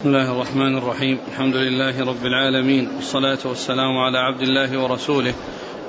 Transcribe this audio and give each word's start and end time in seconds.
بسم 0.00 0.08
الله 0.08 0.32
الرحمن 0.32 0.78
الرحيم. 0.78 1.18
الحمد 1.28 1.56
لله 1.56 2.04
رب 2.04 2.26
العالمين. 2.26 2.88
والصلاة 2.96 3.38
والسلام 3.44 3.98
على 3.98 4.18
عبد 4.18 4.42
الله 4.42 4.78
ورسوله 4.82 5.34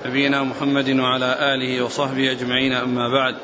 نبينا 0.06 0.44
محمد 0.44 0.90
وعلى 1.00 1.38
آله 1.56 1.86
وصحبه 1.86 2.32
أجمعين. 2.32 2.74
أما 2.74 3.10
بعد 3.10 3.36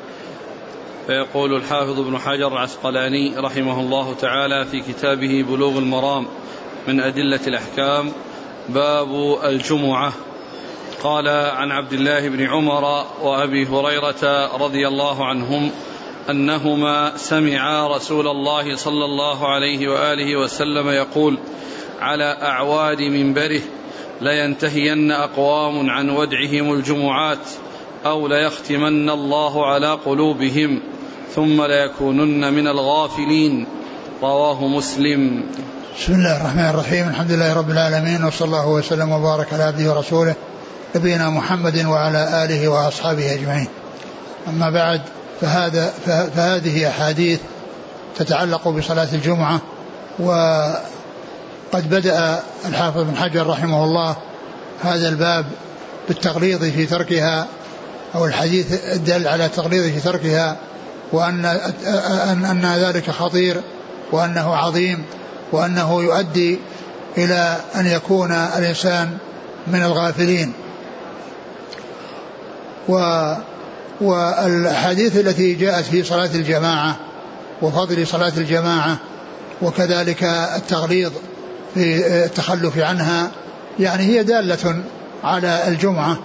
فيقول 1.07 1.55
الحافظ 1.55 1.99
ابن 1.99 2.17
حجر 2.17 2.47
العسقلاني 2.47 3.37
رحمه 3.37 3.79
الله 3.79 4.13
تعالى 4.13 4.65
في 4.65 4.79
كتابه 4.81 5.45
بلوغ 5.49 5.77
المرام 5.77 6.27
من 6.87 6.99
أدلة 6.99 7.47
الأحكام 7.47 8.11
باب 8.69 9.39
الجمعة. 9.43 10.13
قال 11.03 11.27
عن 11.27 11.71
عبد 11.71 11.93
الله 11.93 12.29
بن 12.29 12.45
عمر 12.47 13.05
وأبي 13.21 13.65
هريرة 13.65 14.55
رضي 14.57 14.87
الله 14.87 15.25
عنهم 15.25 15.71
أنهما 16.29 17.17
سمعا 17.17 17.87
رسول 17.95 18.27
الله 18.27 18.75
صلى 18.75 19.05
الله 19.05 19.47
عليه 19.47 19.87
وآله 19.87 20.35
وسلم 20.39 20.89
يقول 20.89 21.37
على 22.01 22.37
أعواد 22.41 23.01
منبره 23.01 23.61
لينتهين 24.21 25.11
أقوام 25.11 25.89
عن 25.89 26.09
ودعهم 26.09 26.73
الجمعات 26.73 27.45
أو 28.05 28.27
ليختمن 28.27 29.09
الله 29.09 29.65
على 29.65 29.93
قلوبهم 30.05 30.79
ثم 31.35 31.65
ليكونن 31.65 32.53
من 32.53 32.67
الغافلين. 32.67 33.67
رواه 34.21 34.67
مسلم. 34.67 35.43
بسم 35.99 36.13
الله 36.13 36.41
الرحمن 36.41 36.69
الرحيم. 36.69 37.09
الحمد 37.09 37.31
لله 37.31 37.53
رب 37.57 37.69
العالمين 37.69 38.23
وصلى 38.23 38.45
الله 38.45 38.67
وسلم 38.69 39.11
وبارك 39.11 39.53
على 39.53 39.63
عبده 39.63 39.93
ورسوله 39.93 40.35
نبينا 40.95 41.29
محمد 41.29 41.85
وعلى 41.85 42.45
آله 42.45 42.67
وأصحابه 42.67 43.33
أجمعين. 43.33 43.67
أما 44.47 44.69
بعد 44.69 45.01
فهذا 45.41 45.93
فهذه 46.35 46.89
أحاديث 46.89 47.39
تتعلق 48.15 48.67
بصلاة 48.67 49.07
الجمعة 49.13 49.61
وقد 50.19 51.89
بدأ 51.89 52.39
الحافظ 52.65 53.01
بن 53.01 53.17
حجر 53.17 53.47
رحمه 53.47 53.83
الله 53.83 54.15
هذا 54.83 55.09
الباب 55.09 55.45
بالتغليظ 56.07 56.63
في 56.63 56.85
تركها 56.85 57.47
أو 58.15 58.25
الحديث 58.25 58.83
الدل 58.95 59.27
على 59.27 59.45
التغليظ 59.45 59.83
في 59.93 59.99
تركها 59.99 60.57
وأن 61.11 61.45
أن, 61.45 62.45
أن 62.45 62.65
ذلك 62.65 63.09
خطير 63.11 63.61
وأنه 64.11 64.55
عظيم 64.55 65.03
وأنه 65.51 66.01
يؤدي 66.03 66.59
إلى 67.17 67.57
أن 67.75 67.87
يكون 67.87 68.31
الإنسان 68.31 69.17
من 69.67 69.83
الغافلين. 69.83 70.53
و 72.89 72.97
والأحاديث 74.01 75.17
التي 75.17 75.53
جاءت 75.53 75.85
في 75.85 76.03
صلاة 76.03 76.29
الجماعة 76.35 76.95
وفضل 77.61 78.07
صلاة 78.07 78.33
الجماعة 78.37 78.97
وكذلك 79.61 80.23
التغليظ 80.55 81.11
في 81.73 82.07
التخلف 82.25 82.77
عنها 82.77 83.31
يعني 83.79 84.03
هي 84.03 84.23
دالة 84.23 84.83
على 85.23 85.67
الجمعة 85.67 86.17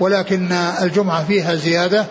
ولكن 0.00 0.52
الجمعة 0.52 1.24
فيها 1.24 1.54
زيادة 1.54 2.04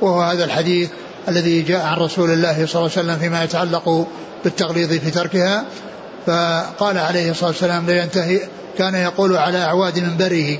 وهو 0.00 0.22
هذا 0.22 0.44
الحديث 0.44 0.90
الذي 1.28 1.62
جاء 1.62 1.86
عن 1.86 1.96
رسول 1.96 2.30
الله 2.30 2.66
صلى 2.66 2.80
الله 2.80 2.90
عليه 2.96 3.08
وسلم 3.08 3.18
فيما 3.18 3.44
يتعلق 3.44 4.06
بالتغليظ 4.44 4.92
في 4.92 5.10
تركها. 5.10 5.64
فقال 6.26 6.98
عليه 6.98 7.30
الصلاة 7.30 7.50
والسلام 7.50 7.86
لا 7.86 8.02
ينتهي 8.02 8.40
كان 8.78 8.94
يقول 8.94 9.36
على 9.36 9.58
أعواد 9.58 9.98
منبره 9.98 10.58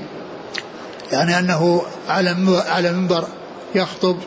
يعني 1.11 1.39
أنه 1.39 1.81
على 2.09 2.35
على 2.69 2.91
منبر 2.91 3.27
يخطب 3.75 4.17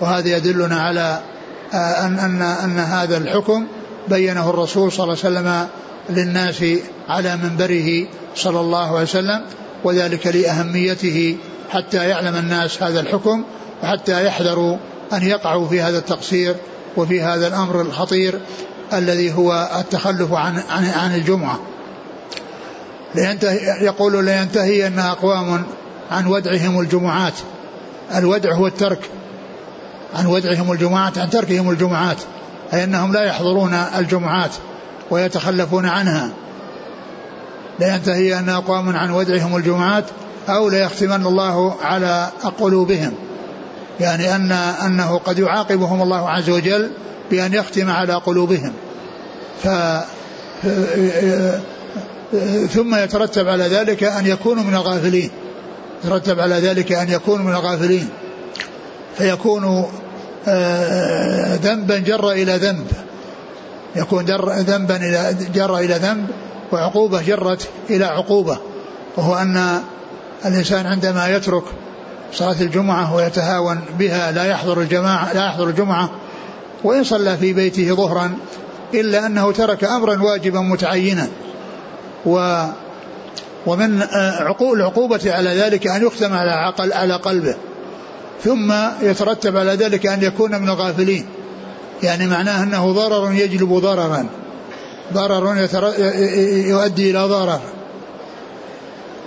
وهذا 0.00 0.36
يدلنا 0.36 0.80
على 0.82 1.20
آه، 1.74 2.06
أن 2.06 2.18
أن 2.18 2.42
أن 2.42 2.78
هذا 2.78 3.16
الحكم 3.16 3.66
بينه 4.08 4.50
الرسول 4.50 4.92
صلى 4.92 5.04
الله 5.04 5.16
عليه 5.24 5.38
وسلم 5.38 5.68
للناس 6.10 6.64
على 7.08 7.36
منبره 7.36 8.06
صلى 8.34 8.60
الله 8.60 8.88
عليه 8.88 9.02
وسلم 9.02 9.42
وذلك 9.84 10.26
لأهميته 10.26 11.36
حتى 11.70 12.08
يعلم 12.08 12.36
الناس 12.36 12.82
هذا 12.82 13.00
الحكم 13.00 13.44
وحتى 13.82 14.26
يحذروا 14.26 14.76
أن 15.12 15.22
يقعوا 15.22 15.68
في 15.68 15.80
هذا 15.80 15.98
التقصير 15.98 16.56
وفي 16.96 17.22
هذا 17.22 17.46
الأمر 17.46 17.80
الخطير 17.80 18.40
الذي 18.92 19.34
هو 19.34 19.70
التخلف 19.80 20.32
عن 20.32 20.62
عن, 20.70 20.84
عن 20.84 21.14
الجمعة. 21.14 21.58
يقول 23.80 24.24
لينتهي 24.24 24.86
أن 24.86 24.98
أقوام 24.98 25.64
عن 26.10 26.26
ودعهم 26.26 26.80
الجمعات. 26.80 27.34
الودع 28.14 28.52
هو 28.54 28.66
الترك. 28.66 29.10
عن 30.14 30.26
ودعهم 30.26 30.72
الجمعات 30.72 31.18
عن 31.18 31.30
تركهم 31.30 31.70
الجمعات. 31.70 32.16
أي 32.74 32.84
أنهم 32.84 33.12
لا 33.12 33.24
يحضرون 33.24 33.74
الجمعات 33.74 34.50
ويتخلفون 35.10 35.86
عنها. 35.86 36.30
لينتهي 37.80 38.38
أن 38.38 38.48
أقوام 38.48 38.96
عن 38.96 39.10
ودعهم 39.10 39.56
الجمعات 39.56 40.04
أو 40.48 40.68
ليختمن 40.68 41.26
الله 41.26 41.74
على 41.82 42.28
قلوبهم. 42.60 43.12
يعني 44.00 44.36
أن 44.36 44.52
أنه 44.52 45.18
قد 45.18 45.38
يعاقبهم 45.38 46.02
الله 46.02 46.30
عز 46.30 46.50
وجل 46.50 46.90
بأن 47.30 47.54
يختم 47.54 47.90
على 47.90 48.14
قلوبهم. 48.14 48.72
ف 49.62 49.68
ثم 52.74 52.94
يترتب 52.94 53.48
على 53.48 53.64
ذلك 53.64 54.04
أن 54.04 54.26
يكونوا 54.26 54.62
من 54.62 54.74
الغافلين. 54.74 55.30
يترتب 56.04 56.40
على 56.40 56.54
ذلك 56.54 56.92
أن 56.92 57.08
يكونوا 57.08 57.44
من 57.44 57.52
الغافلين 57.52 58.08
فيكون 59.18 59.86
آه، 60.48 61.54
ذنبا 61.54 61.98
جر 61.98 62.30
إلى 62.30 62.56
ذنب 62.56 62.86
يكون 63.96 64.24
ذنبا 64.24 64.98
جر 65.54 65.78
إلى 65.78 65.94
ذنب 65.94 66.26
وعقوبة 66.72 67.22
جرت 67.22 67.68
إلى 67.90 68.04
عقوبة 68.04 68.58
وهو 69.16 69.34
أن 69.34 69.80
الإنسان 70.46 70.86
عندما 70.86 71.28
يترك 71.28 71.64
صلاة 72.32 72.60
الجمعة 72.60 73.14
ويتهاون 73.14 73.80
بها 73.98 74.32
لا 74.32 74.44
يحضر 74.44 74.80
الجماعة 74.80 75.32
لا 75.32 75.46
يحضر 75.46 75.68
الجمعة 75.68 76.10
وإن 76.84 77.04
صلى 77.04 77.36
في 77.36 77.52
بيته 77.52 77.94
ظهرا 77.94 78.34
إلا 78.94 79.26
أنه 79.26 79.52
ترك 79.52 79.84
أمرا 79.84 80.22
واجبا 80.22 80.60
متعينا 80.60 81.28
و 82.26 82.64
ومن 83.66 84.02
آه، 84.02 84.54
العقوبة 84.72 85.20
على 85.26 85.50
ذلك 85.50 85.86
أن 85.86 86.06
يختم 86.06 86.32
على 86.32 86.50
عقل 86.50 86.92
على 86.92 87.14
قلبه. 87.14 87.54
ثم 88.44 88.72
يترتب 89.02 89.56
على 89.56 89.74
ذلك 89.74 90.06
أن 90.06 90.22
يكون 90.22 90.62
من 90.62 90.68
الغافلين. 90.68 91.26
يعني 92.02 92.26
معناه 92.26 92.62
أنه 92.62 92.92
ضرر 92.92 93.32
يجلب 93.32 93.72
ضررا. 93.72 94.26
ضرر 95.12 95.56
يؤدي 96.66 97.10
إلى 97.10 97.18
ضرر. 97.18 97.60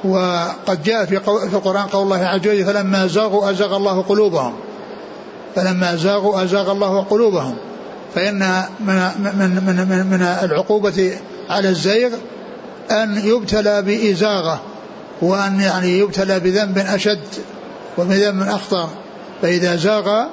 وقد 0.03 0.83
جاء 0.83 1.05
في, 1.05 1.19
في 1.19 1.53
القرآن 1.53 1.85
قول 1.85 2.03
الله 2.03 2.25
عز 2.25 2.39
وجل 2.39 2.65
فلما 2.65 3.07
زاغوا 3.07 3.51
أزاغ 3.51 3.75
الله 3.75 4.01
قلوبهم. 4.01 4.53
فلما 5.55 5.95
زاغوا 5.95 6.43
أزاغ 6.43 6.71
الله 6.71 7.01
قلوبهم. 7.01 7.55
فإن 8.15 8.63
من, 8.79 8.95
من, 9.19 9.63
من, 9.89 10.05
من 10.09 10.21
العقوبة 10.21 11.17
على 11.49 11.69
الزيغ 11.69 12.09
أن 12.91 13.21
يبتلى 13.25 13.81
بإزاغة 13.81 14.61
وأن 15.21 15.59
يعني 15.59 15.99
يبتلى 15.99 16.39
بذنب 16.39 16.77
أشد 16.77 17.27
وبذنب 17.97 18.47
أخطر. 18.47 18.89
فإذا 19.41 19.75
زاغ 19.75 20.25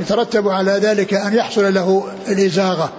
يترتب 0.00 0.48
على 0.48 0.72
ذلك 0.72 1.14
أن 1.14 1.34
يحصل 1.34 1.74
له 1.74 2.08
الإزاغة 2.28 2.92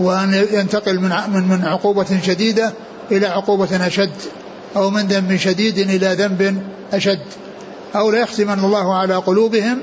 وأن 0.00 0.46
ينتقل 0.52 1.00
من 1.00 1.10
من 1.48 1.64
عقوبة 1.64 2.06
شديدة 2.26 2.72
إلى 3.12 3.26
عقوبة 3.26 3.86
أشد 3.86 4.12
أو 4.76 4.90
من 4.90 5.02
ذنب 5.06 5.36
شديد 5.36 5.78
إلى 5.78 6.14
ذنب 6.14 6.62
أشد. 6.92 7.20
أو 7.96 8.10
ليختمن 8.10 8.58
الله 8.58 8.98
على 8.98 9.14
قلوبهم 9.14 9.78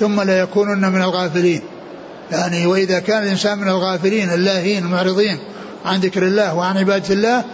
ثم 0.00 0.20
لا 0.20 0.40
يكونن 0.40 0.92
من 0.92 1.02
الغافلين. 1.02 1.62
يعني 2.32 2.66
وإذا 2.66 2.98
كان 2.98 3.22
الإنسان 3.22 3.58
من 3.58 3.68
الغافلين 3.68 4.30
اللاهين 4.30 4.84
المعرضين 4.84 5.38
عن 5.84 6.00
ذكر 6.00 6.22
الله 6.22 6.54
وعن 6.54 6.78
عبادة 6.78 7.14
الله 7.14 7.44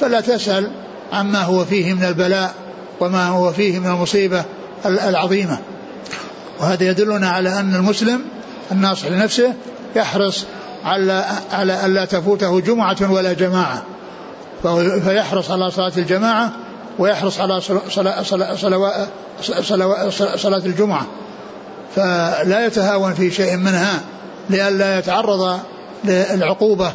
فلا 0.00 0.20
تسأل 0.20 0.70
عما 1.12 1.42
هو 1.42 1.64
فيه 1.64 1.92
من 1.92 2.04
البلاء 2.04 2.54
وما 3.00 3.28
هو 3.28 3.52
فيه 3.52 3.78
من 3.78 3.86
المصيبة 3.86 4.44
العظيمة. 4.86 5.58
وهذا 6.60 6.84
يدلنا 6.84 7.30
على 7.30 7.60
أن 7.60 7.74
المسلم 7.74 8.20
الناصح 8.72 9.06
لنفسه 9.06 9.54
يحرص 9.96 10.44
على 10.84 11.24
على 11.52 11.86
ألا 11.86 12.04
تفوته 12.04 12.60
جمعة 12.60 13.12
ولا 13.12 13.32
جماعة. 13.32 13.82
فيحرص 15.04 15.50
على 15.50 15.70
صلاة 15.70 15.92
الجماعة 15.96 16.52
ويحرص 16.98 17.40
على 17.40 17.60
صلاة, 17.60 18.22
صلاة, 18.22 18.22
صلاة, 20.36 20.58
الجمعة. 20.58 21.06
فلا 21.96 22.66
يتهاون 22.66 23.14
في 23.14 23.30
شيء 23.30 23.56
منها 23.56 24.00
لئلا 24.50 24.98
يتعرض 24.98 25.60
للعقوبة 26.04 26.92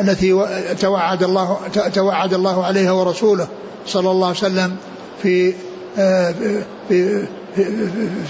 التي 0.00 0.46
توعد 0.80 1.22
الله 1.22 1.58
توعد 1.94 2.34
الله 2.34 2.64
عليها 2.64 2.92
ورسوله 2.92 3.48
صلى 3.86 4.10
الله 4.10 4.26
عليه 4.26 4.36
وسلم 4.36 4.76
في 5.22 5.54
آه، 5.98 6.34
في 6.88 7.26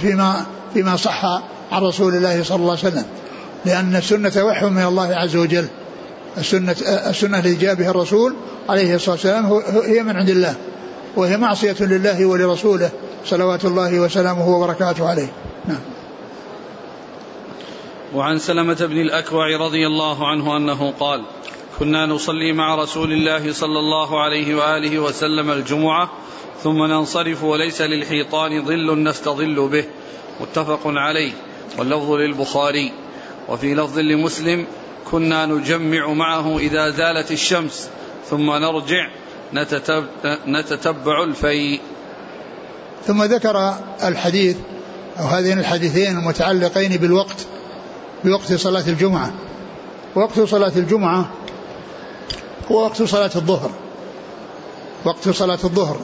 فيما 0.02 0.46
فيما 0.74 0.96
صح 0.96 1.24
عن 1.72 1.82
رسول 1.82 2.14
الله 2.14 2.42
صلى 2.42 2.56
الله 2.56 2.70
عليه 2.70 2.88
وسلم. 2.88 3.04
لأن 3.64 3.96
السنة 3.96 4.44
وحي 4.44 4.66
من 4.66 4.82
الله 4.82 5.14
عز 5.14 5.36
وجل. 5.36 5.66
السنة 6.38 6.76
السنة 7.10 7.38
التي 7.38 7.54
جاء 7.54 7.74
بها 7.74 7.90
الرسول 7.90 8.34
عليه 8.68 8.94
الصلاة 8.94 9.12
والسلام 9.12 9.62
هي 9.84 10.02
من 10.02 10.16
عند 10.16 10.28
الله. 10.28 10.54
وهي 11.16 11.36
معصية 11.36 11.76
لله 11.80 12.26
ولرسوله 12.26 12.90
صلوات 13.26 13.64
الله 13.64 14.00
وسلامه 14.00 14.48
وبركاته 14.48 15.08
عليه. 15.08 15.28
نعم. 15.68 15.80
وعن 18.14 18.38
سلمة 18.38 18.74
بن 18.74 18.96
الأكوع 18.96 19.46
رضي 19.60 19.86
الله 19.86 20.28
عنه 20.28 20.56
أنه 20.56 20.90
قال 21.00 21.24
كنا 21.78 22.06
نصلي 22.06 22.52
مع 22.52 22.74
رسول 22.74 23.12
الله 23.12 23.52
صلى 23.52 23.78
الله 23.78 24.22
عليه 24.22 24.54
وآله 24.54 24.98
وسلم 24.98 25.50
الجمعة 25.50 26.10
ثم 26.62 26.84
ننصرف 26.84 27.44
وليس 27.44 27.82
للحيطان 27.82 28.64
ظل 28.64 29.02
نستظل 29.02 29.68
به. 29.68 29.84
متفق 30.40 30.80
عليه. 30.84 31.32
واللفظ 31.78 32.12
للبخاري. 32.12 32.92
وفي 33.48 33.74
لفظ 33.74 33.98
لمسلم 33.98 34.66
كنا 35.10 35.46
نجمع 35.46 36.12
معه 36.12 36.58
إذا 36.58 36.90
زالت 36.90 37.32
الشمس 37.32 37.88
ثم 38.30 38.50
نرجع 38.50 39.08
نتتبع 40.46 41.24
الفيء. 41.24 41.80
ثم 43.06 43.22
ذكر 43.22 43.74
الحديث 44.04 44.56
أو 45.18 45.24
هذين 45.24 45.58
الحديثين 45.58 46.18
المتعلقين 46.18 46.96
بالوقت 46.96 47.46
بوقت 48.24 48.52
صلاة 48.52 48.88
الجمعة. 48.88 49.32
وقت 50.14 50.40
صلاة 50.40 50.72
الجمعة 50.76 51.28
هو 52.72 52.84
وقت 52.84 53.02
صلاة 53.02 53.30
الظهر. 53.36 53.70
وقت 55.04 55.28
صلاة 55.28 55.58
الظهر. 55.64 55.96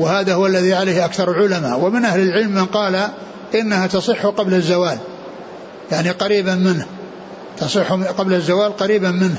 وهذا 0.00 0.34
هو 0.34 0.46
الذي 0.46 0.74
عليه 0.74 1.04
أكثر 1.04 1.30
العلماء. 1.30 1.78
ومن 1.80 2.04
أهل 2.04 2.20
العلم 2.20 2.50
من 2.50 2.64
قال 2.64 3.08
إنها 3.54 3.86
تصح 3.86 4.26
قبل 4.26 4.54
الزوال. 4.54 4.98
يعني 5.92 6.10
قريبا 6.10 6.54
منه. 6.54 6.86
تصح 7.58 7.92
قبل 7.92 8.34
الزوال 8.34 8.76
قريبا 8.76 9.10
منه. 9.10 9.38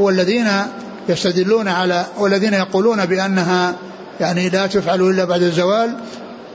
والذين 0.00 0.48
يستدلون 1.08 1.68
على 1.68 2.06
والذين 2.18 2.54
يقولون 2.54 3.06
بأنها 3.06 3.74
يعني 4.20 4.48
لا 4.48 4.66
تفعل 4.66 5.00
إلا 5.00 5.24
بعد 5.24 5.42
الزوال 5.42 5.94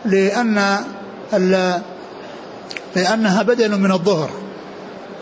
لأن 0.06 0.78
لأنها 2.96 3.44
بدل 3.44 3.80
من 3.80 3.92
الظهر. 3.92 4.30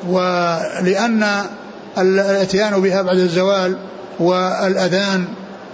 ولأن 0.07 1.45
الاتيان 1.97 2.81
بها 2.81 3.01
بعد 3.01 3.17
الزوال 3.17 3.77
والأذان 4.19 5.25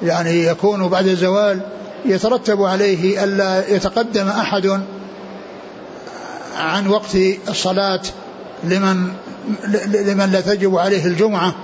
يعني 0.03 0.43
يكون 0.43 0.87
بعد 0.87 1.07
الزوال 1.07 1.59
يترتب 2.05 2.61
عليه 2.61 3.23
ألا 3.23 3.69
يتقدم 3.69 4.27
أحد 4.27 4.79
عن 6.57 6.87
وقت 6.87 7.15
الصلاة 7.49 8.01
لمن 8.63 9.07
لمن 9.87 10.29
لا 10.31 10.41
تجب 10.41 10.77
عليه 10.77 11.05
الجمعة. 11.05 11.55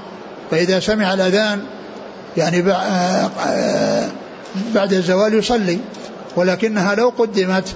فإذا 0.51 0.79
سمع 0.79 1.13
الأذان 1.13 1.61
يعني 2.37 2.61
بعد 4.75 4.93
الزوال 4.93 5.33
يصلي. 5.33 5.79
ولكنها 6.35 6.95
لو 6.95 7.13
قدمت 7.17 7.75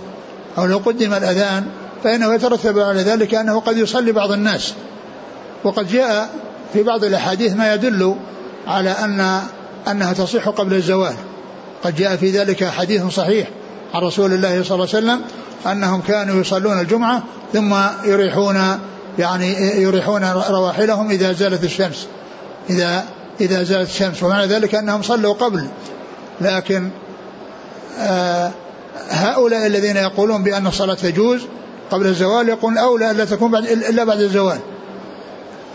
أو 0.57 0.65
لو 0.65 0.77
قدم 0.77 1.13
الأذان 1.13 1.65
فإنه 2.03 2.33
يترتب 2.33 2.79
على 2.79 3.01
ذلك 3.01 3.35
أنه 3.35 3.59
قد 3.59 3.77
يصلي 3.77 4.11
بعض 4.11 4.31
الناس. 4.31 4.73
وقد 5.63 5.87
جاء 5.87 6.29
في 6.73 6.83
بعض 6.83 7.03
الأحاديث 7.03 7.53
ما 7.53 7.73
يدل 7.73 8.15
على 8.67 8.89
أن 8.89 9.41
أنها 9.87 10.13
تصح 10.13 10.49
قبل 10.49 10.73
الزوال. 10.73 11.13
قد 11.83 11.95
جاء 11.95 12.15
في 12.15 12.31
ذلك 12.31 12.63
حديث 12.63 13.05
صحيح 13.05 13.47
عن 13.93 14.01
رسول 14.01 14.33
الله 14.33 14.63
صلى 14.63 14.75
الله 14.75 14.87
عليه 14.93 14.97
وسلم 14.97 15.21
أنهم 15.71 16.01
كانوا 16.01 16.41
يصلون 16.41 16.79
الجمعة 16.79 17.23
ثم 17.53 17.75
يريحون 18.05 18.79
يعني 19.19 19.51
يريحون 19.81 20.23
رواحلهم 20.49 21.09
إذا 21.09 21.33
زالت 21.33 21.63
الشمس. 21.63 22.07
إذا 22.69 23.05
إذا 23.41 23.63
زالت 23.63 23.89
الشمس. 23.89 24.23
ومعنى 24.23 24.45
ذلك 24.45 24.75
أنهم 24.75 25.01
صلوا 25.01 25.33
قبل. 25.33 25.67
لكن 26.41 26.89
آه 27.99 28.51
هؤلاء 29.09 29.67
الذين 29.67 29.97
يقولون 29.97 30.43
بأن 30.43 30.67
الصلاة 30.67 30.93
تجوز 30.93 31.41
قبل 31.91 32.07
الزوال 32.07 32.49
يقول 32.49 32.77
أولى 32.77 33.11
ألا 33.11 33.25
تكون 33.25 33.51
بعد 33.51 33.63
إلا 33.63 34.03
بعد 34.03 34.19
الزوال. 34.19 34.59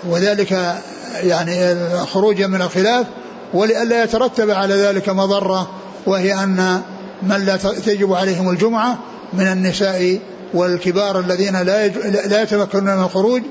وذلك 0.09 0.81
يعني 1.15 1.77
خروجا 2.07 2.47
من 2.47 2.63
الخلاف 2.63 3.07
ولئلا 3.55 4.03
يترتب 4.03 4.51
على 4.51 4.75
ذلك 4.75 5.09
مضرة 5.09 5.71
وهي 6.07 6.35
أن 6.35 6.83
من 7.23 7.45
لا 7.45 7.57
تجب 7.57 8.13
عليهم 8.13 8.51
الجمعة 8.51 8.99
من 9.33 9.47
النساء 9.47 10.19
والكبار 10.55 11.21
الذين 11.21 11.63
لا 11.63 11.89
لا 12.27 12.43
يتمكنون 12.43 12.97
من 12.97 13.05
الخروج 13.05 13.43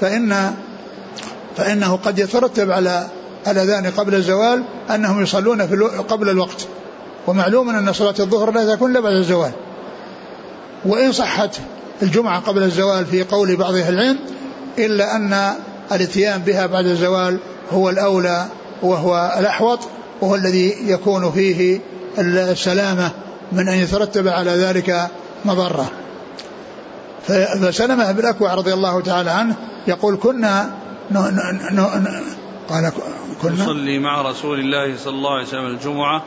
فإن 0.00 0.54
فإنه 1.56 1.96
قد 1.96 2.18
يترتب 2.18 2.70
على 2.70 3.06
الأذان 3.48 3.86
قبل 3.86 4.14
الزوال 4.14 4.62
أنهم 4.90 5.22
يصلون 5.22 5.66
في 5.66 5.76
قبل 6.08 6.28
الوقت. 6.28 6.66
ومعلوم 7.26 7.68
أن 7.68 7.92
صلاة 7.92 8.14
الظهر 8.20 8.50
لا 8.50 8.74
تكون 8.74 8.90
إلا 8.90 9.00
بعد 9.00 9.12
الزوال. 9.12 9.52
وإن 10.84 11.12
صحت 11.12 11.56
الجمعة 12.02 12.40
قبل 12.40 12.62
الزوال 12.62 13.06
في 13.06 13.22
قول 13.22 13.56
بعض 13.56 13.74
أهل 13.74 13.94
العلم 13.94 14.18
إلا 14.78 15.16
أن 15.16 15.54
الاتيان 15.92 16.40
بها 16.40 16.66
بعد 16.66 16.86
الزوال 16.86 17.38
هو 17.72 17.90
الأولى 17.90 18.46
وهو 18.82 19.34
الأحوط 19.38 19.78
وهو 20.20 20.34
الذي 20.34 20.74
يكون 20.90 21.32
فيه 21.32 21.80
السلامة 22.18 23.10
من 23.52 23.68
أن 23.68 23.78
يترتب 23.78 24.28
على 24.28 24.50
ذلك 24.50 25.08
مضرة. 25.44 25.90
فسلمة 27.26 28.12
بن 28.12 28.18
الأكوع 28.18 28.54
رضي 28.54 28.74
الله 28.74 29.00
تعالى 29.00 29.30
عنه 29.30 29.56
يقول 29.86 30.18
كنا 30.22 30.70
ن 31.10 31.16
ن 31.16 31.76
ن 31.76 32.22
قال 32.68 32.92
كنا 33.42 33.64
نصلي 33.64 33.98
مع 33.98 34.22
رسول 34.22 34.60
الله 34.60 34.96
صلى 34.96 35.14
الله 35.14 35.34
عليه 35.34 35.46
وسلم 35.46 35.66
الجمعة 35.66 36.22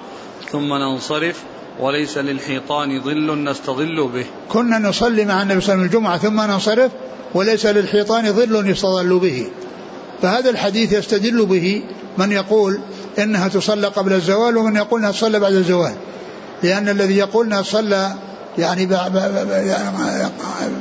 ثم 0.52 0.74
ننصرف 0.74 1.44
وليس 1.80 2.18
للحيطان 2.18 3.02
ظل 3.02 3.44
نستظل 3.44 4.08
به. 4.08 4.26
كنا 4.50 4.80
نصلي 4.80 5.26
مع 5.26 5.42
النبي 5.42 5.62
صلى 5.62 5.74
الله 5.74 5.86
عليه 5.86 5.98
وسلم 5.98 6.00
الجمعة 6.00 6.18
ثم 6.18 6.42
ننصرف 6.52 6.92
وليس 7.34 7.66
للحيطان 7.66 8.34
ظل 8.34 8.70
يستظل 8.70 9.20
به. 9.20 9.48
فهذا 10.22 10.50
الحديث 10.50 10.94
يستدل 10.94 11.46
به 11.46 11.84
من 12.18 12.32
يقول 12.32 12.80
إنها 13.20 13.48
تصلى 13.48 13.88
قبل 13.88 14.14
الزوال 14.14 14.58
ومن 14.58 14.76
يقول 14.76 15.00
إنها 15.00 15.12
تصلى 15.12 15.40
بعد 15.40 15.54
الزوال. 15.54 15.94
لأن 16.64 16.90
الذي 16.90 17.18
يقول 17.18 17.46
إنها 17.46 17.62
تصلى 17.62 18.14
يعني 18.58 18.86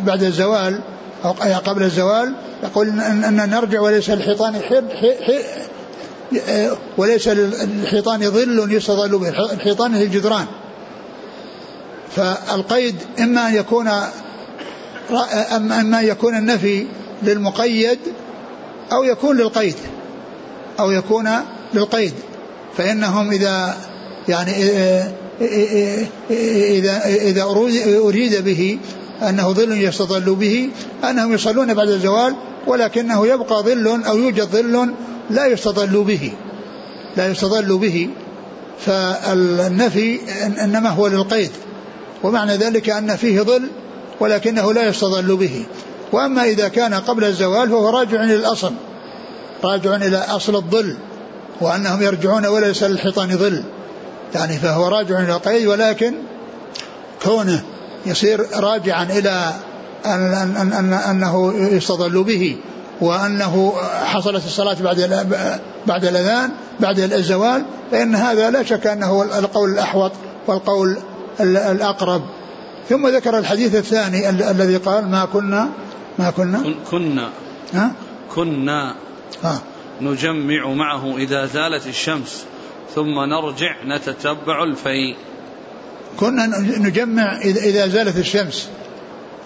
بعد 0.06 0.22
الزوال 0.22 0.80
أو 1.24 1.32
قبل 1.64 1.82
الزوال 1.82 2.34
يقول 2.62 2.88
ان 3.00 3.50
نرجع 3.50 3.80
وليس 3.80 4.10
للحيطان 4.10 4.60
وليس 6.98 7.28
للحيطان 7.28 8.30
ظل 8.30 8.72
يستظل 8.72 9.18
به. 9.18 9.28
الحيطان 9.28 9.94
هي 9.94 10.04
الجدران. 10.04 10.46
فالقيد 12.16 12.96
إما 13.20 13.48
أن 13.48 13.54
يكون 13.54 13.90
أما 15.56 16.00
يكون 16.00 16.36
النفي 16.36 16.86
للمقيد 17.22 17.98
أو 18.92 19.04
يكون 19.04 19.36
للقيد. 19.36 19.76
أو 20.80 20.90
يكون 20.90 21.28
للقيد. 21.74 22.12
فإنهم 22.76 23.30
إذا 23.30 23.76
يعني 24.28 24.52
إذا 26.70 27.06
إذا 27.06 27.42
أريد 27.98 28.44
به 28.44 28.78
أنه 29.22 29.52
ظل 29.52 29.72
يستظل 29.72 30.34
به 30.34 30.70
أنهم 31.10 31.34
يصلون 31.34 31.74
بعد 31.74 31.88
الزوال 31.88 32.34
ولكنه 32.66 33.26
يبقى 33.26 33.62
ظل 33.62 34.02
أو 34.06 34.16
يوجد 34.16 34.44
ظل 34.44 34.94
لا 35.30 35.46
يستظل 35.46 36.04
به. 36.04 36.32
لا 37.16 37.28
يستظل 37.28 37.78
به. 37.78 38.08
فالنفي 38.86 40.20
إنما 40.64 40.90
هو 40.90 41.06
للقيد. 41.06 41.50
ومعنى 42.22 42.56
ذلك 42.56 42.90
أن 42.90 43.16
فيه 43.16 43.40
ظل 43.40 43.62
ولكنه 44.22 44.72
لا 44.72 44.88
يستظل 44.88 45.36
به. 45.36 45.64
وأما 46.12 46.44
إذا 46.44 46.68
كان 46.68 46.94
قبل 46.94 47.24
الزوال 47.24 47.68
فهو 47.68 47.88
راجع 47.88 48.24
إلى 48.24 48.34
الأصل 48.34 48.72
راجع 49.64 49.96
إلى 49.96 50.16
أصل 50.18 50.56
الظل 50.56 50.96
وأنهم 51.60 52.02
يرجعون 52.02 52.46
وليس 52.46 52.82
للحيطان 52.82 53.38
ظل. 53.38 53.62
يعني 54.34 54.56
فهو 54.58 54.88
راجع 54.88 55.20
إلى 55.20 55.32
القيد 55.32 55.66
ولكن 55.66 56.14
كونه 57.22 57.62
يصير 58.06 58.46
راجعا 58.56 59.04
إلى 59.04 59.52
أن 60.06 60.34
أن 60.56 60.72
أن 60.72 60.92
أنه 60.92 61.54
يستظل 61.56 62.24
به 62.24 62.56
وأنه 63.00 63.72
حصلت 64.04 64.44
الصلاة 64.46 64.76
بعد 64.82 65.26
بعد 65.86 66.04
الأذان 66.04 66.50
بعد 66.80 66.98
الزوال 66.98 67.62
فإن 67.90 68.14
هذا 68.14 68.50
لا 68.50 68.62
شك 68.62 68.86
أنه 68.86 69.22
القول 69.38 69.70
الأحوط 69.70 70.12
والقول 70.46 70.98
الأقرب. 71.40 72.22
ثم 72.88 73.08
ذكر 73.08 73.38
الحديث 73.38 73.74
الثاني 73.74 74.30
الذي 74.30 74.76
قال 74.76 75.08
ما 75.10 75.24
كنا 75.24 75.68
ما 76.18 76.30
كنا. 76.30 76.74
كنا. 76.90 77.30
ها؟ 77.74 77.92
كنا. 78.34 78.94
ها. 79.42 79.62
نجمع 80.00 80.68
معه 80.72 81.16
إذا 81.16 81.46
زالت 81.46 81.86
الشمس 81.86 82.44
ثم 82.94 83.20
نرجع 83.20 83.74
نتتبع 83.84 84.64
الفيء 84.64 85.16
كنا 86.20 86.46
نجمع 86.78 87.38
إذا 87.40 87.86
زالت 87.86 88.16
الشمس. 88.16 88.68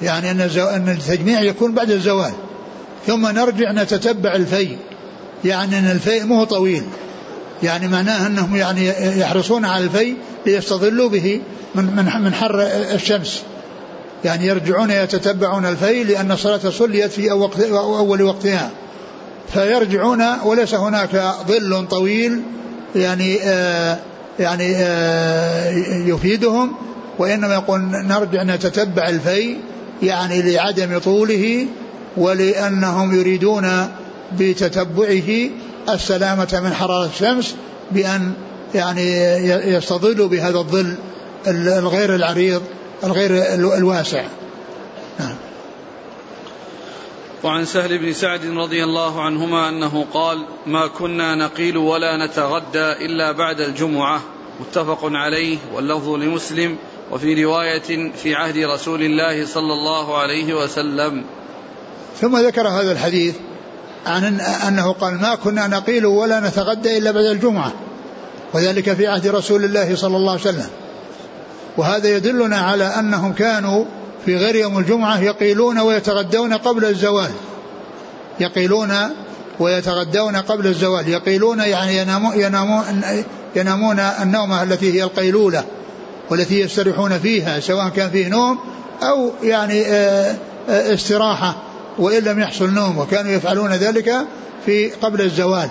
يعني 0.03 0.31
أن 0.31 0.41
أن 0.57 0.89
التجميع 0.89 1.41
يكون 1.41 1.75
بعد 1.75 1.91
الزوال. 1.91 2.33
ثم 3.07 3.27
نرجع 3.27 3.73
نتتبع 3.73 4.35
الفي 4.35 4.77
يعني 5.45 5.79
أن 5.79 5.91
الفي 5.91 6.25
مو 6.25 6.45
طويل. 6.45 6.83
يعني 7.63 7.89
معناه 7.89 8.27
أنهم 8.27 8.57
يعني 8.57 8.89
يحرصون 9.21 9.65
على 9.65 9.85
الفي 9.85 10.15
ليستظلوا 10.47 11.09
به 11.09 11.41
من 11.75 11.85
من 11.85 12.23
من 12.25 12.35
حر 12.35 12.63
الشمس. 12.95 13.43
يعني 14.25 14.47
يرجعون 14.47 14.91
يتتبعون 14.91 15.67
الفي 15.67 16.05
لأن 16.05 16.33
الصلاة 16.33 16.71
صليت 16.71 17.11
في 17.13 17.31
أول 17.31 18.23
وقتها. 18.23 18.71
فيرجعون 19.53 20.23
وليس 20.45 20.75
هناك 20.75 21.35
ظل 21.49 21.87
طويل 21.91 22.43
يعني 22.97 23.39
آه 23.43 23.99
يعني 24.39 24.77
آه 24.77 25.71
يفيدهم 26.07 26.73
وإنما 27.19 27.55
يقول 27.55 27.81
نرجع 27.81 28.43
نتتبع 28.43 29.09
الفي 29.09 29.57
يعني 30.03 30.43
لعدم 30.43 30.99
طوله 30.99 31.67
ولأنهم 32.17 33.21
يريدون 33.21 33.89
بتتبعه 34.39 35.51
السلامة 35.89 36.61
من 36.65 36.75
حرارة 36.75 37.07
الشمس 37.07 37.55
بأن 37.91 38.33
يعني 38.75 39.13
يستظلوا 39.75 40.29
بهذا 40.29 40.59
الظل 40.59 40.95
الغير 41.47 42.15
العريض 42.15 42.63
الغير 43.05 43.31
الواسع. 43.79 44.25
نعم. 45.21 45.37
وعن 47.45 47.65
سهل 47.65 47.99
بن 47.99 48.13
سعد 48.13 48.47
رضي 48.47 48.85
الله 48.85 49.23
عنهما 49.23 49.69
أنه 49.69 50.07
قال 50.15 50.47
ما 50.67 50.87
كنا 50.87 51.35
نقيل 51.35 51.77
ولا 51.77 52.27
نتغدى 52.27 52.93
إلا 52.93 53.33
بعد 53.33 53.61
الجمعة. 53.61 54.21
متفق 54.61 55.01
عليه 55.03 55.59
واللفظ 55.75 56.09
لمسلم 56.09 56.77
وفي 57.13 57.45
رواية 57.45 58.13
في 58.13 58.35
عهد 58.35 58.59
رسول 58.59 59.03
الله 59.03 59.47
صلى 59.47 59.73
الله 59.73 60.19
عليه 60.19 60.55
وسلم. 60.55 61.25
ثم 62.21 62.37
ذكر 62.37 62.69
هذا 62.69 62.93
الحديث 62.93 63.35
عن 64.07 64.41
أنه 64.41 64.93
قال 64.93 65.15
ما 65.15 65.35
كنا 65.35 65.67
نقيل 65.67 66.07
ولا 66.07 66.41
نتغدى 66.41 66.99
إلا 66.99 67.11
بعد 67.11 67.25
الجمعة 67.25 67.73
وذلك 68.55 68.93
في 68.93 69.07
عهد 69.07 69.27
رسول 69.27 69.65
الله 69.65 69.97
صلى 69.97 70.17
الله 70.17 70.31
عليه 70.31 70.41
وسلم. 70.41 70.67
وهذا 71.77 72.17
يدلنا 72.17 72.61
على 72.61 72.85
أنهم 72.85 73.33
كانوا 73.33 73.85
في 74.27 74.37
غير 74.37 74.57
يوم 74.57 74.79
الجمعة 74.79 75.21
يقيلون 75.21 75.79
ويتغدون 75.79 76.55
قبل 76.55 76.85
الزوال. 76.85 77.31
يقيلون 78.41 78.93
ويتغدون 79.61 80.37
قبل 80.37 80.67
الزوال. 80.67 81.09
يقيلون 81.09 81.59
يعني 81.59 81.97
ينامون, 81.97 82.41
ينامون, 82.41 82.85
ينامون 83.57 84.01
النومة 84.01 84.63
التي 84.63 84.93
هي 84.93 85.03
القيلولة 85.03 85.65
والتي 86.31 86.61
يستريحون 86.61 87.19
فيها 87.19 87.61
سواء 87.61 87.89
كان 87.89 88.11
فيه 88.11 88.29
نوم 88.29 88.59
أو 89.03 89.31
يعني 89.43 89.87
آه، 89.87 90.37
آه، 90.69 90.95
استراحة. 90.95 91.57
وإن 91.99 92.23
لم 92.23 92.41
يحصل 92.41 92.71
نوم 92.75 92.99
وكانوا 92.99 93.33
يفعلون 93.33 93.73
ذلك 93.73 94.13
في 94.67 94.91
قبل 94.91 95.21
الزوال. 95.21 95.69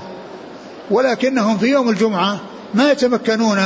ولكنهم 0.92 1.58
في 1.58 1.66
يوم 1.66 1.90
الجمعة 1.90 2.40
ما 2.74 2.92
يتمكنون 2.92 3.60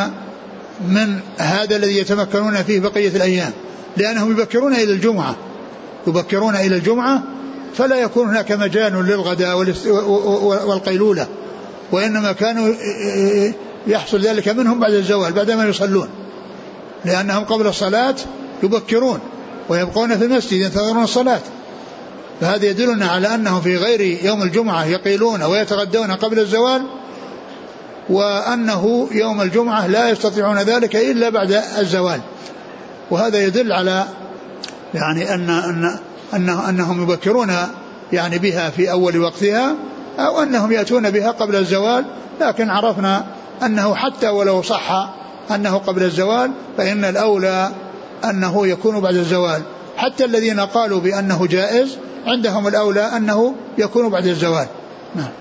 من 0.88 1.20
هذا 1.38 1.76
الذي 1.76 1.98
يتمكنون 1.98 2.64
فيه 2.64 2.80
بقية 2.80 3.08
الأيام 3.08 3.52
لأنهم 3.98 4.32
يبكرون 4.32 4.74
إلى 4.74 4.94
الجمعة. 4.94 5.36
يبكرون 6.08 6.56
إلى 6.56 6.76
الجمعة 6.76 7.24
فلا 7.76 7.96
يكون 7.96 8.28
هناك 8.28 8.52
مجال 8.52 8.94
للغداء 9.06 9.58
والقيلولة 10.68 11.28
وإنما 11.92 12.32
كانوا 12.32 12.74
يحصل 13.88 14.20
ذلك 14.20 14.50
منهم 14.50 14.80
بعد 14.80 14.94
الزوال 14.94 15.34
بعدما 15.34 15.66
يصلون. 15.66 16.10
لأنهم 17.06 17.44
قبل 17.44 17.68
الصلاة 17.68 18.16
يبكرون 18.64 19.20
ويبقون 19.70 20.18
في 20.18 20.26
المسجد 20.26 20.54
ينتظرون 20.54 21.04
الصلاة. 21.04 21.40
فهذا 22.42 22.66
يدلنا 22.66 23.08
على 23.08 23.36
أنهم 23.36 23.62
في 23.62 23.78
غير 23.78 24.02
يوم 24.26 24.44
الجمعة 24.44 24.86
يقيلون 24.86 25.44
ويتغدون 25.44 26.12
قبل 26.12 26.40
الزوال 26.40 26.82
وأنه 28.10 29.08
يوم 29.12 29.42
الجمعة 29.42 29.88
لا 29.88 30.10
يستطيعون 30.10 30.58
ذلك 30.58 30.96
إلا 30.96 31.30
بعد 31.30 31.52
الزوال. 31.78 32.22
وهذا 33.12 33.44
يدل 33.44 33.74
على 33.74 34.06
يعني 34.94 35.34
أن 35.34 35.50
أن 35.50 36.00
أنه 36.34 36.70
أنهم 36.70 37.04
يبكرون 37.04 37.54
يعني 38.14 38.38
بها 38.38 38.70
في 38.70 38.92
أول 38.92 39.18
وقتها 39.18 39.76
أو 40.20 40.44
أنهم 40.44 40.72
يأتون 40.72 41.10
بها 41.10 41.32
قبل 41.32 41.56
الزوال 41.56 42.06
لكن 42.42 42.70
عرفنا 42.70 43.26
أنه 43.64 43.96
حتى 43.96 44.30
ولو 44.30 44.62
صح 44.62 45.10
أنه 45.52 45.78
قبل 45.78 46.04
الزوال 46.04 46.52
فإن 46.78 47.06
الأولى 47.06 47.72
أنه 48.24 48.68
يكون 48.68 49.00
بعد 49.00 49.16
الزوال. 49.16 49.62
حتى 50.00 50.26
الذين 50.26 50.60
قالوا 50.60 51.00
بأنه 51.00 51.48
جائز 51.48 51.98
عندهم 52.26 52.68
الأولى 52.68 53.02
أنه 53.02 53.56
يكون 53.78 54.10
بعد 54.10 54.26
الزوال. 54.28 54.68
نعم. 55.16 55.32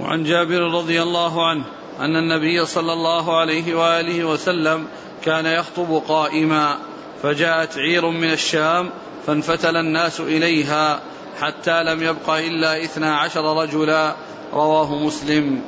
وعن 0.00 0.24
جابر 0.24 0.60
رضي 0.60 1.02
الله 1.02 1.48
عنه 1.48 1.64
أن 2.00 2.16
النبي 2.16 2.66
صلى 2.66 2.92
الله 2.92 3.40
عليه 3.40 3.74
وآله 3.74 4.24
وسلم 4.24 4.86
كان 5.24 5.46
يخطب 5.46 6.02
قائما 6.08 6.78
فجاءت 7.22 7.78
عير 7.78 8.10
من 8.10 8.32
الشام 8.32 8.90
فانفتل 9.26 9.76
الناس 9.76 10.20
إليها 10.20 11.00
حتى 11.40 11.82
لم 11.82 12.02
يبق 12.02 12.30
إلا 12.30 12.84
إثنا 12.84 13.16
عشر 13.16 13.62
رجلا 13.62 14.16
رواه 14.52 14.94
مسلم. 14.94 15.60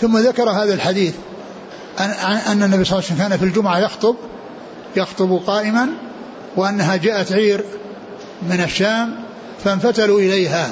ثم 0.00 0.18
ذكر 0.18 0.50
هذا 0.50 0.74
الحديث 0.74 1.14
أن 2.46 2.62
النبي 2.62 2.84
صلى 2.84 2.98
الله 2.98 3.04
عليه 3.10 3.14
وسلم 3.14 3.18
كان 3.18 3.38
في 3.38 3.44
الجمعة 3.44 3.78
يخطب 3.78 4.16
يخطب 4.96 5.40
قائما 5.46 5.88
وأنها 6.56 6.96
جاءت 6.96 7.32
عير 7.32 7.64
من 8.50 8.60
الشام 8.60 9.14
فانفتلوا 9.64 10.20
إليها. 10.20 10.70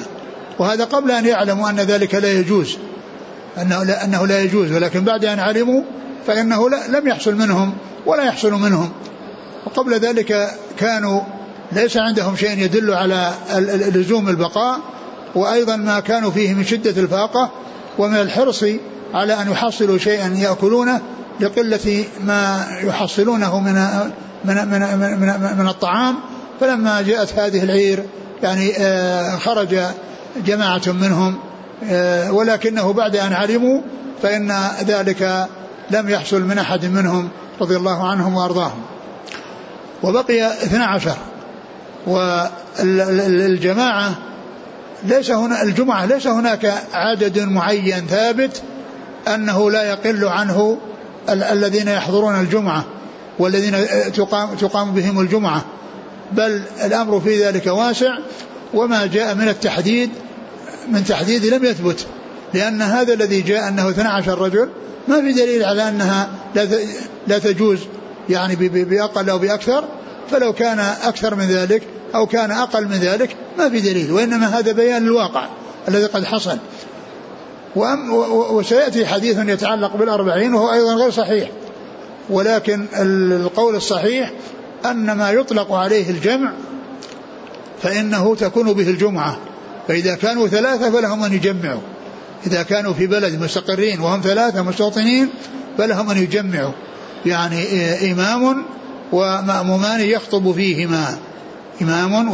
وهذا 0.59 0.83
قبل 0.83 1.11
أن 1.11 1.25
يعلموا 1.25 1.69
أن 1.69 1.75
ذلك 1.79 2.15
لا 2.15 2.31
يجوز 2.31 2.77
أنه 3.61 3.83
لا, 3.83 4.05
أنه 4.05 4.27
لا 4.27 4.41
يجوز 4.41 4.71
ولكن 4.71 5.03
بعد 5.03 5.25
أن 5.25 5.39
علموا 5.39 5.81
فإنه 6.27 6.69
لم 6.69 7.07
يحصل 7.07 7.35
منهم 7.35 7.73
ولا 8.05 8.23
يحصل 8.23 8.53
منهم. 8.53 8.91
وقبل 9.65 9.93
ذلك 9.93 10.49
كانوا 10.77 11.21
ليس 11.71 11.97
عندهم 11.97 12.35
شيء 12.35 12.57
يدل 12.57 12.93
على 12.93 13.33
لزوم 13.93 14.29
البقاء 14.29 14.79
وأيضا 15.35 15.75
ما 15.75 15.99
كانوا 15.99 16.31
فيه 16.31 16.53
من 16.53 16.63
شدة 16.63 17.01
الفاقة 17.01 17.51
ومن 17.97 18.15
الحرص 18.15 18.65
على 19.13 19.41
أن 19.41 19.51
يحصلوا 19.51 19.97
شيئا 19.97 20.27
يأكلونه 20.27 21.01
لقلة 21.39 22.05
ما 22.23 22.65
يحصلونه 22.83 23.59
من 23.59 23.73
من 24.45 24.67
من 24.67 24.81
من, 25.19 25.57
من 25.57 25.67
الطعام 25.67 26.15
فلما 26.59 27.01
جاءت 27.01 27.39
هذه 27.39 27.63
العير 27.63 28.03
يعني 28.43 28.77
آه، 28.77 29.35
خرج 29.35 29.79
جماعة 30.45 30.81
منهم 30.87 31.39
آه، 31.89 32.31
ولكنه 32.31 32.93
بعد 32.93 33.15
أن 33.15 33.33
علموا 33.33 33.81
فإن 34.21 34.51
ذلك 34.83 35.47
لم 35.91 36.09
يحصل 36.09 36.41
من 36.41 36.57
أحد 36.57 36.85
منهم 36.85 37.29
رضي 37.61 37.75
الله 37.75 38.09
عنهم 38.09 38.35
وأرضاهم. 38.35 38.81
وبقي 40.03 40.47
12 40.47 41.17
والجماعة 42.79 44.11
ليس 45.03 45.31
هنا 45.31 45.63
الجمعة 45.63 46.05
ليس 46.05 46.27
هناك 46.27 46.73
عدد 46.93 47.39
معين 47.39 48.07
ثابت 48.07 48.61
أنه 49.27 49.71
لا 49.71 49.83
يقل 49.83 50.25
عنه 50.25 50.77
الذين 51.33 51.87
يحضرون 51.87 52.39
الجمعة 52.39 52.85
والذين 53.39 53.75
تقام, 54.11 54.55
تقام 54.55 54.91
بهم 54.93 55.19
الجمعة. 55.19 55.65
بل 56.31 56.61
الأمر 56.85 57.19
في 57.19 57.45
ذلك 57.45 57.67
واسع 57.67 58.17
وما 58.73 59.05
جاء 59.05 59.35
من 59.35 59.47
التحديد 59.47 60.09
من 60.87 61.03
تحديد 61.03 61.45
لم 61.45 61.65
يثبت. 61.65 62.05
لأن 62.53 62.81
هذا 62.81 63.13
الذي 63.13 63.41
جاء 63.41 63.67
أنه 63.67 63.89
12 63.89 64.41
رجل 64.41 64.69
ما 65.07 65.21
في 65.21 65.33
دليل 65.33 65.63
على 65.63 65.89
أنها 65.89 66.29
لا 67.27 67.39
تجوز 67.39 67.79
يعني 68.29 68.55
بأقل 68.69 69.29
أو 69.29 69.37
بأكثر. 69.37 69.83
فلو 70.31 70.53
كان 70.53 70.79
أكثر 70.79 71.35
من 71.35 71.45
ذلك 71.45 71.83
أو 72.15 72.25
كان 72.25 72.51
أقل 72.51 72.85
من 72.85 72.97
ذلك 72.97 73.35
ما 73.57 73.69
في 73.69 73.79
دليل. 73.79 74.11
وإنما 74.11 74.59
هذا 74.59 74.71
بيان 74.71 75.03
الواقع 75.03 75.47
الذي 75.87 76.05
قد 76.05 76.25
حصل. 76.25 76.57
وسيأتي 78.51 79.05
حديث 79.05 79.37
يتعلق 79.37 79.95
بالأربعين 79.95 80.53
وهو 80.53 80.73
أيضا 80.73 80.93
غير 80.93 81.11
صحيح. 81.11 81.49
ولكن 82.29 82.85
القول 82.95 83.75
الصحيح 83.75 84.31
أن 84.85 85.11
ما 85.11 85.31
يطلق 85.31 85.73
عليه 85.73 86.09
الجمع 86.09 86.53
فإنه 87.81 88.35
تكون 88.35 88.73
به 88.73 88.89
الجمعة. 88.89 89.37
فإذا 89.87 90.15
كانوا 90.15 90.47
ثلاثة 90.47 90.91
فلهم 90.91 91.23
أن 91.23 91.33
يجمعوا. 91.33 91.81
إذا 92.47 92.63
كانوا 92.63 92.93
في 92.93 93.07
بلد 93.07 93.41
مستقرين 93.41 93.99
وهم 93.99 94.21
ثلاثة 94.21 94.61
مستوطنين 94.61 95.29
فلهم 95.77 96.09
أن 96.09 96.17
يجمعوا. 96.17 96.71
يعني 97.25 97.65
إمام 98.11 98.65
ومأمومان 99.11 100.01
يخطب 100.01 100.51
فيهما. 100.51 101.17
إمام 101.81 102.33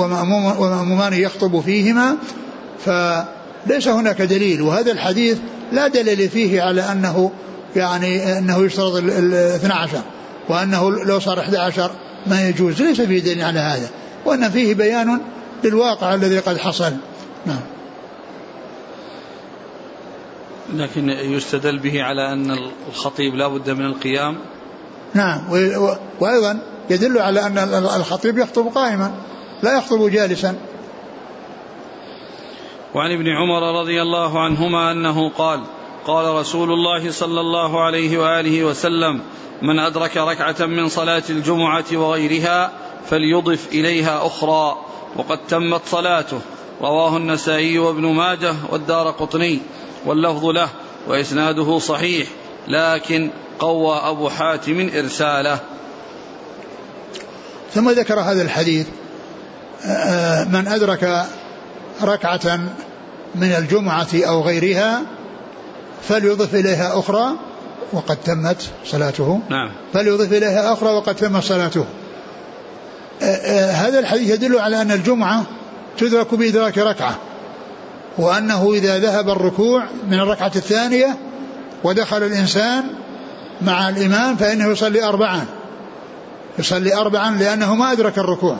ومأمومان 0.59 1.13
يخطب 1.13 1.61
فيهما. 1.61 2.15
فليس 3.65 3.87
هناك 3.87 4.21
دليل 4.21 4.61
وهذا 4.61 4.91
الحديث 4.91 5.37
لا 5.71 5.87
دليل 5.87 6.29
فيه 6.29 6.61
على 6.61 6.81
أنه 6.81 7.31
يعني 7.75 8.37
أنه 8.37 8.65
يشترط 8.65 8.95
ال 8.95 9.33
12 9.33 10.01
وأنه 10.49 10.91
لو 10.91 11.19
صار 11.19 11.39
11 11.39 11.91
ما 12.27 12.49
يجوز 12.49 12.81
ليس 12.81 13.01
فيه 13.01 13.19
دليل 13.19 13.41
على 13.41 13.59
هذا 13.59 13.89
وأن 14.25 14.49
فيه 14.49 14.75
بيان 14.75 15.21
للواقع 15.63 16.13
الذي 16.13 16.39
قد 16.39 16.57
حصل. 16.57 16.93
نعم. 17.45 17.61
لكن 20.73 21.09
يستدل 21.09 21.79
به 21.79 22.03
على 22.03 22.33
أن 22.33 22.57
الخطيب 22.89 23.35
لا 23.35 23.47
بد 23.47 23.69
من 23.69 23.85
القيام. 23.85 24.37
نعم 25.13 25.41
وأيضا 26.19 26.59
يدل 26.89 27.19
على 27.19 27.45
أن 27.45 27.57
الخطيب 27.95 28.37
يخطب 28.37 28.67
قائما 28.67 29.11
لا 29.63 29.77
يخطب 29.77 30.09
جالسا. 30.09 30.55
وعن 32.95 33.11
ابن 33.11 33.27
عمر 33.27 33.79
رضي 33.79 34.01
الله 34.01 34.39
عنهما 34.39 34.91
أنه 34.91 35.29
قال 35.29 35.61
قال 36.05 36.35
رسول 36.35 36.71
الله 36.71 37.11
صلى 37.11 37.41
الله 37.41 37.83
عليه 37.83 38.17
وآله 38.17 38.63
وسلم 38.63 39.21
من 39.61 39.79
أدرك 39.79 40.17
ركعة 40.17 40.65
من 40.65 40.89
صلاة 40.89 41.23
الجمعة 41.29 41.85
وغيرها 41.93 42.71
فليضف 43.09 43.67
إليها 43.71 44.27
أخرى 44.27 44.77
وقد 45.15 45.39
تمت 45.47 45.81
صلاته 45.85 46.39
رواه 46.81 47.17
النسائي 47.17 47.79
وابن 47.79 48.05
ماجه 48.05 48.55
والدار 48.69 49.11
قطني 49.11 49.59
واللفظ 50.05 50.45
له 50.45 50.69
وإسناده 51.07 51.79
صحيح 51.79 52.27
لكن 52.67 53.31
قوى 53.59 53.97
أبو 53.97 54.29
حاتم 54.29 54.89
إرساله. 54.95 55.59
ثم 57.73 57.89
ذكر 57.89 58.19
هذا 58.19 58.41
الحديث 58.41 58.87
آه، 59.85 60.43
من 60.43 60.67
أدرك 60.67 61.25
ركعة 62.01 62.59
من 63.35 63.55
الجمعة 63.57 64.07
أو 64.15 64.41
غيرها 64.41 65.01
فليضف 66.07 66.55
إليها 66.55 66.99
أخرى 66.99 67.31
وقد 67.93 68.17
تمت 68.17 68.69
صلاته. 68.85 69.39
نعم. 69.49 69.71
فليضف 69.93 70.33
إليها 70.33 70.73
أخرى 70.73 70.89
وقد 70.89 71.15
تمت 71.15 71.43
صلاته. 71.43 71.85
هذا 73.71 73.99
الحديث 73.99 74.29
يدل 74.29 74.59
على 74.59 74.81
أن 74.81 74.91
الجمعة 74.91 75.43
تدرك 75.97 76.35
بإدراك 76.35 76.77
ركعة 76.77 77.15
وأنه 78.17 78.73
إذا 78.73 78.99
ذهب 78.99 79.29
الركوع 79.29 79.83
من 80.07 80.19
الركعة 80.19 80.51
الثانية 80.55 81.17
ودخل 81.83 82.23
الإنسان 82.23 82.83
مع 83.61 83.89
الإمام 83.89 84.35
فإنه 84.35 84.67
يصلي 84.67 85.03
أربعا. 85.03 85.45
يصلي 86.59 86.95
أربعا 86.95 87.37
لأنه 87.37 87.75
ما 87.75 87.91
أدرك 87.91 88.17
الركوع 88.17 88.57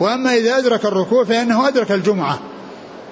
وأما 0.00 0.34
إذا 0.34 0.58
أدرك 0.58 0.84
الركوع 0.84 1.24
فإنه 1.24 1.68
أدرك 1.68 1.92
الجمعة. 1.92 2.38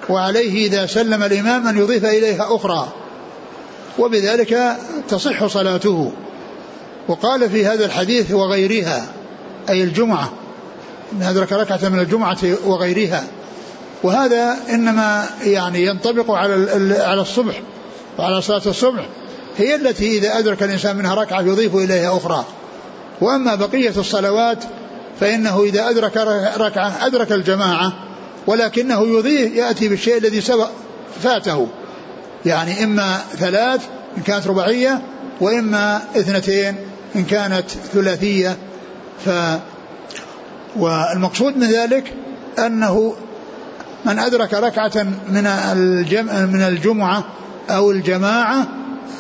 وعليه 0.09 0.67
إذا 0.67 0.87
سلم 0.87 1.23
الإمام 1.23 1.69
أن 1.69 1.79
يضيف 1.79 2.05
إليها 2.05 2.57
أخرى. 2.57 2.89
وبذلك 3.99 4.77
تصح 5.09 5.47
صلاته. 5.47 6.13
وقال 7.09 7.51
في 7.51 7.67
هذا 7.67 7.85
الحديث 7.85 8.33
وغيرها 8.33 9.07
أي 9.69 9.83
الجمعة 9.83 10.33
أن 11.13 11.23
أدرك 11.23 11.53
ركعة 11.53 11.89
من 11.89 11.99
الجمعة 11.99 12.39
وغيرها. 12.67 13.25
وهذا 14.03 14.57
إنما 14.71 15.27
يعني 15.45 15.87
ينطبق 15.87 16.31
على 16.31 16.55
على 16.99 17.21
الصبح 17.21 17.63
وعلى 18.19 18.43
صلاة 18.43 18.63
الصبح. 18.67 19.07
هي 19.57 19.75
التي 19.75 20.19
إذا 20.19 20.39
أدرك 20.39 20.63
الإنسان 20.63 20.97
منها 20.97 21.15
ركعة 21.15 21.41
يضيف 21.41 21.75
إليها 21.75 22.17
أخرى. 22.17 22.45
وأما 23.21 23.55
بقية 23.55 23.93
الصلوات 23.97 24.65
فإنه 25.21 25.63
إذا 25.63 25.91
أدرك 25.91 26.17
ركعة 26.57 27.07
أدرك 27.07 27.33
الجماعة 27.33 27.93
ولكنه 28.49 29.07
يضيف 29.07 29.55
يأتي 29.55 29.89
بالشيء 29.89 30.19
الذي 30.19 30.41
سبق 30.41 30.69
فاته. 31.23 31.69
يعني 32.47 32.85
إما 32.85 33.19
ثلاث 33.39 33.81
إن 34.17 34.23
كانت 34.23 34.47
رباعية 34.47 35.03
وإما 35.41 36.03
اثنتين 36.17 36.75
إن 37.17 37.25
كانت 37.25 37.71
ثلاثية. 37.93 38.57
ف 39.25 39.31
والمقصود 40.77 41.57
من 41.57 41.67
ذلك 41.67 42.15
أنه 42.59 43.15
من 44.05 44.19
أدرك 44.19 44.55
ركعة 44.55 45.03
من 45.29 45.45
من 46.53 46.63
الجمعة 46.63 47.25
أو 47.71 47.91
الجماعة 47.91 48.67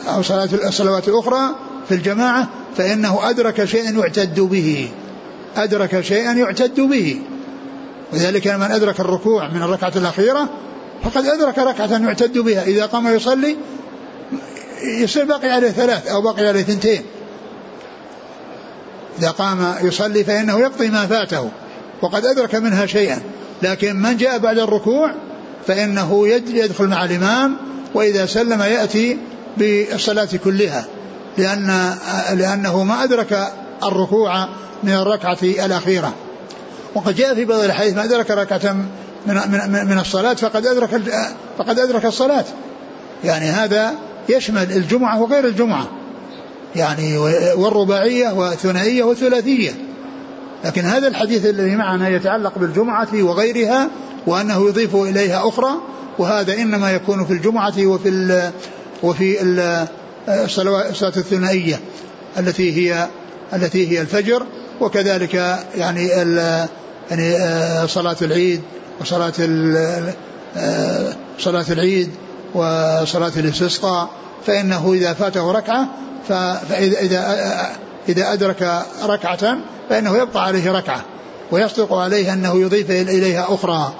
أو 0.08 0.22
صلاة 0.22 0.48
الصلوات 0.52 1.08
الأخرى 1.08 1.54
في 1.88 1.94
الجماعة 1.94 2.48
فإنه 2.76 3.30
أدرك 3.30 3.64
شيئا 3.64 3.90
يعتد 3.90 4.40
به. 4.40 4.90
أدرك 5.56 6.00
شيئا 6.00 6.32
يعتد 6.32 6.80
به. 6.80 7.22
وذلك 8.12 8.46
من 8.46 8.62
أدرك 8.62 9.00
الركوع 9.00 9.48
من 9.48 9.62
الركعة 9.62 9.92
الأخيرة 9.96 10.48
فقد 11.04 11.26
أدرك 11.26 11.58
ركعة 11.58 11.98
يعتد 12.06 12.38
بها. 12.38 12.62
إذا 12.62 12.86
قام 12.86 13.16
يصلي 13.16 13.56
يصير 14.82 15.24
باقي 15.24 15.50
عليه 15.50 15.70
ثلاث 15.70 16.06
أو 16.06 16.22
باقي 16.22 16.48
عليه 16.48 16.62
ثنتين. 16.62 17.02
إذا 19.18 19.30
قام 19.30 19.74
يصلي 19.82 20.24
فإنه 20.24 20.58
يقضي 20.58 20.88
ما 20.88 21.06
فاته 21.06 21.50
وقد 22.02 22.26
أدرك 22.26 22.54
منها 22.54 22.86
شيئا. 22.86 23.20
لكن 23.62 23.96
من 23.96 24.16
جاء 24.16 24.38
بعد 24.38 24.58
الركوع 24.58 25.14
فإنه 25.66 26.28
يدخل 26.28 26.86
مع 26.86 27.04
الإمام 27.04 27.56
وإذا 27.94 28.26
سلم 28.26 28.62
يأتي 28.62 29.18
بالصلاة 29.56 30.28
كلها. 30.44 30.84
لأن 31.38 31.94
لأنه 32.34 32.82
ما 32.84 33.04
أدرك 33.04 33.52
الركوع 33.82 34.48
من 34.82 34.92
الركعة 34.92 35.38
الأخيرة. 35.42 36.14
وقد 36.98 37.14
جاء 37.14 37.34
في 37.34 37.44
بعض 37.44 37.60
الحديث 37.60 37.94
ما 37.96 38.04
أدرك 38.04 38.30
ركعة 38.30 38.72
من 39.26 39.34
من 39.34 39.86
من 39.86 39.98
الصلاة 39.98 40.34
فقد 40.34 40.66
أدرك 40.66 41.00
فقد 41.58 41.78
أدرك 41.78 42.04
الصلاة. 42.04 42.44
يعني 43.24 43.44
هذا 43.44 43.94
يشمل 44.28 44.72
الجمعة 44.72 45.22
وغير 45.22 45.44
الجمعة. 45.44 45.86
يعني 46.76 47.18
والرباعية 47.56 48.32
والثنائية 48.32 49.02
والثلاثية. 49.02 49.70
لكن 50.64 50.84
هذا 50.84 51.08
الحديث 51.08 51.46
الذي 51.46 51.76
معنا 51.76 52.08
يتعلق 52.08 52.58
بالجمعة 52.58 53.08
وغيرها 53.14 53.90
وأنه 54.26 54.68
يضيف 54.68 54.96
إليها 54.96 55.48
أخرى 55.48 55.70
وهذا 56.18 56.54
إنما 56.54 56.92
يكون 56.92 57.24
في 57.24 57.32
الجمعة 57.32 57.86
وفي 57.86 58.08
ال 58.08 58.50
وفي 59.02 59.42
الصلاة 60.28 61.16
الثنائية 61.16 61.80
التي 62.38 62.72
هي 62.76 63.08
التي 63.54 63.90
هي 63.90 64.00
الفجر. 64.00 64.46
وكذلك 64.80 65.34
يعني 65.76 66.22
يعني 67.10 67.36
آه، 67.36 67.86
صلاة 67.86 68.16
العيد 68.22 68.60
وصلاة 69.00 69.32
آه، 70.56 71.12
صلاة 71.38 71.64
العيد 71.70 72.10
وصلاة 72.54 73.32
الاستسقاء 73.36 74.08
فإنه 74.46 74.92
إذا 74.92 75.12
فاته 75.12 75.52
ركعة 75.52 75.88
فإذا 76.28 77.00
إذا 77.00 77.76
إذا 78.08 78.32
أدرك 78.32 78.82
ركعة 79.04 79.58
فإنه 79.90 80.16
يبقى 80.16 80.44
عليه 80.44 80.72
ركعة 80.72 81.04
ويصدق 81.50 81.94
عليه 81.94 82.32
أنه 82.32 82.60
يضيف 82.60 82.90
إليها 82.90 83.46
أخرى. 83.48 83.92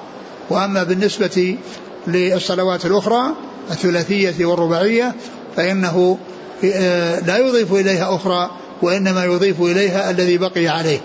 وأما 0.49 0.83
بالنسبة 0.83 1.57
للصلوات 2.07 2.85
الأخرى 2.85 3.21
الثلاثية 3.71 4.45
والرباعية 4.45 5.15
فإنه 5.55 6.17
آه، 6.63 7.19
لا 7.19 7.37
يضيف 7.37 7.73
إليها 7.73 8.15
أخرى 8.15 8.49
وإنما 8.81 9.25
يضيف 9.25 9.61
إليها 9.61 10.11
الذي 10.11 10.37
بقي 10.37 10.67
عليه. 10.67 10.99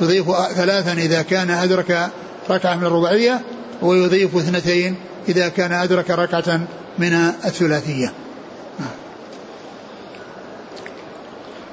يضيف 0.00 0.26
ثلاثا 0.56 0.92
إذا 0.92 1.22
كان 1.22 1.50
أدرك 1.50 2.10
ركعة 2.50 2.74
من 2.74 2.86
الرباعية 2.86 3.40
ويضيف 3.82 4.36
اثنتين 4.36 4.96
إذا 5.28 5.48
كان 5.48 5.72
أدرك 5.72 6.10
ركعة 6.10 6.60
من 6.98 7.12
الثلاثية. 7.44 8.12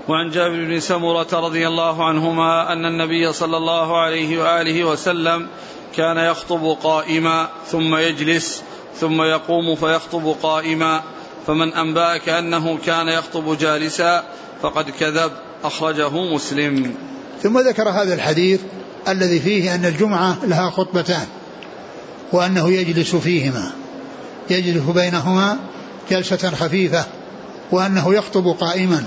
وعن 0.08 0.30
جابر 0.30 0.66
بن 0.66 0.80
سمرة 0.80 1.28
رضي 1.34 1.68
الله 1.68 2.06
عنهما 2.06 2.74
أن 2.74 2.86
النبي 2.86 3.34
صلى 3.34 3.58
الله 3.58 4.02
عليه 4.02 4.42
وآله 4.44 4.84
وسلم 4.84 5.48
كان 5.96 6.18
يخطب 6.18 6.78
قائما 6.84 7.50
ثم 7.68 7.96
يجلس 7.96 8.64
ثم 8.96 9.22
يقوم 9.22 9.76
فيخطب 9.76 10.36
قائما 10.44 11.04
فمن 11.48 11.74
أنبأك 11.74 12.30
أنه 12.30 12.78
كان 12.86 13.08
يخطب 13.08 13.58
جالسا 13.58 14.24
فقد 14.62 14.90
كذب 14.90 15.32
أخرجه 15.64 16.10
مسلم. 16.10 16.96
ثم 17.44 17.60
ذكر 17.60 17.90
هذا 17.90 18.14
الحديث 18.14 18.60
الذي 19.08 19.40
فيه 19.40 19.76
أن 19.76 19.86
الجمعة 19.86 20.38
لها 20.46 20.70
خطبتان 20.70 21.26
وأنه 22.32 22.72
يجلس 22.72 23.16
فيهما 23.16 23.72
يجلس 24.50 24.84
بينهما 24.84 25.58
جلسة 26.12 26.52
خفيفة 26.52 27.06
وأنه 27.72 28.14
يخطب 28.14 28.48
قائما 28.48 29.04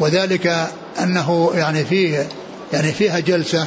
وذلك 0.00 0.68
أنه 1.02 1.50
يعني 1.54 1.84
فيه 1.84 2.28
يعني 2.72 2.92
فيها 2.92 3.18
جلسة 3.18 3.66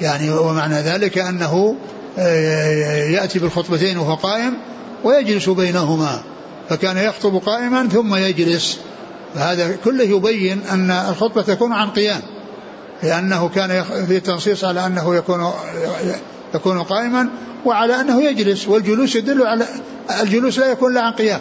يعني 0.00 0.30
ومعنى 0.30 0.74
ذلك 0.74 1.18
أنه 1.18 1.76
آه، 2.18 3.04
يأتي 3.08 3.38
بالخطبتين 3.38 3.98
وهو 3.98 4.14
قائم 4.14 4.54
ويجلس 5.04 5.48
بينهما 5.48 6.22
فكان 6.68 6.96
يخطب 6.96 7.36
قائما 7.36 7.88
ثم 7.88 8.14
يجلس 8.14 8.78
فهذا 9.34 9.76
كله 9.84 10.04
يبين 10.04 10.60
أن 10.70 10.90
الخطبة 10.90 11.42
تكون 11.42 11.72
عن 11.72 11.90
قيام. 11.90 12.22
لأنه 13.02 13.48
كان 13.48 13.84
في 14.06 14.20
تنصيص 14.20 14.64
على 14.64 14.86
أنه 14.86 15.16
يكون 15.16 15.52
يكون 16.54 16.82
قائما 16.82 17.28
وعلى 17.64 18.00
أنه 18.00 18.22
يجلس 18.22 18.68
والجلوس 18.68 19.16
يدل 19.16 19.46
على 19.46 19.66
الجلوس 20.20 20.58
لا 20.58 20.66
يكون 20.66 20.92
إلا 20.92 21.00
عن 21.00 21.12
قيام. 21.12 21.40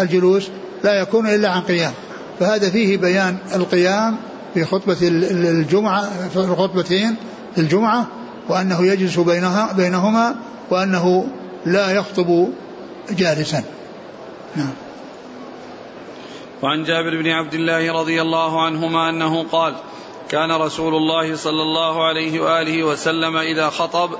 الجلوس 0.00 0.48
لا 0.84 1.00
يكون 1.00 1.26
إلا 1.26 1.50
عن 1.50 1.60
قيام. 1.60 1.92
فهذا 2.40 2.70
فيه 2.70 2.96
بيان 2.96 3.36
القيام 3.54 4.16
في 4.54 4.64
خطبة 4.64 4.96
الجمعة 5.02 6.28
في 6.28 6.36
الخطبتين 6.36 7.16
الجمعة 7.58 8.06
وأنه 8.48 8.86
يجلس 8.86 9.18
بينها 9.18 9.72
بينهما 9.72 10.34
وأنه 10.70 11.26
لا 11.66 11.90
يخطب 11.90 12.48
جالسا. 13.10 13.64
نعم. 14.56 14.72
وعن 16.62 16.84
جابر 16.84 17.22
بن 17.22 17.28
عبد 17.28 17.54
الله 17.54 17.92
رضي 17.92 18.22
الله 18.22 18.66
عنهما 18.66 19.10
أنه 19.10 19.42
قال 19.42 19.74
كان 20.30 20.52
رسول 20.52 20.94
الله 20.94 21.36
صلى 21.36 21.62
الله 21.62 22.04
عليه 22.04 22.40
وآله 22.40 22.84
وسلم 22.84 23.36
إذا 23.36 23.70
خطب 23.70 24.10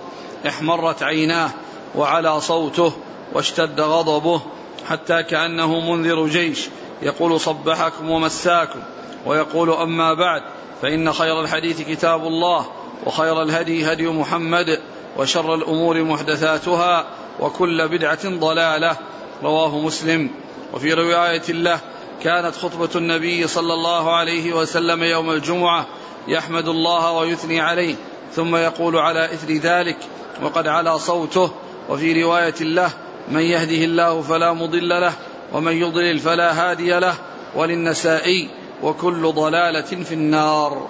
احمرت 0.49 1.03
عيناه 1.03 1.51
وعلى 1.95 2.41
صوته 2.41 2.93
واشتد 3.33 3.81
غضبه 3.81 4.41
حتى 4.89 5.23
كأنه 5.23 5.81
منذر 5.81 6.27
جيش. 6.27 6.69
يقول 7.03 7.41
صبحكم 7.41 8.11
ومساكم. 8.11 8.81
ويقول 9.27 9.71
أما 9.71 10.15
بعد 10.15 10.43
فإن 10.83 11.13
خير 11.13 11.41
الحديث 11.41 11.83
كتاب 11.83 12.27
الله 12.27 12.67
وخير 13.07 13.43
الهدي 13.43 13.93
هدي 13.93 14.09
محمد 14.09 14.81
وشر 15.19 15.55
الأمور 15.55 16.03
محدثاتها 16.03 17.07
وكل 17.41 17.89
بدعة 17.89 18.29
ضلالة. 18.29 18.97
رواه 19.43 19.79
مسلم. 19.79 20.31
وفي 20.75 20.93
رواية 20.93 21.53
له 21.53 21.81
كانت 22.23 22.57
خطبة 22.57 22.89
النبي 22.97 23.47
صلى 23.49 23.75
الله 23.75 24.17
عليه 24.17 24.53
وسلم 24.53 25.03
يوم 25.03 25.31
الجمعة 25.31 25.87
يحمد 26.29 26.69
الله 26.69 27.13
ويثني 27.13 27.61
عليه 27.61 27.95
ثم 28.35 28.57
يقول 28.57 28.97
على 28.97 29.25
إثر 29.25 29.53
ذلك 29.53 29.97
وقد 30.43 30.67
علا 30.67 30.99
صوته 30.99 31.51
وفي 31.89 32.23
رواية 32.23 32.55
له 32.61 32.91
من 33.29 33.41
يهده 33.41 33.85
الله 33.85 34.23
فلا 34.23 34.53
مضل 34.53 34.89
له 34.89 35.13
ومن 35.53 35.73
يضلل 35.73 36.19
فلا 36.19 36.53
هادي 36.53 36.99
له 36.99 37.15
وللنسائي 37.57 38.51
وكل 38.83 39.33
ضلالة 39.33 40.05
في 40.05 40.15
النار 40.15 40.89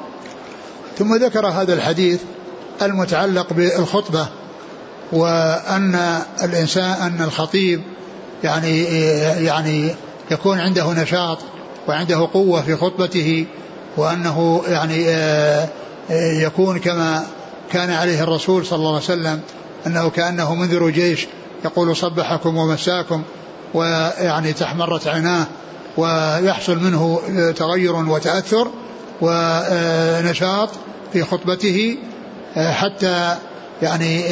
ثم 0.99 1.15
ذكر 1.15 1.47
هذا 1.47 1.75
الحديث 1.75 2.21
المتعلق 2.83 3.53
بالخطبة 3.53 4.27
وأن 5.13 6.23
الإنسان 6.43 6.91
أن 6.91 7.23
الخطيب 7.23 7.83
يعني 8.45 8.83
يعني 9.45 9.95
يكون 10.31 10.61
عنده 10.61 10.93
نشاط 10.93 11.39
وعنده 11.89 12.29
قوة 12.33 12.63
في 12.63 12.77
خطبته 12.77 13.47
وأنه 13.97 14.63
يعني 14.67 15.09
آه، 15.09 15.69
آه، 16.11 16.33
يكون 16.33 16.79
كما 16.79 17.27
كان 17.73 17.91
عليه 17.91 18.23
الرسول 18.23 18.67
صلى 18.67 18.77
الله 18.77 18.89
عليه 18.89 19.05
وسلم 19.05 19.41
أنه 19.87 20.11
كأنه 20.11 20.55
منذر 20.55 20.91
جيش 20.91 21.27
يقول 21.65 21.97
صبحكم 21.97 22.57
ومساكم 22.57 23.23
ويعني 23.75 24.53
تحمرت 24.53 25.07
عيناه 25.07 25.47
ويحصل 25.97 26.79
منه 26.79 27.21
تغير 27.57 27.95
وتأثر 27.97 28.71
ونشاط 29.21 30.69
في 31.13 31.23
خطبته 31.23 31.97
آه، 32.57 32.73
حتى 32.73 33.37
يعني 33.83 34.23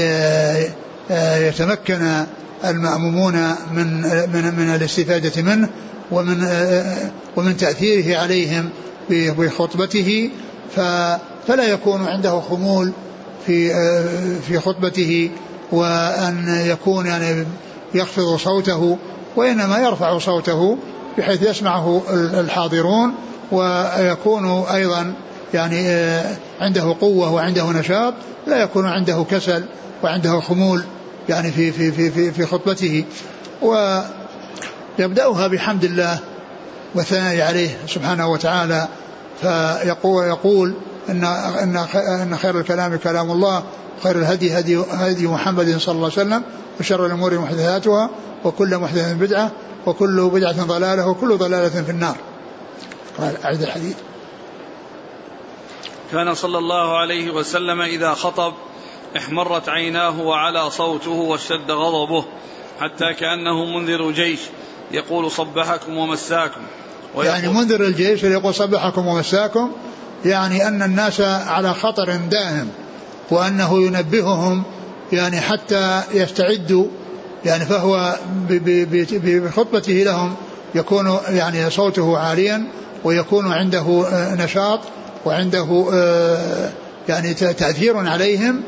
يتمكن 1.49 2.27
المأمومون 2.65 3.35
من 3.73 4.01
من 4.33 4.55
من 4.57 4.75
الاستفادة 4.75 5.43
منه 5.43 5.69
ومن 6.11 6.47
ومن 7.37 7.57
تأثيره 7.57 8.19
عليهم 8.19 8.71
بخطبته 9.11 10.31
فلا 11.47 11.65
يكون 11.65 12.07
عنده 12.07 12.41
خمول 12.41 12.93
في 13.47 13.71
في 14.41 14.59
خطبته 14.59 15.31
وأن 15.73 16.65
يكون 16.67 17.07
يعني 17.07 17.45
يخفض 17.95 18.37
صوته 18.37 18.99
وإنما 19.37 19.79
يرفع 19.79 20.19
صوته 20.19 20.79
بحيث 21.19 21.43
يسمعه 21.43 22.03
الحاضرون 22.13 23.15
ويكون 23.53 24.65
أيضا 24.75 25.15
يعني 25.55 25.89
عنده 26.61 26.97
قوة 27.01 27.33
وعنده 27.33 27.73
نشاط 27.73 28.15
لا 28.47 28.63
يكون 28.63 28.87
عنده 28.87 29.25
كسل 29.31 29.65
وعنده 30.03 30.41
خمول 30.41 30.83
يعني 31.31 31.53
في 31.53 31.73
في 31.73 31.93
في 31.93 32.11
في, 32.11 32.33
في 32.33 32.47
خطبته 32.47 33.05
ويبدأها 33.63 35.47
بحمد 35.47 35.85
الله 35.85 36.19
والثناء 36.95 37.41
عليه 37.41 37.79
سبحانه 37.87 38.29
وتعالى 38.29 38.89
فيقول 39.41 40.25
يقول 40.25 40.75
إن 41.09 41.25
إن 41.25 41.77
إن 41.97 42.37
خير 42.37 42.61
الكلام 42.61 42.97
كلام 42.97 43.31
الله 43.31 43.63
خير 44.03 44.17
الهدي 44.19 44.59
هدي 44.59 44.83
هدي 44.91 45.27
محمد 45.27 45.79
صلى 45.79 45.95
الله 45.95 46.11
عليه 46.17 46.27
وسلم 46.29 46.43
وشر 46.81 47.07
الأمور 47.07 47.39
محدثاتها 47.39 48.11
وكل 48.45 48.79
محدثة 48.79 49.13
بدعة 49.13 49.51
وكل 49.87 50.31
بدعة 50.33 50.65
ضلالة 50.65 51.09
وكل 51.09 51.37
ضلالة 51.37 51.83
في 51.83 51.91
النار. 51.91 52.17
قال 53.19 53.43
أعد 53.45 53.63
الحديث. 53.63 53.97
كان 56.13 56.35
صلى 56.35 56.59
الله 56.59 56.99
عليه 56.99 57.31
وسلم 57.31 57.81
إذا 57.81 58.15
خطب 58.15 58.53
احمرت 59.17 59.69
عيناه 59.69 60.21
وعلى 60.21 60.71
صوته 60.71 61.11
واشتد 61.11 61.71
غضبه 61.71 62.25
حتى 62.81 63.15
كأنه 63.15 63.65
منذر 63.65 64.11
جيش 64.11 64.41
يقول 64.93 65.31
صبحكم 65.31 65.97
ومساكم. 65.97 66.61
يعني 67.19 67.49
منذر 67.49 67.81
الجيش 67.81 68.23
يقول 68.23 68.55
صبحكم 68.55 69.07
ومساكم 69.07 69.71
يعني 70.25 70.69
أن 70.69 70.83
الناس 70.83 71.21
على 71.21 71.75
خطر 71.75 72.17
دائم 72.17 72.69
وأنه 73.31 73.83
ينبههم 73.83 74.63
يعني 75.13 75.41
حتى 75.41 76.03
يستعدوا 76.15 76.87
يعني 77.45 77.65
فهو 77.65 78.17
بخطبته 79.13 79.93
لهم 79.93 80.35
يكون 80.75 81.19
يعني 81.29 81.71
صوته 81.71 82.19
عاليا 82.19 82.65
ويكون 83.05 83.53
عنده 83.53 84.07
نشاط 84.35 84.81
وعنده 85.25 85.89
آه، 85.93 86.71
يعني 87.09 87.35
تأثير 87.35 87.97
عليهم 87.97 88.63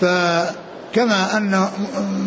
فكما 0.00 1.36
أن 1.36 1.68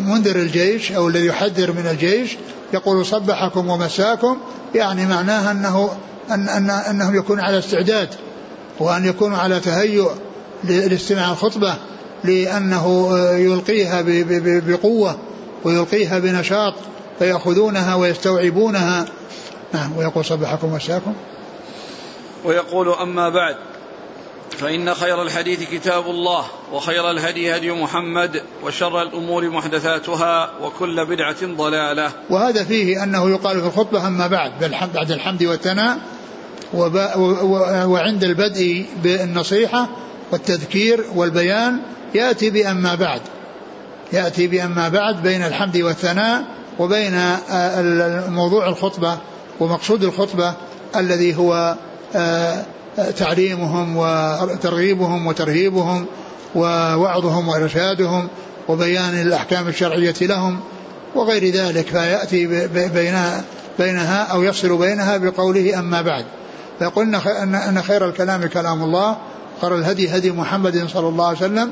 منذر 0.06 0.36
الجيش 0.36 0.92
أو 0.92 1.08
الذي 1.08 1.26
يحذر 1.26 1.72
من 1.72 1.86
الجيش 1.86 2.36
يقول 2.74 3.06
صبحكم 3.06 3.70
ومساكم 3.70 4.38
يعني 4.74 5.06
معناها 5.06 5.50
أنه 5.50 5.90
أن 6.30 6.48
أن 6.48 6.70
أنهم 6.70 7.16
يكونوا 7.16 7.44
على 7.44 7.58
استعداد 7.58 8.08
وأن 8.80 9.04
يكونوا 9.04 9.38
على 9.38 9.60
تهيؤ 9.60 10.10
لاستماع 10.64 11.30
الخطبة 11.30 11.74
لأنه 12.24 13.18
يلقيها 13.38 14.04
بقوة 14.60 15.18
ويلقيها 15.64 16.18
بنشاط 16.18 16.74
فيأخذونها 17.18 17.94
ويستوعبونها. 17.94 19.04
نعم 19.72 19.96
ويقول 19.96 20.24
صبحكم 20.24 20.72
ومساكم. 20.72 21.14
ويقول 22.44 22.88
أما 22.88 23.28
بعد. 23.28 23.56
فإن 24.50 24.94
خير 24.94 25.22
الحديث 25.22 25.70
كتاب 25.70 26.06
الله 26.06 26.44
وخير 26.72 27.10
الهدي 27.10 27.56
هدي 27.56 27.72
محمد 27.72 28.42
وشر 28.64 29.02
الأمور 29.02 29.50
محدثاتها 29.50 30.50
وكل 30.62 31.06
بدعة 31.06 31.46
ضلالة. 31.56 32.10
وهذا 32.30 32.64
فيه 32.64 33.02
أنه 33.02 33.30
يقال 33.30 33.60
في 33.60 33.66
الخطبة 33.66 34.06
أما 34.06 34.26
بعد 34.26 34.52
بعد 34.94 35.10
الحمد 35.10 35.44
والثناء 35.44 35.98
وعند 37.86 38.24
البدء 38.24 38.86
بالنصيحة 39.02 39.88
والتذكير 40.32 41.04
والبيان 41.14 41.80
يأتي 42.14 42.50
بأما 42.50 42.94
بعد. 42.94 43.20
يأتي 44.12 44.46
بأما 44.46 44.88
بعد 44.88 45.22
بين 45.22 45.42
الحمد 45.42 45.76
والثناء 45.76 46.44
وبين 46.78 47.20
موضوع 48.28 48.68
الخطبة 48.68 49.18
ومقصود 49.60 50.04
الخطبة 50.04 50.54
الذي 50.96 51.36
هو 51.36 51.76
آه، 52.16 52.64
تعليمهم 53.16 53.96
وترغيبهم 53.96 55.26
وترهيبهم 55.26 56.06
ووعظهم 56.54 57.48
وإرشادهم 57.48 58.28
وبيان 58.68 59.22
الأحكام 59.22 59.68
الشرعية 59.68 60.14
لهم 60.20 60.60
وغير 61.14 61.54
ذلك 61.54 61.86
فيأتي 61.86 62.46
بينها, 62.88 63.44
بينها 63.78 64.22
أو 64.22 64.42
يفصل 64.42 64.78
بينها 64.78 65.16
بقوله 65.16 65.78
أما 65.78 66.02
بعد. 66.02 66.24
فيقول 66.78 67.14
أن 67.14 67.82
خير 67.82 68.08
الكلام 68.08 68.46
كلام 68.46 68.82
الله 68.82 69.16
خير 69.60 69.76
الهدي 69.76 70.16
هدي 70.16 70.32
محمد 70.32 70.88
صلى 70.88 71.08
الله 71.08 71.26
عليه 71.26 71.38
وسلم 71.38 71.70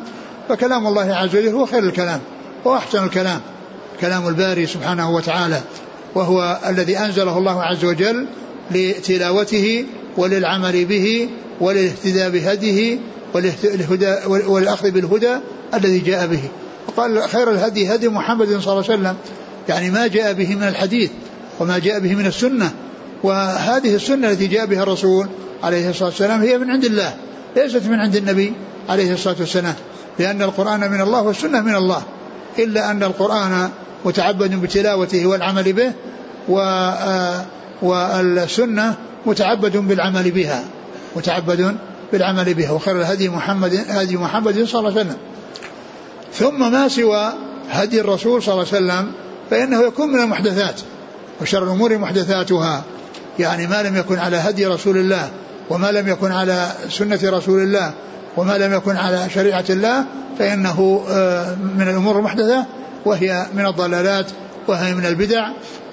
فكلام 0.49 0.87
الله 0.87 1.15
عز 1.15 1.37
وجل 1.37 1.49
هو 1.49 1.67
خير 1.67 1.83
الكلام 1.83 2.21
وأحسن 2.65 3.05
الكلام 3.05 3.41
كلام 4.01 4.29
الباري 4.29 4.67
سبحانه 4.67 5.11
وتعالى 5.11 5.61
وهو 6.15 6.59
الذي 6.67 6.99
أنزله 6.99 7.39
الله 7.39 7.63
عز 7.63 7.85
وجل 7.85 8.27
لتلاوته 8.71 9.85
وللعمل 10.17 10.85
به 10.85 11.29
وللاهتداء 11.61 12.31
بهديه 12.31 12.99
والأخذ 14.27 14.91
بالهدى 14.91 15.37
الذي 15.75 15.99
جاء 15.99 16.27
به. 16.27 16.41
وقال 16.89 17.29
خير 17.29 17.51
الهدي 17.51 17.95
هدي 17.95 18.09
محمد 18.09 18.47
صلى 18.47 18.57
الله 18.57 18.71
عليه 18.71 18.79
وسلم. 18.79 19.17
يعني 19.69 19.91
ما 19.91 20.07
جاء 20.07 20.33
به 20.33 20.55
من 20.55 20.63
الحديث 20.63 21.11
وما 21.61 21.79
جاء 21.79 22.01
به 22.01 22.15
من 22.15 22.27
السنة. 22.27 22.71
وهذه 23.23 23.95
السنة 23.95 24.31
التي 24.31 24.47
جاء 24.47 24.67
بها 24.67 24.83
الرسول 24.83 25.29
عليه 25.63 25.91
الصلاة 25.91 26.09
والسلام 26.09 26.43
هي 26.43 26.59
من 26.59 26.71
عند 26.71 26.85
الله. 26.85 27.15
ليست 27.57 27.87
من 27.87 28.01
عند 28.01 28.17
النبي 28.17 28.53
عليه 28.89 29.13
الصلاة 29.13 29.37
والسلام. 29.41 29.75
لأن 30.19 30.43
القرآن 30.43 30.81
من 30.81 31.01
الله 31.01 31.23
والسنة 31.23 31.61
من 31.61 31.75
الله. 31.75 32.03
إلا 32.59 32.91
أن 32.91 33.03
القرآن 33.03 33.71
متعبد 34.05 34.55
بتلاوته 34.55 35.27
والعمل 35.27 35.73
به 35.73 35.93
آه، 36.51 37.45
والسنة 37.83 38.95
متعبد 39.27 39.77
بالعمل 39.77 40.31
بها. 40.31 40.65
متعبد 41.17 41.77
بالعمل 42.13 42.55
بها. 42.55 42.71
وخير 42.71 43.01
الهدي 43.01 43.29
محمد 43.29 43.85
هدي 43.89 44.17
محمد 44.17 44.65
صلى 44.65 44.79
الله 44.79 44.91
عليه 44.91 45.01
وسلم. 45.01 45.17
ثم 46.33 46.73
ما 46.73 46.89
سوى 46.89 47.33
هدي 47.71 48.01
الرسول 48.01 48.43
صلى 48.43 48.55
الله 48.55 48.67
عليه 48.73 48.77
وسلم 48.77 49.13
فإنه 49.51 49.83
يكون 49.83 50.09
من 50.09 50.21
المحدثات. 50.21 50.81
وشر 51.41 51.65
الأمور 51.65 51.99
محدثاتها. 51.99 52.85
يعني 53.39 53.67
ما 53.67 53.83
لم 53.83 53.97
يكن 53.97 54.19
على 54.19 54.37
هدي 54.37 54.67
رسول 54.67 54.97
الله 54.97 55.31
وما 55.71 55.93
لم 55.93 56.09
يكن 56.09 56.33
على 56.33 56.69
سنة 56.89 57.21
رسول 57.25 57.63
الله 57.63 57.93
وما 58.37 58.59
لم 58.59 58.73
يكن 58.73 58.97
على 58.97 59.31
شريعة 59.35 59.65
الله 59.71 60.05
فإنه 60.39 61.05
آه، 61.09 61.55
من 61.55 61.89
الأمور 61.89 62.19
المحدثة 62.19 62.65
وهي 63.05 63.47
من 63.55 63.67
الضلالات 63.67 64.27
وهي 64.69 64.95
من 64.95 65.07
البدع 65.07 65.49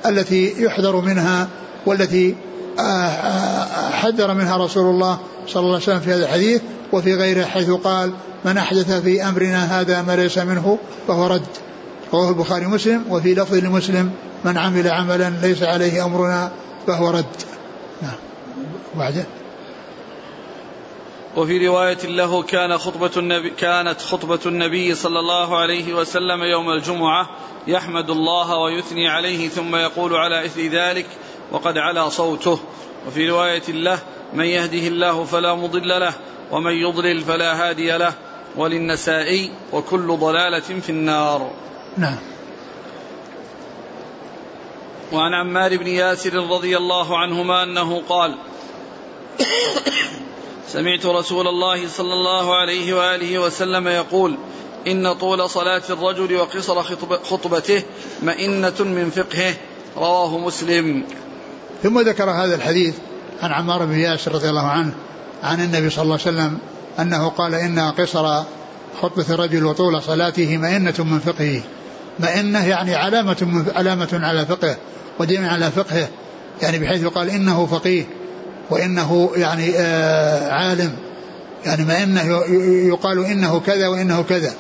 التي 0.05 0.63
يحذر 0.63 0.95
منها 0.95 1.47
والتي 1.85 2.35
حذر 3.91 4.33
منها 4.33 4.57
رسول 4.57 4.89
الله 4.89 5.19
صلى 5.47 5.61
الله 5.61 5.73
عليه 5.73 5.83
وسلم 5.83 5.99
في 5.99 6.09
هذا 6.09 6.23
الحديث 6.23 6.61
وفي 6.91 7.15
غيره 7.15 7.43
حيث 7.45 7.69
قال 7.69 8.13
من 8.45 8.57
أحدث 8.57 9.01
في 9.01 9.23
أمرنا 9.23 9.81
هذا 9.81 10.01
ما 10.01 10.15
ليس 10.15 10.37
منه 10.37 10.77
فهو 11.07 11.27
رد. 11.27 11.47
رواه 12.13 12.29
البخاري 12.29 12.65
مسلم 12.65 13.05
وفي 13.09 13.33
لفظ 13.33 13.53
لمسلم 13.53 14.11
من 14.45 14.57
عمل 14.57 14.87
عملا 14.87 15.29
ليس 15.41 15.63
عليه 15.63 16.05
أمرنا 16.05 16.51
فهو 16.87 17.09
رد. 17.09 17.25
نعم. 18.01 19.23
وفي 21.37 21.67
رواية 21.67 21.97
له 22.03 22.43
كان 22.43 22.77
خطبة 22.77 23.11
النبي 23.17 23.49
كانت 23.49 24.01
خطبة 24.01 24.39
النبي 24.45 24.95
صلى 24.95 25.19
الله 25.19 25.57
عليه 25.57 25.93
وسلم 25.93 26.43
يوم 26.43 26.69
الجمعة 26.69 27.29
يحمد 27.67 28.09
الله 28.09 28.57
ويثني 28.57 29.09
عليه 29.09 29.49
ثم 29.49 29.75
يقول 29.75 30.15
على 30.15 30.45
إثر 30.45 30.61
ذلك 30.61 31.05
وقد 31.51 31.77
علا 31.77 32.09
صوته. 32.09 32.59
وفي 33.07 33.29
رواية 33.29 33.67
له 33.67 33.99
من 34.33 34.45
يهده 34.45 34.87
الله 34.87 35.23
فلا 35.23 35.53
مضل 35.53 35.87
له 35.87 36.13
ومن 36.51 36.71
يضلل 36.71 37.21
فلا 37.21 37.69
هادي 37.69 37.97
له 37.97 38.13
وللنسائي 38.55 39.51
وكل 39.73 40.17
ضلالة 40.17 40.59
في 40.59 40.89
النار. 40.89 41.51
نعم. 41.97 42.17
وعن 45.13 45.33
عمار 45.33 45.77
بن 45.77 45.87
ياسر 45.87 46.33
رضي 46.33 46.77
الله 46.77 47.17
عنهما 47.17 47.63
أنه 47.63 48.01
قال 48.09 48.37
سمعت 50.67 51.05
رسول 51.05 51.47
الله 51.47 51.87
صلى 51.87 52.13
الله 52.13 52.55
عليه 52.55 52.93
وآله 52.93 53.39
وسلم 53.39 53.87
يقول 53.87 54.37
إن 54.87 55.13
طول 55.13 55.49
صلاة 55.49 55.83
الرجل 55.89 56.35
وقصر 56.35 56.83
خطبته 57.23 57.83
مئنة 58.21 58.79
من 58.79 59.09
فقهه. 59.09 59.55
رواه 59.97 60.37
مسلم. 60.37 61.03
ثم 61.83 61.99
ذكر 61.99 62.29
هذا 62.29 62.55
الحديث 62.55 62.93
عن 63.43 63.51
عمار 63.51 63.85
بن 63.85 63.99
ياسر 63.99 64.31
رضي 64.35 64.49
الله 64.49 64.67
عنه 64.67 64.91
عن 65.43 65.61
النبي 65.61 65.89
صلى 65.89 66.03
الله 66.03 66.19
عليه 66.25 66.37
وسلم 66.37 66.57
أنه 66.99 67.29
قال 67.29 67.55
إن 67.55 67.79
قصر 67.79 68.43
خطبة 69.01 69.25
الرجل 69.29 69.65
وطول 69.65 70.01
صلاته 70.01 70.57
مئنة 70.57 70.93
من 70.99 71.19
فقهه. 71.19 71.61
مئنة 72.19 72.67
يعني 72.67 72.95
علامة 72.95 73.37
من 73.41 73.65
علامة 73.75 74.09
على 74.13 74.45
فقهه 74.45 74.77
ودين 75.19 75.45
على 75.45 75.71
فقهه. 75.71 76.07
يعني 76.61 76.79
بحيث 76.79 77.03
يقال 77.03 77.29
إنه 77.29 77.65
فقيه 77.65 78.03
وإنه 78.69 79.31
يعني 79.35 79.71
آه 79.77 80.51
عالم. 80.51 80.95
يعني 81.65 82.03
إنه 82.03 82.43
يقال 82.93 83.25
إنه 83.25 83.59
كذا 83.59 83.87
وإنه 83.87 84.23
كذا. 84.23 84.53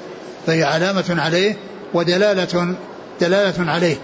فهي 0.47 0.63
علامة 0.63 1.15
عليه 1.21 1.57
ودلالة 1.93 2.75
دلالة 3.21 3.71
عليه. 3.71 3.97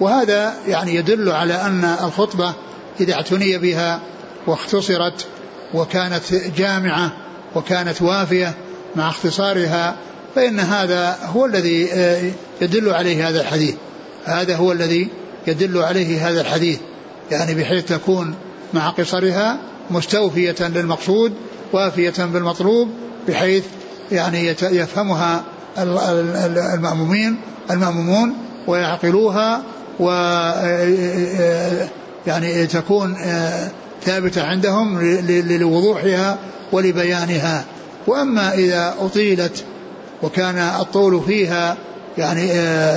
وهذا 0.00 0.54
يعني 0.66 0.94
يدل 0.94 1.30
على 1.30 1.54
أن 1.54 1.84
الخطبة 1.84 2.52
إذا 3.00 3.14
اعتني 3.14 3.58
بها 3.58 4.00
واختصرت 4.46 5.26
وكانت 5.74 6.34
جامعة 6.56 7.12
وكانت 7.54 8.02
وافية 8.02 8.54
مع 8.96 9.08
اختصارها 9.08 9.96
فإن 10.34 10.60
هذا 10.60 11.18
هو 11.22 11.46
الذي 11.46 11.92
آه، 11.92 12.30
يدل 12.60 12.90
عليه 12.90 13.28
هذا 13.28 13.40
الحديث. 13.40 13.74
هذا 14.24 14.56
هو 14.56 14.72
الذي 14.72 15.08
يدل 15.46 15.78
عليه 15.78 16.28
هذا 16.28 16.40
الحديث. 16.40 16.78
يعني 17.30 17.54
بحيث 17.54 17.84
تكون 17.84 18.34
مع 18.74 18.88
قصرها 18.88 19.58
مستوفية 19.90 20.54
للمقصود 20.60 21.32
وافية 21.72 22.24
بالمطلوب 22.24 22.88
بحيث 23.28 23.64
يعني 24.12 24.46
يفهمها 24.62 25.44
المأمومين 26.74 27.36
المأمومون 27.70 28.34
ويعقلوها 28.66 29.62
و 30.00 30.10
يعني 32.26 32.66
تكون 32.66 33.16
ثابتة 34.02 34.42
عندهم 34.42 35.00
لوضوحها 35.50 36.38
ولبيانها. 36.72 37.64
وأما 38.06 38.54
إذا 38.54 38.94
أطيلت 39.00 39.64
وكان 40.22 40.58
الطول 40.58 41.22
فيها 41.26 41.76
يعني 42.18 42.46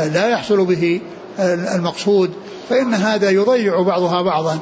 لا 0.10 0.27
يحصل 0.27 0.65
به 0.65 1.01
المقصود 1.75 2.31
فإن 2.69 2.93
هذا 2.93 3.29
يضيع 3.29 3.81
بعضها 3.81 4.21
بعضا. 4.21 4.60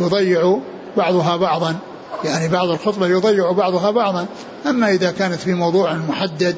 يضيع 0.00 0.58
بعضها 0.96 1.36
بعضا. 1.36 1.76
يعني 2.24 2.48
بعض 2.48 2.68
الخطبة 2.68 3.06
يضيع 3.06 3.52
بعضها 3.52 3.90
بعضا. 3.90 4.26
أما 4.66 4.90
إذا 4.90 5.10
كانت 5.10 5.40
في 5.40 5.54
موضوع 5.54 5.94
محدد 5.94 6.54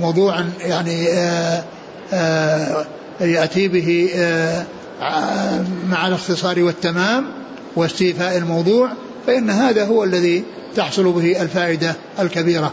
موضوع 0.00 0.44
يعني 0.60 1.08
آآ 1.08 1.56
آه، 1.58 1.64
آآ 2.12 2.80
آه، 2.80 2.86
يأتي 3.20 3.68
به 3.68 4.10
آه، 4.16 4.64
مع 5.90 6.06
الاختصار 6.06 6.62
والتمام 6.62 7.24
واستيفاء 7.76 8.36
الموضوع 8.36 8.88
فإن 9.26 9.50
هذا 9.50 9.84
هو 9.84 10.04
الذي 10.04 10.44
تحصل 10.76 11.12
به 11.12 11.42
الفائدة 11.42 11.94
الكبيرة. 12.18 12.72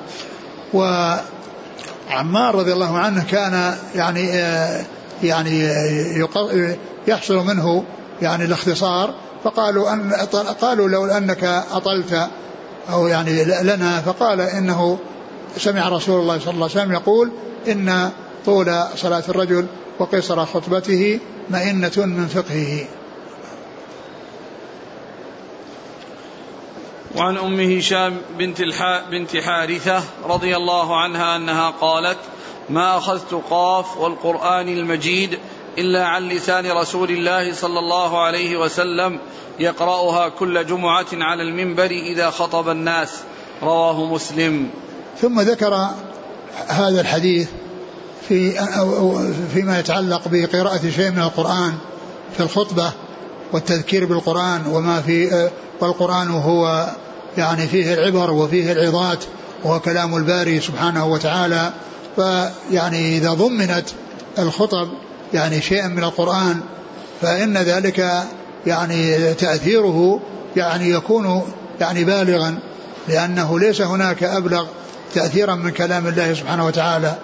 وعمار 0.74 2.56
رضي 2.56 2.74
الله 2.74 2.98
عنه 2.98 3.24
كان 3.32 3.76
يعني 3.96 4.30
يعني 5.24 5.70
يحصل 7.08 7.36
منه 7.36 7.84
يعني 8.22 8.46
الاختصار 8.46 9.14
فقالوا 9.44 9.94
أن 9.94 10.14
قالوا 10.62 10.90
لو 10.90 11.06
أنك 11.06 11.44
أطلت 11.72 12.28
أو 12.92 13.08
يعني 13.08 13.44
لنا 13.44 14.02
فقال 14.02 14.42
إنه 14.42 15.00
سمع 15.58 15.90
رسول 15.90 16.22
الله 16.22 16.40
صلى 16.40 16.54
الله 16.54 16.70
عليه 16.70 16.82
وسلم 16.82 16.92
يقول 16.92 17.32
إن 17.68 18.10
طول 18.46 18.84
صلاة 18.96 19.24
الرجل 19.30 19.66
وقصر 20.00 20.46
خطبته 20.46 21.20
مئنة 21.50 21.92
من 21.98 22.28
فقهه. 22.28 22.88
وعن 27.16 27.38
ام 27.38 27.60
هشام 27.60 28.18
بنت 28.38 28.62
بنت 29.12 29.38
حارثة 29.38 30.04
رضي 30.26 30.58
الله 30.58 31.02
عنها 31.02 31.36
أنها 31.36 31.70
قالت 31.70 32.18
ما 32.70 32.98
أخذت 32.98 33.34
قاف 33.50 33.98
والقرآن 33.98 34.68
المجيد 34.70 35.40
إلا 35.78 36.06
عن 36.06 36.30
لسان 36.30 36.72
رسول 36.72 37.10
الله 37.10 37.54
صلى 37.54 37.80
الله 37.80 38.24
عليه 38.24 38.58
وسلم 38.58 39.20
يقرأها 39.60 40.30
كل 40.30 40.66
جمعة 40.66 41.08
على 41.14 41.44
المنبر 41.44 41.92
إذا 41.92 42.30
خطب 42.30 42.70
الناس 42.70 43.10
رواه 43.64 44.06
مسلم. 44.06 44.70
ثم 45.22 45.42
ذكر 45.42 45.90
هذا 46.68 47.02
الحديث 47.02 47.50
في 48.30 48.52
فيما 49.54 49.80
يتعلق 49.80 50.22
بقراءة 50.26 50.90
شيء 50.96 51.12
من 51.12 51.20
القرآن 51.20 51.74
في 52.38 52.44
الخطبة 52.44 52.92
والتذكير 53.54 54.06
بالقرآن 54.06 54.66
وما 54.68 55.02
في 55.02 55.50
والقرآن 55.82 56.30
هو 56.30 56.90
يعني 57.38 57.68
فيه 57.68 57.94
العبر 57.94 58.32
وفيه 58.32 58.72
العظات 58.72 59.24
وهو 59.64 59.80
كلام 59.80 60.16
الباري 60.16 60.60
سبحانه 60.60 61.06
وتعالى. 61.06 61.72
فيعني 62.16 63.18
إذا 63.18 63.34
ضمنت 63.34 63.86
الخطب 64.40 64.88
يعني 65.34 65.62
شيئا 65.62 65.88
من 65.88 66.04
القرآن 66.04 66.62
فإن 67.22 67.58
ذلك 67.58 68.24
يعني 68.66 69.34
تأثيره 69.34 70.20
يعني 70.56 70.90
يكون 70.90 71.44
يعني 71.82 72.04
بالغا 72.04 72.60
لأنه 73.08 73.60
ليس 73.60 73.82
هناك 73.82 74.24
أبلغ 74.24 74.66
تأثيرا 75.14 75.56
من 75.56 75.72
كلام 75.72 76.08
الله 76.08 76.34
سبحانه 76.34 76.66
وتعالى. 76.66 77.16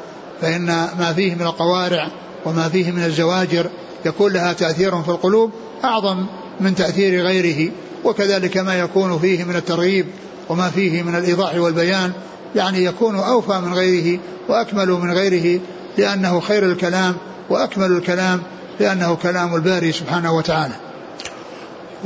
فإن 0.46 0.66
ما 1.00 1.14
فيه 1.16 1.36
من 1.36 1.42
القوارع 1.42 2.08
وما 2.46 2.70
فيه 2.70 2.92
من 2.92 3.04
الزواجر 3.04 3.70
يكون 4.06 4.34
لها 4.34 4.54
تأثير 4.54 5.02
في 5.02 5.10
القلوب 5.10 5.52
أعظم 5.84 6.26
من 6.60 6.76
تأثير 6.76 7.26
غيره 7.26 7.72
وكذلك 8.04 8.58
ما 8.58 8.80
يكون 8.80 9.20
فيه 9.20 9.44
من 9.44 9.56
الترغيب 9.56 10.06
وما 10.50 10.70
فيه 10.70 11.04
من 11.04 11.16
الإيضاح 11.16 11.56
والبيان 11.56 12.12
يعني 12.56 12.84
يكون 12.86 13.16
أوفى 13.16 13.60
من 13.60 13.74
غيره 13.74 14.20
وأكمل 14.50 14.90
من 14.90 15.12
غيره 15.12 15.60
لأنه 15.98 16.40
خير 16.40 16.66
الكلام 16.66 17.16
وأكمل 17.50 17.92
الكلام 17.92 18.42
لأنه 18.80 19.16
كلام 19.16 19.56
الباري 19.56 19.92
سبحانه 19.92 20.34
وتعالى. 20.34 20.76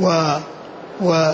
و 0.00 0.36
و 1.00 1.32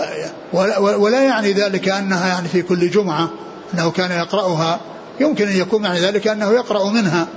ولا 0.97 1.23
يعني 1.23 1.51
ذلك 1.51 1.89
أنها 1.89 2.27
يعني 2.27 2.47
في 2.47 2.61
كل 2.61 2.89
جمعة 2.89 3.29
أنه 3.73 3.91
كان 3.91 4.11
يقرأها 4.11 4.79
يمكن 5.19 5.47
أن 5.47 5.57
يكون 5.57 5.81
معنى 5.81 5.99
ذلك 5.99 6.27
أنه 6.27 6.51
يقرأ 6.51 6.91
منها 6.91 7.27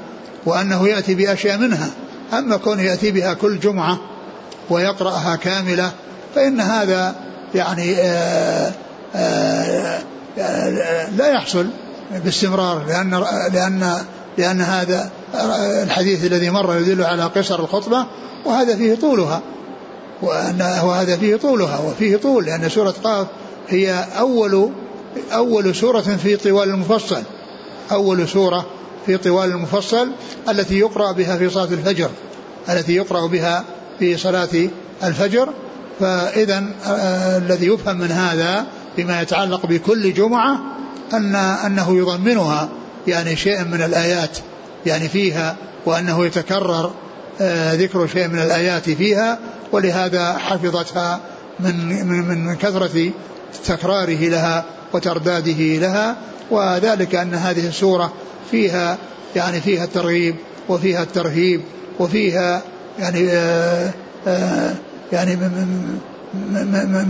وأنه 0.46 0.88
يأتي 0.88 1.14
بأشياء 1.14 1.58
منها. 1.58 1.90
أما 2.32 2.56
كونه 2.56 2.82
يأتي 2.82 3.10
بها 3.10 3.34
كل 3.34 3.58
جمعة 3.58 3.98
ويقرأها 4.70 5.36
كاملة 5.36 5.92
فإن 6.34 6.60
هذا 6.60 7.14
يعني 7.54 7.94
آآ 7.94 8.72
آه، 9.14 9.18
آآ 9.18 9.98
آه، 10.38 10.40
آه، 10.40 11.10
لا 11.10 11.28
يحصل 11.28 11.66
باستمرار 12.24 12.84
لأن 12.88 13.24
لأن 13.52 13.96
لأن 14.38 14.60
هذا 14.60 15.10
الحديث 15.82 16.24
الذي 16.24 16.50
مر 16.50 16.76
يدل 16.76 17.04
على 17.04 17.22
قصر 17.22 17.60
الخطبة 17.60 18.06
وهذا 18.46 18.76
فيه 18.76 18.94
طولها. 18.94 19.40
وأن 20.22 20.60
وهذا 20.60 21.16
فيه 21.16 21.36
طولها 21.36 21.78
وفيه 21.78 22.16
طول 22.16 22.44
لأن 22.44 22.68
سورة 22.68 22.94
قاف 23.04 23.26
هي 23.68 24.04
أول 24.18 24.70
أول 25.32 25.74
سورة 25.74 26.00
في 26.00 26.36
طوال 26.36 26.68
المفصل. 26.68 27.22
أول 27.92 28.28
سورة 28.28 28.66
في 29.06 29.16
طوال 29.16 29.50
المفصل 29.50 30.10
التي 30.48 30.78
يقرأ 30.78 31.12
بها 31.12 31.36
في 31.36 31.50
صلاة 31.50 31.64
الفجر 31.64 32.10
التي 32.68 32.94
يقرأ 32.94 33.26
بها 33.26 33.64
في 33.98 34.16
صلاة 34.16 34.68
الفجر. 35.04 35.48
فإذا 36.00 36.64
آه، 36.86 37.38
الذي 37.38 37.66
يفهم 37.66 37.98
من 37.98 38.10
هذا 38.10 38.66
فيما 38.96 39.22
يتعلق 39.22 39.66
بكل 39.66 40.14
جمعة 40.14 40.60
أن 41.14 41.34
أنه 41.34 41.96
يضمنها 41.96 42.68
يعني 43.06 43.36
شيء 43.36 43.64
من 43.64 43.82
الآيات 43.82 44.38
يعني 44.86 45.08
فيها 45.08 45.56
وأنه 45.86 46.26
يتكرر 46.26 46.92
آه، 47.40 47.74
ذكر 47.74 48.06
شيء 48.06 48.28
من 48.28 48.38
الآيات 48.38 48.90
فيها. 48.90 49.38
ولهذا 49.72 50.38
حفظتها 50.38 51.20
من 51.60 52.06
من 52.06 52.28
من 52.28 52.56
كثرة 52.56 53.10
تكراره 53.66 54.28
لها 54.28 54.64
وترداده 54.92 55.76
لها. 55.76 56.16
وذلك 56.50 57.14
أن 57.14 57.34
هذه 57.34 57.68
السورة 57.68 58.12
فيها 58.50 58.98
يعني 59.36 59.60
فيها 59.60 59.84
الترغيب 59.84 60.36
وفيها 60.68 61.02
الترهيب 61.02 61.60
وفيها 61.98 62.62
يعني 62.98 63.30
آه، 63.30 63.90
آآ 64.26 64.74
يعني 65.12 65.36
من, 65.36 65.98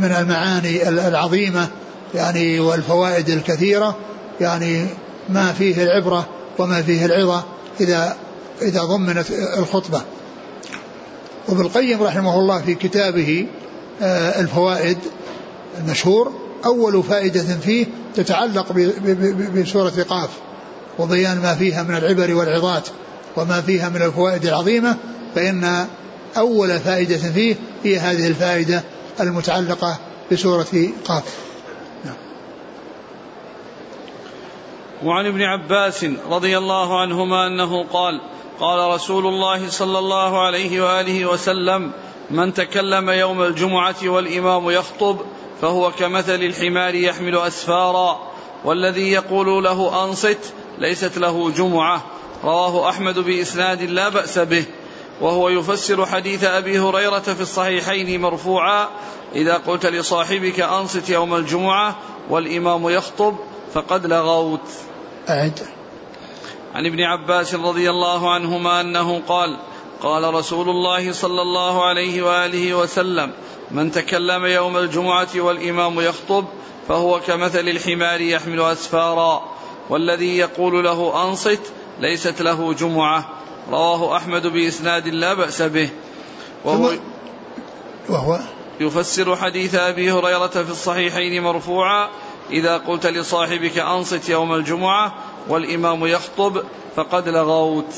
من 0.01 0.13
المعاني 0.19 0.89
العظيمة 0.89 1.69
يعني 2.15 2.61
والفوائد 2.61 3.29
الكثيرة 3.29 3.97
يعني 4.41 4.87
ما 5.29 5.53
فيه 5.53 5.83
العبرة 5.83 6.27
وما 6.59 6.83
فيه 6.83 7.07
العظة 7.07 7.45
إذا 7.81 8.17
إذا 8.63 8.85
ضمنت 8.85 9.27
الخطبة. 9.59 10.03
وابن 11.49 11.61
القيم 11.61 12.03
رحمه 12.03 12.39
الله 12.39 12.63
في 12.63 12.75
كتابه 12.75 13.47
آه، 14.03 14.41
الفوائد 14.41 14.99
المشهور 15.79 16.33
أول 16.65 17.03
فائدة 17.03 17.43
فيه 17.43 17.87
تتعلق 18.15 18.73
بسورة 19.55 20.07
قاف 20.09 20.31
وبيان 20.99 21.43
ما 21.43 21.55
فيها 21.55 21.83
من 21.83 21.97
العبر 21.97 22.35
والعظات 22.35 22.89
وما 23.37 23.61
فيها 23.61 23.89
من 23.89 24.03
الفوائد 24.03 24.47
العظيمة 24.47 24.97
فإن 25.35 25.87
أول 26.37 26.79
فائدة 26.79 27.17
فيه 27.17 27.57
هي 27.85 27.99
هذه 27.99 28.27
الفائدة 28.27 28.83
المتعلقة 29.21 29.99
بسورة 30.33 30.67
قاف. 31.05 31.51
وعن 35.05 35.27
ابن 35.27 35.43
عباس 35.43 36.07
رضي 36.31 36.59
الله 36.59 37.01
عنهما 37.01 37.47
أنه 37.47 37.85
قال 37.85 38.21
قال 38.61 38.95
رسول 38.95 39.27
الله 39.27 39.69
صلى 39.69 39.99
الله 39.99 40.47
عليه 40.47 40.85
وآله 40.85 41.27
وسلم 41.27 41.93
من 42.31 42.55
تكلم 42.55 43.11
يوم 43.11 43.43
الجمعة 43.43 43.97
والإمام 44.05 44.71
يخطب 44.71 45.21
فهو 45.61 45.91
كمثل 45.91 46.43
الحمار 46.43 46.95
يحمل 46.95 47.37
أسفارا 47.39 48.31
والذي 48.65 49.13
يقول 49.13 49.65
له 49.65 50.05
أنصت 50.05 50.39
ليست 50.79 51.19
له 51.19 51.51
جمعة. 51.51 52.03
رواه 52.45 52.89
أحمد 52.89 53.19
بإسناد 53.19 53.83
لا 53.83 54.09
بأس 54.09 54.39
به. 54.39 54.65
وهو 55.21 55.49
يفسر 55.49 56.07
حديث 56.07 56.45
أبي 56.45 56.79
هريرة 56.79 57.19
في 57.19 57.41
الصحيحين 57.41 58.21
مرفوعا 58.21 58.89
إذا 59.35 59.57
قلت 59.57 59.87
لصاحبك 59.87 60.61
أنصت 60.61 61.11
يوم 61.11 61.35
الجمعة 61.35 61.97
والإمام 62.31 62.89
يخطب 62.89 63.37
فقد 63.75 64.07
لغوت. 64.07 64.69
أعد. 65.29 65.61
عن 66.75 66.87
ابن 66.87 67.01
عباس 67.01 67.55
رضي 67.55 67.91
الله 67.91 68.31
عنهما 68.31 68.81
أنه 68.81 69.23
قال 69.29 69.57
قال 70.03 70.35
رسول 70.35 70.69
الله 70.69 71.13
صلى 71.13 71.43
الله 71.43 71.85
عليه 71.85 72.23
وآله 72.23 72.75
وسلم 72.75 73.33
من 73.71 73.91
تكلم 73.91 74.47
يوم 74.47 74.77
الجمعة 74.77 75.29
والإمام 75.37 76.01
يخطب 76.01 76.45
فهو 76.89 77.21
كمثل 77.21 77.69
الحمار 77.69 78.21
يحمل 78.21 78.61
أسفارا 78.61 79.43
والذي 79.91 80.39
يقول 80.39 80.85
له 80.85 81.29
أنصت 81.29 81.61
ليست 82.01 82.43
له 82.43 82.75
جمعة. 82.75 83.29
رواه 83.71 84.17
أحمد 84.17 84.47
بإسناد 84.47 85.09
لا 85.09 85.35
بأس 85.35 85.63
به. 85.63 85.89
وهو 86.65 86.93
وهو 88.09 88.39
يفسر 88.81 89.37
حديث 89.37 89.75
أبي 89.75 90.13
هريرة 90.13 90.47
في 90.47 90.71
الصحيحين 90.71 91.43
مرفوعا 91.43 92.09
إذا 92.51 92.77
قلت 92.77 93.07
لصاحبك 93.07 93.79
أنصت 93.79 94.29
يوم 94.29 94.55
الجمعة 94.55 95.15
والإمام 95.49 96.07
يخطب 96.07 96.63
فقد 96.97 97.29
لغوت. 97.29 97.95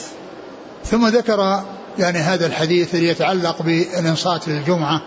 ثم 0.85 1.06
ذكر 1.06 1.62
يعني 1.98 2.18
هذا 2.18 2.46
الحديث 2.46 2.94
الذي 2.94 3.06
يتعلق 3.06 3.62
بالإنصات 3.62 4.48
للجمعة. 4.48 5.02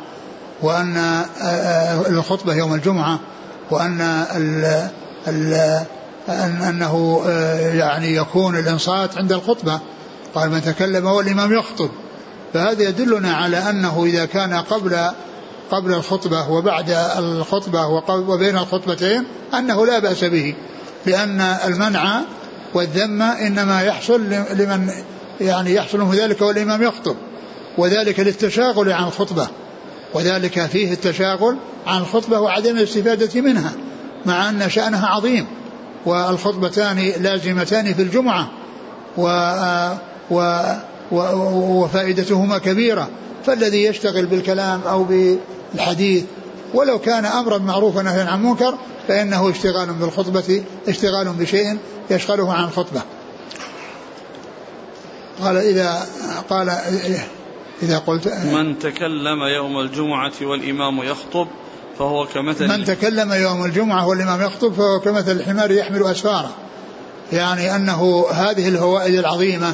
وأن 0.62 0.98
آه، 0.98 1.26
آه، 1.42 2.08
الخطبة 2.10 2.54
يوم 2.54 2.74
الجمعة 2.74 3.20
وأن 3.72 4.02
ال 4.36 4.90
ال 5.28 5.54
أن 6.30 6.62
أنه 6.62 7.24
آه، 7.28 7.74
يعني 7.74 8.16
يكون 8.16 8.58
الإنصات 8.58 9.18
عند 9.18 9.32
الخطبة. 9.32 9.80
قال 10.36 10.50
من 10.50 10.62
تكلم 10.62 11.06
والإمام 11.06 11.54
يخطب. 11.54 11.90
فهذا 12.54 12.84
يدلنا 12.84 13.34
على 13.34 13.58
أنه 13.58 14.04
إذا 14.06 14.26
كان 14.26 14.54
قبل 14.54 15.10
قبل 15.72 15.94
الخطبة 15.94 16.50
وبعد 16.50 16.90
الخطبة 17.18 17.88
وبين 18.10 18.58
الخطبتين 18.58 19.24
أنه 19.54 19.86
لا 19.86 20.00
بأس 20.00 20.24
به 20.24 20.56
لأن 21.06 21.42
المنع 21.42 22.22
والذم 22.74 23.22
إنما 23.22 23.82
يحصل 23.82 24.22
لمن 24.54 24.90
يعني 25.42 25.74
يحصل 25.74 26.16
ذلك 26.16 26.42
والإمام 26.42 26.84
يخطب 26.84 27.16
وذلك 27.78 28.20
للتشاغل 28.20 28.92
عن 28.92 29.08
الخطبة. 29.08 29.48
وذلك 30.16 30.66
فيه 30.66 30.94
التشاغل 30.94 31.58
عن 31.88 32.02
الخطبة 32.02 32.40
وعدم 32.40 32.78
الاستفادة 32.78 33.42
منها 33.42 33.72
مع 34.26 34.50
أن 34.50 34.70
شأنها 34.70 35.08
عظيم 35.08 35.46
والخطبتان 36.06 37.12
لازمتان 37.20 37.94
في 37.94 38.02
الجمعة 38.02 38.52
و 39.18 39.28
و 40.32 40.64
وفائدتهما 41.12 42.58
كبيرة. 42.58 43.10
فالذي 43.46 43.84
يشتغل 43.84 44.26
بالكلام 44.26 44.82
أو 44.82 45.04
بالحديث 45.04 46.24
ولو 46.74 47.00
كان 47.00 47.26
أمرا 47.26 47.58
معروفا 47.58 48.02
نهيا 48.02 48.24
عن 48.24 48.44
منكر 48.44 48.78
فإنه 49.08 49.50
اشتغال 49.50 49.94
بالخطبة 49.94 50.64
اشتغال 50.88 51.30
بشيء 51.30 51.78
يشغله 52.10 52.54
عن 52.54 52.64
الخطبة. 52.64 53.02
قال 55.42 55.58
إذا 55.58 56.06
قال 56.50 56.70
إذا 57.84 57.98
قلت 57.98 58.28
من 58.28 58.80
تكلم 58.80 59.44
يوم 59.44 59.80
الجمعة 59.80 60.34
والإمام 60.42 61.04
يخطب 61.04 61.48
فهو 62.00 62.26
كمثل 62.26 62.68
من 62.68 62.86
تكلم 62.86 63.34
يوم 63.34 63.66
الجمعة 63.66 64.08
والإمام 64.08 64.42
يخطب 64.42 64.74
فهو 64.74 65.00
كمثل 65.00 65.32
الحمار 65.32 65.72
يحمل 65.72 66.04
أسفاره. 66.04 66.56
يعني 67.32 67.76
أنه 67.76 68.26
هذه 68.32 68.68
الفوائد 68.68 69.16
العظيمة 69.16 69.74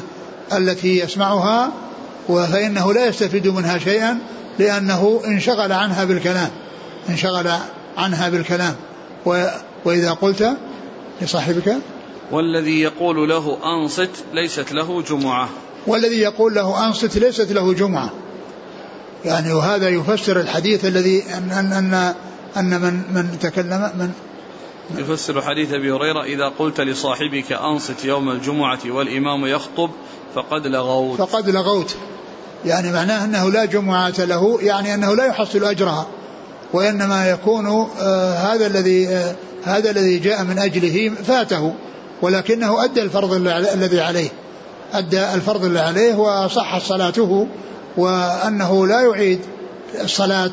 التي 0.52 0.98
يسمعها 0.98 1.72
فإنه 2.28 2.92
لا 2.92 3.06
يستفيد 3.06 3.48
منها 3.48 3.78
شيئا 3.78 4.18
لأنه 4.58 5.20
انشغل 5.26 5.72
عنها 5.72 6.04
بالكلام. 6.04 6.50
انشغل 7.08 7.50
عنها 7.96 8.28
بالكلام. 8.28 8.74
و 9.26 9.46
وإذا 9.84 10.12
قلت 10.12 10.56
لصاحبك 11.22 11.76
والذي 12.30 12.80
يقول 12.80 13.28
له 13.28 13.58
أنصت 13.64 14.10
ليست 14.32 14.72
له 14.72 15.02
جمعة. 15.02 15.48
والذي 15.86 16.18
يقول 16.18 16.54
له 16.54 16.86
أنصت 16.86 17.18
ليست 17.18 17.52
له 17.52 17.74
جمعة. 17.74 18.10
يعني 19.24 19.52
وهذا 19.52 19.88
يفسر 19.88 20.40
الحديث 20.40 20.84
الذي 20.84 21.22
أن 21.22 21.50
أن 21.50 21.72
أن, 21.72 22.14
أن 22.56 22.80
من 22.80 23.02
من 23.14 23.38
تكلم 23.38 23.90
من 23.94 24.12
يفسر 24.98 25.42
حديث 25.42 25.72
أبي 25.72 25.92
هريرة 25.92 26.22
إذا 26.22 26.48
قلت 26.58 26.80
لصاحبك 26.80 27.52
أنصت 27.52 28.04
يوم 28.04 28.30
الجمعة 28.30 28.78
والإمام 28.86 29.46
يخطب 29.46 29.90
فقد 30.34 30.66
لغوت. 30.66 31.18
فقد 31.18 31.50
لغوت. 31.50 31.96
يعني 32.64 32.92
معناه 32.92 33.24
أنه 33.24 33.50
لا 33.50 33.64
جمعة 33.64 34.24
له 34.24 34.58
يعني 34.62 34.94
أنه 34.94 35.14
لا 35.14 35.26
يحصل 35.26 35.64
أجرها 35.64 36.06
وإنما 36.72 37.30
يكون 37.30 37.66
آه 38.00 38.34
هذا 38.34 38.66
الذي 38.66 39.08
آه 39.08 39.34
هذا 39.64 39.90
الذي 39.90 40.18
جاء 40.18 40.44
من 40.44 40.58
أجله 40.58 41.10
فاته 41.24 41.74
ولكنه 42.22 42.84
أدى 42.84 43.02
الفرض 43.02 43.32
الذي 43.74 44.00
عليه. 44.00 44.28
أدى 44.92 45.34
الفرض 45.34 45.64
الذي 45.64 45.78
عليه 45.78 46.14
وصحت 46.14 46.82
صلاته 46.82 47.46
وأنه 47.96 48.86
لا 48.86 49.00
يعيد 49.00 49.40
الصلاة 50.04 50.50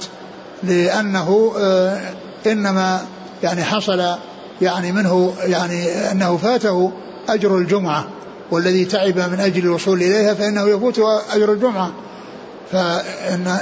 لأنه 0.63 1.53
آه 1.59 1.99
إنما 2.47 3.01
يعني 3.43 3.63
حصل 3.63 4.15
يعني 4.61 4.91
منه 4.91 5.33
يعني 5.43 6.11
أنه 6.11 6.37
فاته 6.37 6.91
أجر 7.29 7.57
الجمعة 7.57 8.07
والذي 8.51 8.85
تعب 8.85 9.17
من 9.17 9.39
أجل 9.39 9.63
الوصول 9.63 9.97
إليها 9.97 10.33
فإنه 10.33 10.69
يفوت 10.69 10.99
أجر 11.33 11.53
الجمعة. 11.53 11.91
فإن 12.71 13.57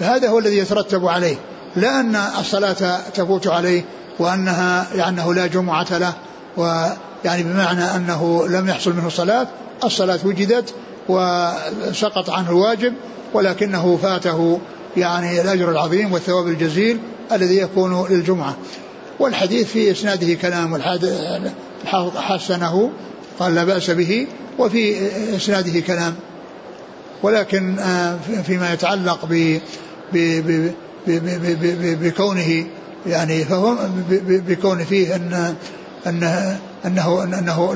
هذا 0.00 0.28
هو 0.28 0.38
الذي 0.38 0.58
يترتب 0.58 1.06
عليه. 1.06 1.36
لا 1.76 2.00
أن 2.00 2.16
الصلاة 2.40 3.00
تفوت 3.14 3.46
عليه 3.46 3.84
وأنها 4.18 4.86
يعني 4.94 5.20
أنه 5.20 5.34
لا 5.34 5.46
جمعة 5.46 5.98
له 5.98 6.12
ويعني 6.56 7.42
بمعنى 7.42 7.84
أنه 7.96 8.48
لم 8.48 8.68
يحصل 8.68 8.96
منه 8.96 9.08
صلاة 9.08 9.46
الصلاة 9.84 10.18
وجدت 10.24 10.74
وسقط 11.08 12.30
عنه 12.30 12.50
الواجب 12.50 12.94
ولكنه 13.34 13.98
فاته 14.02 14.60
يعني 14.96 15.40
الأجر 15.40 15.70
العظيم 15.70 16.12
والثواب 16.12 16.48
الجزيل 16.48 16.98
الذي 17.32 17.58
يكون 17.58 18.06
للجمعة. 18.10 18.56
والحديث 19.18 19.66
في 19.66 19.90
إسناده 19.90 20.34
كلام 20.34 20.82
حسنه 22.16 22.90
قال 23.38 23.54
لا 23.54 23.64
بأس 23.64 23.90
به 23.90 24.26
وفي 24.58 24.96
إسناده 25.36 25.80
كلام. 25.80 26.14
ولكن 27.22 27.78
آه، 27.78 28.16
فيما 28.46 28.72
يتعلق 28.72 29.26
ب 29.30 29.58
بكونه 32.02 32.66
يعني 33.06 33.44
فهو 33.44 33.76
بكون 34.20 34.84
فيه 34.84 35.16
ان 35.16 35.54
انه 36.06 36.58
أنه 36.86 37.22
انه 37.24 37.72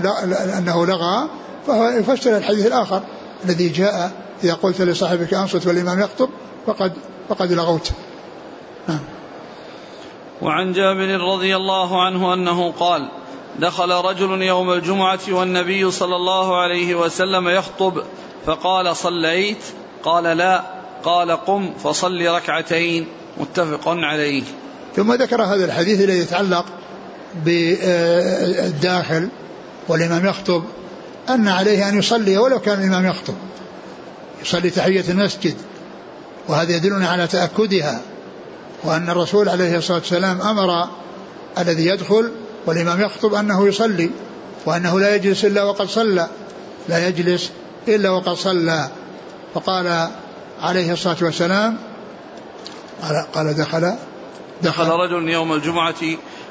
أنه 0.59 0.87
لغى 0.87 1.29
فهو 1.67 1.89
يفسر 1.89 2.37
الحديث 2.37 2.67
الآخر 2.67 3.03
الذي 3.45 3.69
جاء 3.69 4.13
إذا 4.45 4.55
قلت 4.55 4.81
لصاحبك 4.81 5.35
أنصت 5.35 5.67
والإمام 5.67 6.01
يخطب 6.01 6.29
فقد 6.67 6.93
فقد 7.29 7.53
لغوت. 7.53 7.91
نعم. 8.89 8.99
وعن 10.43 10.73
جابر 10.73 11.21
رضي 11.35 11.57
الله 11.57 12.03
عنه 12.03 12.35
أنه 12.35 12.73
قال: 12.73 13.09
دخل 13.59 13.91
رجل 13.91 14.43
يوم 14.43 14.73
الجمعة 14.73 15.21
والنبي 15.29 15.91
صلى 15.91 16.17
الله 16.17 16.57
عليه 16.57 16.95
وسلم 16.95 17.49
يخطب 17.49 18.03
فقال 18.47 18.97
صليت 18.97 19.65
قال 20.05 20.25
لا 20.25 20.63
قال 21.05 21.31
قم 21.31 21.73
فصل 21.75 22.27
ركعتين 22.27 23.07
متفق 23.41 23.83
عليه 23.87 24.43
ثم 24.97 25.13
ذكر 25.13 25.43
هذا 25.43 25.65
الحديث 25.65 26.01
الذي 26.01 26.19
يتعلق 26.19 26.65
بالداخل 27.45 29.29
والإمام 29.89 30.27
يخطب 30.27 30.63
أن 31.31 31.49
عليه 31.49 31.89
أن 31.89 31.99
يصلي 31.99 32.39
ولو 32.39 32.61
كان 32.61 32.81
الإمام 32.81 33.07
يخطب. 33.07 33.35
يصلي 34.43 34.71
تحية 34.71 35.05
المسجد 35.09 35.55
وهذا 36.49 36.77
يدلنا 36.77 37.09
على 37.09 37.27
تأكدها 37.27 38.01
وأن 38.85 39.11
الرسول 39.11 39.49
عليه 39.49 39.77
الصلاة 39.77 39.99
والسلام 39.99 40.41
أمر 40.41 40.89
الذي 41.59 41.87
يدخل 41.87 42.33
والإمام 42.67 43.01
يخطب 43.01 43.35
أنه 43.35 43.69
يصلي 43.69 44.11
وأنه 44.67 45.01
لا 45.01 45.15
يجلس 45.15 45.45
إلا 45.45 45.63
وقد 45.63 45.87
صلى. 45.87 46.29
لا 46.89 47.09
يجلس 47.09 47.51
إلا 47.89 48.11
وقد 48.11 48.35
صلى. 48.35 48.89
فقال 49.55 50.09
عليه 50.61 50.93
الصلاة 50.93 51.17
والسلام 51.23 51.79
قال 53.35 53.55
دخل. 53.55 53.95
دخل 54.63 54.89
رجل 54.89 55.29
يوم 55.29 55.53
الجمعة 55.53 55.95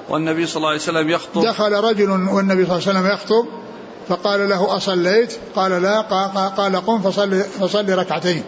والنبي 0.10 0.48
صلى 0.48 0.58
الله 0.58 0.70
عليه 0.70 0.80
وسلم 0.80 1.10
يخطب. 1.10 1.46
دخل 1.46 1.72
رجل 1.72 2.10
والنبي 2.10 2.66
صلى 2.66 2.78
الله 2.78 2.88
عليه 2.88 3.00
وسلم 3.00 3.08
يخطب 3.08 3.61
فقال 4.12 4.50
له 4.50 4.78
أصليت؟ 4.78 5.34
قال 5.56 5.82
لا 5.82 6.02
قال 6.48 6.76
قم 6.76 7.02
فصل, 7.02 7.44
فصل 7.44 7.90
ركعتين. 7.90 8.44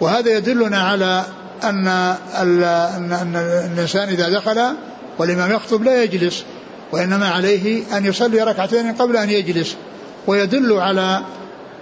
وهذا 0.00 0.36
يدلنا 0.36 0.78
على 0.78 1.24
أن, 1.64 1.88
أن 1.88 3.36
الإنسان 3.36 4.08
إذا 4.08 4.28
دخل 4.28 4.60
والإمام 5.18 5.52
يخطب 5.52 5.82
لا 5.82 6.02
يجلس 6.02 6.44
وإنما 6.92 7.28
عليه 7.28 7.96
أن 7.96 8.06
يصلي 8.06 8.42
ركعتين 8.42 8.92
قبل 8.92 9.16
أن 9.16 9.30
يجلس. 9.30 9.76
ويدل 10.26 10.72
على 10.72 11.22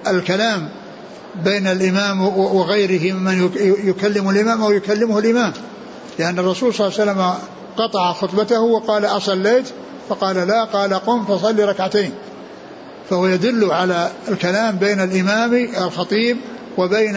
الكلام 0.06 0.68
بين 1.44 1.66
الإمام 1.66 2.22
وغيره 2.38 3.12
ممن 3.12 3.50
يكلم 3.84 4.30
الإمام 4.30 4.62
أو 4.62 4.70
يكلمه 4.70 5.18
الإمام. 5.18 5.52
لأن 6.18 6.38
الرسول 6.38 6.74
صلى 6.74 6.86
الله 6.86 7.00
عليه 7.00 7.10
وسلم 7.10 7.34
قطع 7.76 8.12
خطبته 8.12 8.60
وقال 8.60 9.04
أصليت؟ 9.04 9.64
فقال 10.08 10.36
لا 10.36 10.64
قال 10.64 10.94
قم 10.94 11.24
فصلي 11.24 11.64
ركعتين. 11.64 12.12
فهو 13.10 13.26
يدل 13.26 13.70
على 13.70 14.10
الكلام 14.28 14.76
بين 14.76 15.00
الإمام 15.00 15.54
الخطيب 15.54 16.36
وبين 16.78 17.14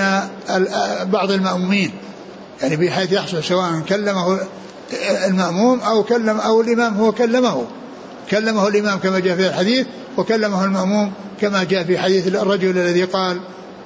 بعض 1.06 1.32
المأمومين. 1.32 1.92
يعني 2.62 2.76
بحيث 2.76 3.12
يحصل 3.12 3.44
سواء 3.44 3.80
كلمه 3.90 4.40
المأموم 5.28 5.80
أو 5.80 6.04
كلم 6.04 6.40
أو 6.40 6.62
الإمام 6.62 6.98
هو 6.98 7.12
كلمه. 7.12 7.66
كلمه 8.32 8.68
الإمام 8.68 9.00
كما 9.00 9.20
جاء 9.20 9.36
في 9.36 9.48
الحديث 9.48 9.88
وكلمه 10.18 10.66
المأموم 10.66 11.12
كما 11.42 11.64
جاء 11.64 11.84
في 11.84 11.98
حديث 11.98 12.28
الرجل 12.28 12.70
الذي 12.70 13.04
قال 13.04 13.40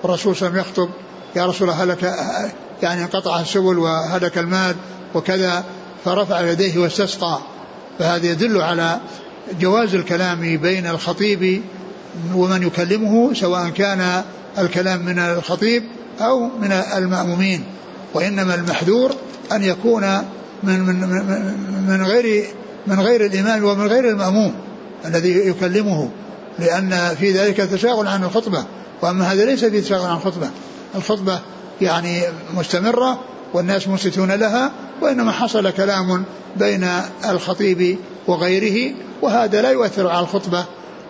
الرسول 0.06 0.36
صلى 0.36 0.47
الله 0.47 0.60
عليه 0.60 0.70
وسلم 0.70 0.86
يخطب 0.86 0.89
يا 1.36 1.45
رسول 1.45 1.70
هلك 1.70 2.16
يعني 2.82 3.03
انقطع 3.03 3.39
السبل 3.39 3.80
وهلك 3.80 4.38
المال 4.38 4.76
وكذا 5.16 5.64
فرفع 6.06 6.41
يديه 6.41 6.78
واستسقى. 6.78 7.39
فهذا 7.99 8.26
يدل 8.26 8.62
على 8.62 8.99
جواز 9.60 9.95
الكلام 9.95 10.58
بين 10.58 10.88
الخطيب 10.88 11.62
ومن 12.36 12.63
يكلمه 12.63 13.34
سواء 13.34 13.70
كان 13.70 14.24
الكلام 14.57 15.05
من 15.05 15.20
الخطيب 15.20 15.84
أو 16.22 16.39
من 16.61 16.72
المأمومين 16.72 17.63
وإنما 18.13 18.55
المحذور 18.55 19.16
أن 19.51 19.63
يكون 19.63 20.03
من 20.63 20.80
من 20.80 20.99
من 21.88 22.05
غير 22.05 22.45
من 22.88 22.99
غير 22.99 23.26
الإمام 23.26 23.63
ومن 23.63 23.88
غير 23.88 24.09
المأموم 24.09 24.53
الذي 25.05 25.47
يكلمه 25.47 26.09
لأن 26.59 27.16
في 27.20 27.32
ذلك 27.32 27.57
تشاغل 27.57 28.07
عن 28.07 28.24
الخطبة. 28.24 28.66
وأما 29.01 29.32
هذا 29.32 29.45
ليس 29.45 29.66
في 29.66 29.82
تشاغل 29.82 30.05
عن 30.05 30.16
الخطبة. 30.16 30.49
الخطبة 30.95 31.39
يعني 31.82 32.22
مستمرة 32.57 33.20
والناس 33.53 33.88
منصتون 33.88 34.32
لها 34.32 34.72
وإنما 35.01 35.32
حصل 35.32 35.70
كلام 35.70 36.24
بين 36.55 36.88
الخطيب 37.30 37.97
وغيره 38.28 38.95
وهذا 39.22 39.61
لا 39.61 39.72
يؤثر 39.72 40.07
على 40.07 40.20
الخطبة 40.20 40.66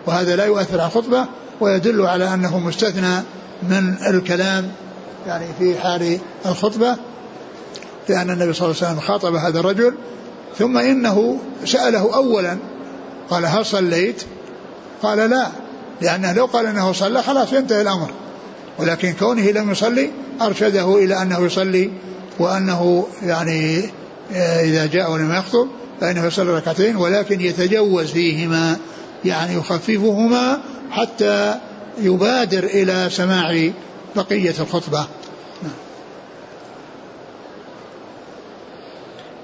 وهذا 0.06 0.36
لا 0.36 0.44
يؤثر 0.44 0.80
على 0.80 0.86
الخطبة 0.86 1.26
ويدل 1.60 2.06
على 2.06 2.34
أنه 2.34 2.58
مستثنى 2.58 3.22
من 3.62 3.94
الكلام 4.06 4.70
يعني 5.26 5.46
في 5.58 5.78
حال 5.78 6.18
الخطبة 6.46 6.96
لأن 8.08 8.30
النبي 8.30 8.52
صلى 8.52 8.66
الله 8.66 8.76
عليه 8.82 8.92
وسلم 8.92 9.00
خاطب 9.00 9.34
هذا 9.34 9.60
الرجل 9.60 9.94
ثم 10.58 10.78
إنه 10.78 11.38
سأله 11.64 12.14
أولا 12.14 12.58
قال 13.30 13.46
هل 13.46 13.66
صليت؟ 13.66 14.22
قال 15.02 15.30
لا 15.30 15.48
لأنه 16.00 16.32
لو 16.32 16.46
قال 16.46 16.66
أنه 16.66 16.92
صلى 16.92 17.22
خلاص 17.22 17.52
ينتهي 17.52 17.80
الأمر 17.80 18.10
ولكن 18.78 19.12
كونه 19.12 19.50
لم 19.50 19.70
يصلي 19.70 20.10
أرشده 20.42 20.96
إلى 20.96 21.22
أنه 21.22 21.38
يصلي 21.40 21.90
وأنه 22.38 23.06
يعني 23.22 23.82
آه، 24.34 24.64
إذا 24.64 24.86
جاء 24.86 25.12
ولم 25.12 25.32
يخطب 25.32 25.68
فإنه 26.00 26.26
يصلي 26.26 26.50
ركعتين 26.50 26.96
ولكن 26.96 27.40
يتجوز 27.40 28.10
فيهما. 28.10 28.76
يعني 29.26 29.54
يخففهما 29.54 30.60
حتى 30.90 31.60
يبادر 31.98 32.64
إلى 32.64 33.08
سماع 33.10 33.72
بقية 34.16 34.54
الخطبة. 34.60 35.06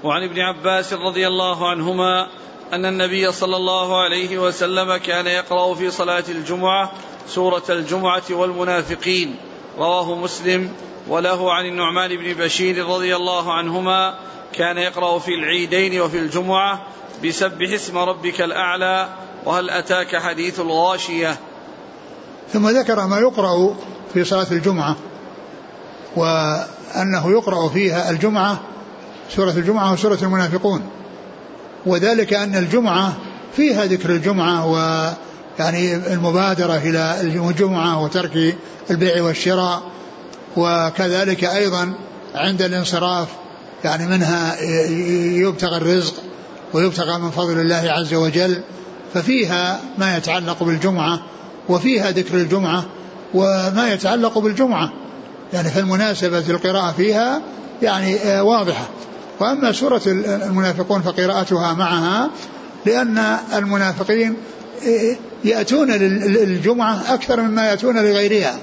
وعن 0.03 0.23
ابن 0.23 0.39
عباس 0.39 0.93
رضي 0.93 1.27
الله 1.27 1.69
عنهما 1.69 2.27
أن 2.73 2.85
النبي 2.85 3.31
صلى 3.31 3.55
الله 3.55 4.01
عليه 4.01 4.37
وسلم 4.37 4.97
كان 4.97 5.27
يقرأ 5.27 5.73
في 5.73 5.91
صلاة 5.91 6.23
الجمعة 6.29 6.91
سورة 7.27 7.63
الجمعة 7.69 8.23
والمنافقين. 8.31 9.35
رواه 9.77 10.15
مسلم. 10.15 10.71
وله 11.07 11.53
عن 11.53 11.65
النعمان 11.65 12.15
بن 12.17 12.33
بشير 12.33 12.85
رضي 12.85 13.15
الله 13.15 13.53
عنهما 13.53 14.15
كان 14.53 14.77
يقرأ 14.77 15.19
في 15.19 15.33
العيدين 15.33 16.01
وفي 16.01 16.17
الجمعة 16.19 16.81
بسبح 17.25 17.73
اسم 17.73 17.97
ربك 17.97 18.41
الأعلى 18.41 19.09
وهل 19.45 19.69
أتاك 19.69 20.15
حديث 20.15 20.59
الغاشية؟ 20.59 21.37
ثم 22.53 22.69
ذكر 22.69 23.07
ما 23.07 23.19
يقرأ 23.19 23.75
في 24.13 24.23
صلاة 24.23 24.47
الجمعة 24.51 24.95
وأنه 26.15 27.31
يقرأ 27.31 27.69
فيها 27.69 28.09
الجمعة 28.09 28.59
سورة 29.29 29.51
الجمعة 29.51 29.93
وسورة 29.93 30.17
المنافقون. 30.21 30.81
وذلك 31.85 32.33
أن 32.33 32.55
الجمعة 32.55 33.13
فيها 33.55 33.85
ذكر 33.85 34.09
الجمعة 34.09 34.65
ويعني 34.65 35.95
المبادرة 35.95 36.77
إلى 36.77 37.21
الجمعة 37.21 38.03
وترك 38.03 38.55
البيع 38.91 39.23
والشراء 39.23 39.81
وكذلك 40.57 41.43
أيضا 41.43 41.93
عند 42.35 42.61
الانصراف 42.61 43.27
يعني 43.83 44.07
منها 44.07 44.61
يبتغى 45.47 45.77
الرزق 45.77 46.13
ويبتغى 46.73 47.17
من 47.17 47.31
فضل 47.31 47.59
الله 47.59 47.91
عز 47.91 48.13
وجل. 48.13 48.61
ففيها 49.13 49.79
ما 49.97 50.17
يتعلق 50.17 50.63
بالجمعة 50.63 51.19
وفيها 51.69 52.11
ذكر 52.11 52.35
الجمعة 52.35 52.85
وما 53.33 53.93
يتعلق 53.93 54.37
بالجمعة. 54.37 54.91
يعني 55.53 55.69
فالمناسبة 55.69 56.49
القراءة 56.49 56.91
فيها 56.91 57.41
يعني 57.81 58.17
واضحة. 58.41 58.85
وأما 59.39 59.71
سورة 59.71 60.01
المنافقون 60.07 61.01
فقراءتها 61.01 61.73
معها 61.73 62.29
لأن 62.85 63.37
المنافقين 63.55 64.35
يأتون 65.43 65.91
للجمعة 65.91 67.13
أكثر 67.13 67.41
مما 67.41 67.65
يأتون 67.65 67.97
لغيرها 67.97 68.55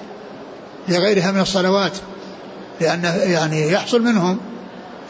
لغيرها 0.89 1.33
من 1.33 1.41
الصلوات 1.41 1.93
لأن 2.81 3.05
يعني 3.27 3.73
يحصل 3.73 4.03
منهم 4.03 4.39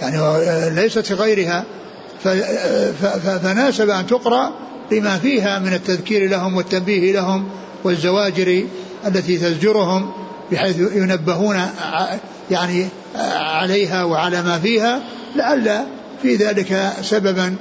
يعني 0.03 0.70
ليست 0.70 1.12
غيرها. 1.12 1.64
فناسب 3.43 3.91
أن 3.91 4.07
تقرأ 4.07 4.53
لما 4.93 5.18
فيها 5.18 5.59
من 5.59 5.74
التذكير 5.74 6.30
لهم 6.30 6.57
والتنبيه 6.57 7.12
لهم 7.12 7.49
والزواجر 7.84 8.64
التي 9.07 9.38
تزجرهم 9.38 10.12
بحيث 10.53 10.78
ينبهون 10.78 11.61
يعني 12.51 12.86
عليها 13.34 14.05
وعلى 14.05 14.43
ما 14.43 14.59
فيها 14.59 15.01
لعل 15.36 15.84
في 16.22 16.36
ذلك 16.36 16.93
سببا 17.03 17.55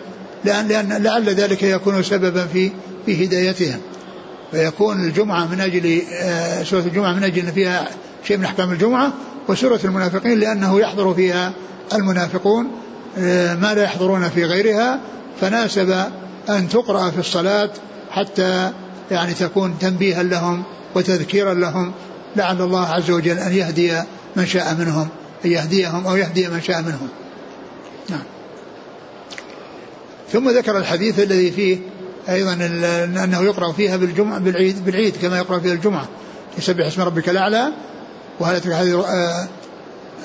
لأن, 0.45 0.67
لأن 0.67 1.03
لعل 1.03 1.29
ذلك 1.29 1.63
يكون 1.63 2.03
سببا 2.03 2.45
في 2.45 2.71
في 3.05 3.25
هدايتهم. 3.25 3.79
فيكون 4.51 5.03
الجمعة 5.05 5.45
من 5.45 5.61
أجل 5.61 6.01
آه، 6.21 6.63
سورة 6.63 6.81
الجمعة 6.81 7.13
من 7.13 7.23
أجل 7.23 7.39
أن 7.39 7.51
فيها 7.51 7.87
شيء 8.23 8.37
من 8.37 8.45
أحكام 8.45 8.71
الجمعة 8.71 9.13
وسورة 9.47 9.79
المنافقين 9.83 10.39
لأنه 10.39 10.79
يحضر 10.79 11.13
فيها 11.13 11.53
المنافقون 11.93 12.71
آه، 13.17 13.55
ما 13.55 13.73
لا 13.73 13.83
يحضرون 13.83 14.29
في 14.29 14.45
غيرها 14.45 14.99
فناسب 15.41 15.95
أن 16.49 16.69
تقرأ 16.69 17.09
في 17.09 17.19
الصلاة 17.19 17.69
حتى 18.11 18.71
يعني 19.11 19.33
تكون 19.33 19.79
تنبيها 19.79 20.23
لهم 20.23 20.63
وتذكيرا 20.95 21.53
لهم. 21.53 21.93
لعل 22.35 22.61
الله 22.61 22.85
عز 22.85 23.11
وجل 23.11 23.39
أن 23.39 23.53
يهدي 23.53 24.01
من 24.35 24.45
شاء 24.45 24.75
منهم 24.75 25.07
أن 25.45 25.51
يهديهم 25.51 26.07
أو 26.07 26.15
يهدي 26.15 26.47
من 26.47 26.61
شاء 26.61 26.81
منهم. 26.81 27.07
نعم. 28.09 28.23
ثم 30.31 30.49
ذكر 30.49 30.77
الحديث 30.77 31.19
الذي 31.19 31.51
فيه 31.51 31.77
أيضا 32.29 32.53
أنه 33.23 33.41
يقرأ 33.41 33.71
فيها 33.71 33.97
بالجمعة 33.97 34.39
بالعيد, 34.39 34.85
بالعيد 34.85 35.17
كما 35.21 35.37
يقرأ 35.37 35.59
فيها 35.59 35.73
الجمعة. 35.73 36.07
يسبح 36.57 36.85
اسم 36.85 37.01
ربك 37.01 37.29
الأعلى. 37.29 37.71
وهذا 38.39 38.73
هذه 38.73 39.05
آه، 39.07 39.47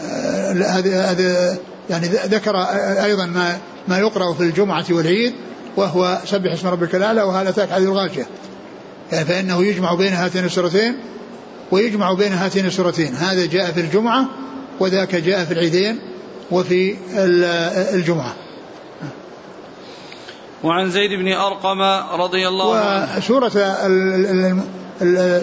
آه، 0.02 1.10
هذا 1.10 1.58
يعني 1.90 2.06
ذكر 2.06 2.56
أيضا 3.04 3.26
ما 3.26 3.58
ما 3.88 3.98
يقرأ 3.98 4.34
في 4.34 4.40
الجمعة 4.40 4.84
والعيد. 4.90 5.34
وهو 5.76 6.18
سبح 6.24 6.52
اسم 6.52 6.68
ربك 6.68 6.94
الأعلى 6.94 7.22
وهذا 7.22 7.50
تاك 7.50 7.70
حديث 7.70 7.88
الغاشية. 7.88 8.26
يعني 9.12 9.24
فإنه 9.24 9.64
يجمع 9.64 9.94
بين 9.94 10.12
هاتين 10.12 10.44
السورتين 10.44 10.96
ويجمع 11.70 12.12
بين 12.12 12.32
هاتين 12.32 12.66
السورتين. 12.66 13.14
هذا 13.14 13.46
جاء 13.46 13.72
في 13.72 13.80
الجمعة 13.80 14.26
وذاك 14.80 15.14
جاء 15.14 15.44
في 15.44 15.52
العيدين 15.52 15.98
وفي 16.50 16.96
الجمعة. 17.94 18.34
وعن 20.64 20.90
زيد 20.90 21.10
بن 21.10 21.32
أرقم 21.32 21.82
رضي 22.20 22.48
الله 22.48 22.76
عنه. 22.76 23.18
وسورة 23.18 23.48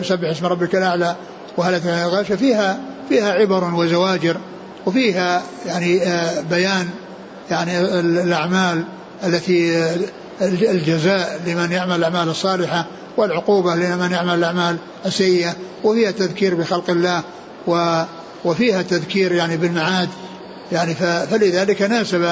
سبح 0.02 0.30
اسم 0.30 0.46
ربك 0.46 0.76
الأعلى 0.76 1.16
وهل 1.58 1.82
غاشة 1.86 2.36
فيها 2.36 2.80
فيها 3.10 3.32
عبر 3.32 3.74
وزواجر 3.74 4.38
وفيها 4.86 5.44
يعني 5.66 6.04
آه، 6.04 6.42
بيان 6.42 6.90
يعني 7.52 8.00
الأعمال 8.00 8.84
التي 9.24 9.90
الجزاء 10.42 11.42
لمن 11.46 11.72
يعمل 11.72 11.96
الأعمال 11.96 12.30
الصالحة 12.30 12.86
والعقوبة 13.18 13.76
لمن 13.76 14.12
يعمل 14.12 14.34
الأعمال 14.34 14.78
السيئة 15.06 15.56
وفيها 15.84 16.12
تذكير 16.12 16.56
بخلق 16.56 16.89
الله 16.89 17.24
و 17.68 18.04
وفيها 18.46 18.82
تذكير 18.82 19.32
يعني 19.32 19.58
بالمعاد. 19.58 20.10
يعني 20.72 20.96
فلذلك 20.96 21.82
ناسب 21.82 22.24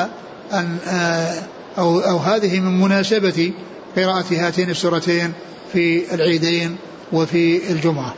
أن 0.53 0.78
آه، 0.88 1.34
أو, 1.78 1.99
أو 1.99 2.18
هذه 2.18 2.60
من 2.60 2.82
مناسبة 2.82 3.53
قراءة 3.95 4.26
هاتين 4.32 4.70
السورتين 4.70 5.34
في 5.74 6.14
العيدين 6.16 6.78
وفي 7.14 7.72
الجمعة. 7.72 8.14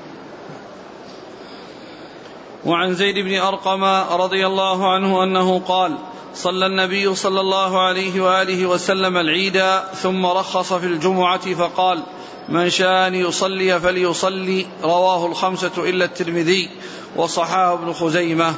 وعن 2.65 2.95
زيد 2.95 3.15
بن 3.15 3.37
أرقم 3.37 3.83
رضي 4.21 4.45
الله 4.45 4.93
عنه 4.93 5.23
أنه 5.23 5.59
قال 5.59 5.97
صلى 6.35 6.65
النبي 6.65 7.15
صلى 7.15 7.39
الله 7.39 7.81
عليه 7.81 8.21
وآله 8.21 8.65
وسلم 8.65 9.17
العيد 9.17 9.63
ثم 10.01 10.25
رخص 10.25 10.73
في 10.73 10.85
الجمعة 10.85 11.53
فقال 11.53 12.03
من 12.49 12.69
شاء 12.69 13.07
أن 13.07 13.15
يصلي 13.15 13.79
فليصلي 13.79 14.65
رواه 14.83 15.25
الخمسة 15.25 15.71
إلا 15.77 16.05
الترمذي 16.05 16.69
وصححه 17.15 17.73
ابن 17.73 17.93
خزيمة. 17.93 18.53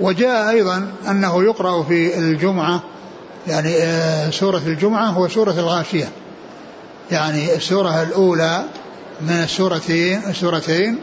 وجاء 0.00 0.50
أيضا 0.50 0.92
أنه 1.08 1.42
يقرأ 1.44 1.82
في 1.82 2.18
الجمعة 2.18 2.82
يعني 3.46 3.74
آه، 3.76 4.30
سورة 4.30 4.62
الجمعة 4.66 5.06
هو 5.06 5.28
سورة 5.28 5.52
الغاشية. 5.52 6.08
يعني 7.10 7.54
السورة 7.54 8.02
الأولى 8.02 8.64
من 9.20 9.42
السورتين 9.42 10.22
السورتين 10.28 10.98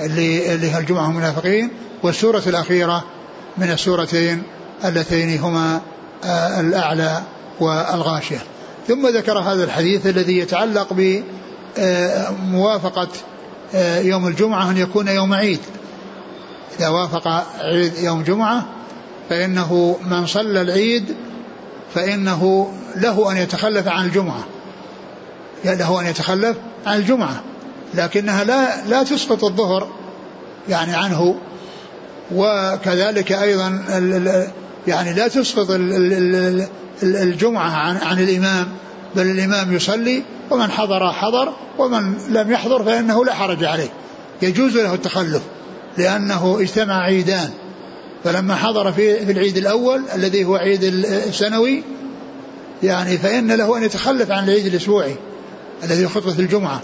اللي 0.00 0.54
اللي 0.54 0.70
هي 0.70 0.78
الجمعة 0.78 1.08
المنافقين 1.08 1.70
والسورة 2.02 2.42
الأخيرة 2.46 3.04
من 3.58 3.70
السورتين 3.70 4.42
اللتين 4.84 5.38
هما 5.38 5.80
آه، 6.24 6.60
الأعلى 6.60 7.22
والغاشية. 7.60 8.42
ثم 8.88 9.06
ذكر 9.06 9.38
هذا 9.38 9.64
الحديث 9.64 10.06
الذي 10.06 10.38
يتعلق 10.38 10.88
بموافقة 11.76 13.08
آه، 13.74 14.00
يوم 14.00 14.26
الجمعة 14.26 14.70
أن 14.70 14.76
يكون 14.76 15.08
يوم 15.08 15.34
عيد. 15.34 15.60
إذا 16.78 16.88
وافق 16.88 17.28
عيد 17.60 17.98
يوم 17.98 18.22
جمعة 18.22 18.66
فإنه 19.30 19.96
من 20.10 20.26
صلى 20.26 20.60
العيد 20.60 21.14
فإنه 21.94 22.72
له 22.96 23.32
أن 23.32 23.36
يتخلف 23.36 23.88
عن 23.88 24.04
الجمعة. 24.04 24.44
له 25.64 26.00
أن 26.00 26.06
يتخلف 26.06 26.56
عن 26.86 26.96
الجمعة. 26.96 27.42
لكنها 27.94 28.44
لا 28.44 28.86
لا 28.86 29.02
تسقط 29.02 29.44
الظهر 29.44 29.88
يعني 30.68 30.94
عنه. 30.94 31.34
وكذلك 32.34 33.32
أيضا 33.32 33.84
يعني 34.86 35.14
لا 35.14 35.28
تسقط 35.28 35.66
الجمعة 37.02 37.70
عن, 37.70 37.96
عن 37.96 38.18
الإمام 38.22 38.66
بل 39.16 39.22
الإمام 39.22 39.72
يصلي 39.76 40.22
ومن 40.50 40.70
حضر 40.70 41.12
حضر 41.12 41.52
ومن 41.78 42.18
لم 42.28 42.50
يحضر 42.50 42.84
فإنه 42.84 43.24
لا 43.24 43.34
حرج 43.34 43.64
عليه. 43.64 43.88
يجوز 44.42 44.76
له 44.76 44.94
التخلف 44.94 45.42
لأنه 45.98 46.58
اجتمع 46.60 47.02
عيدان. 47.02 47.50
فلما 48.24 48.54
حضر 48.54 48.92
في, 48.92 49.30
العيد 49.30 49.56
الأول 49.56 50.02
الذي 50.14 50.44
هو 50.44 50.56
عيد 50.56 50.84
السنوي 51.04 51.82
يعني 52.82 53.18
فإن 53.18 53.52
له 53.52 53.78
أن 53.78 53.82
يتخلف 53.82 54.30
عن 54.30 54.44
العيد 54.44 54.66
الأسبوعي 54.66 55.14
الذي 55.84 56.08
خطبة 56.08 56.38
الجمعة. 56.38 56.82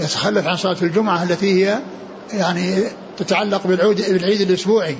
يتخلف 0.00 0.46
عن 0.46 0.56
صلاة 0.56 0.76
الجمعة 0.82 1.22
التي 1.22 1.64
هي 1.64 1.78
يعني 2.32 2.74
تتعلق 3.18 3.66
بالعود 3.66 3.96
بالعيد 3.96 4.40
الأسبوعي. 4.40 4.96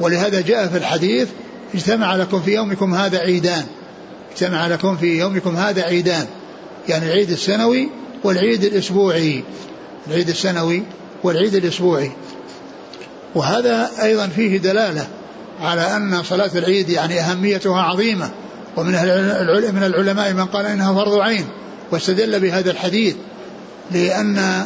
ولهذا 0.00 0.40
جاء 0.40 0.66
في 0.66 0.76
الحديث 0.76 1.28
اجتمع 1.74 2.16
لكم 2.16 2.42
في 2.42 2.54
يومكم 2.54 2.94
هذا 2.94 3.18
عيدان. 3.18 3.64
اجتمع 4.32 4.66
لكم 4.66 4.96
في 4.96 5.18
يومكم 5.18 5.56
هذا 5.56 5.82
عيدان. 5.82 6.26
يعني 6.88 7.06
العيد 7.06 7.30
السنوي 7.30 7.88
والعيد 8.24 8.64
الأسبوعي. 8.64 9.44
العيد 10.08 10.28
السنوي 10.28 10.82
والعيد 11.22 11.54
الأسبوعي. 11.54 12.12
وهذا 13.34 13.90
أيضا 14.02 14.26
فيه 14.26 14.58
دلالة 14.58 15.06
على 15.60 15.96
أن 15.96 16.22
صلاة 16.22 16.50
العيد 16.54 16.88
يعني 16.88 17.20
أهميتها 17.20 17.82
عظيمة. 17.82 18.30
ومن 18.76 18.92
من 19.74 19.82
العلماء 19.82 20.32
من 20.32 20.44
قال 20.44 20.66
إنها 20.66 20.94
فرض 20.94 21.18
عين. 21.18 21.44
واستدل 21.90 22.40
بهذا 22.40 22.70
الحديث 22.70 23.14
لأن 23.90 24.64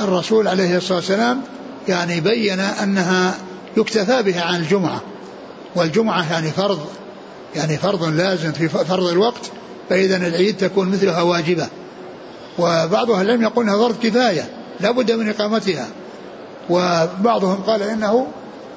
الرسول 0.00 0.48
عليه 0.48 0.76
الصلاة 0.76 0.98
والسلام 0.98 1.40
يعني 1.88 2.20
بين 2.20 2.60
أنها 2.60 3.34
يكتفى 3.78 4.22
بها 4.22 4.42
عن 4.42 4.60
الجمعة. 4.60 5.00
والجمعة 5.74 6.32
يعني 6.32 6.50
فرض 6.50 6.80
يعني 7.56 7.76
فرض 7.76 8.04
لازم 8.04 8.52
في 8.52 8.68
فرض 8.68 9.06
الوقت 9.06 9.50
فإذا 9.90 10.16
العيد 10.16 10.56
تكون 10.56 10.88
مثلها 10.88 11.22
واجبة. 11.22 11.68
وبعض 12.58 13.10
أهل 13.10 13.26
العلم 13.26 13.42
يقول 13.42 13.64
إنها 13.64 13.88
فرض 13.88 13.98
كفاية 14.02 14.50
لا 14.80 14.90
بد 14.90 15.12
من 15.12 15.28
إقامتها. 15.28 15.88
وبعضهم 16.70 17.62
قال 17.62 17.82
إنه 17.82 18.26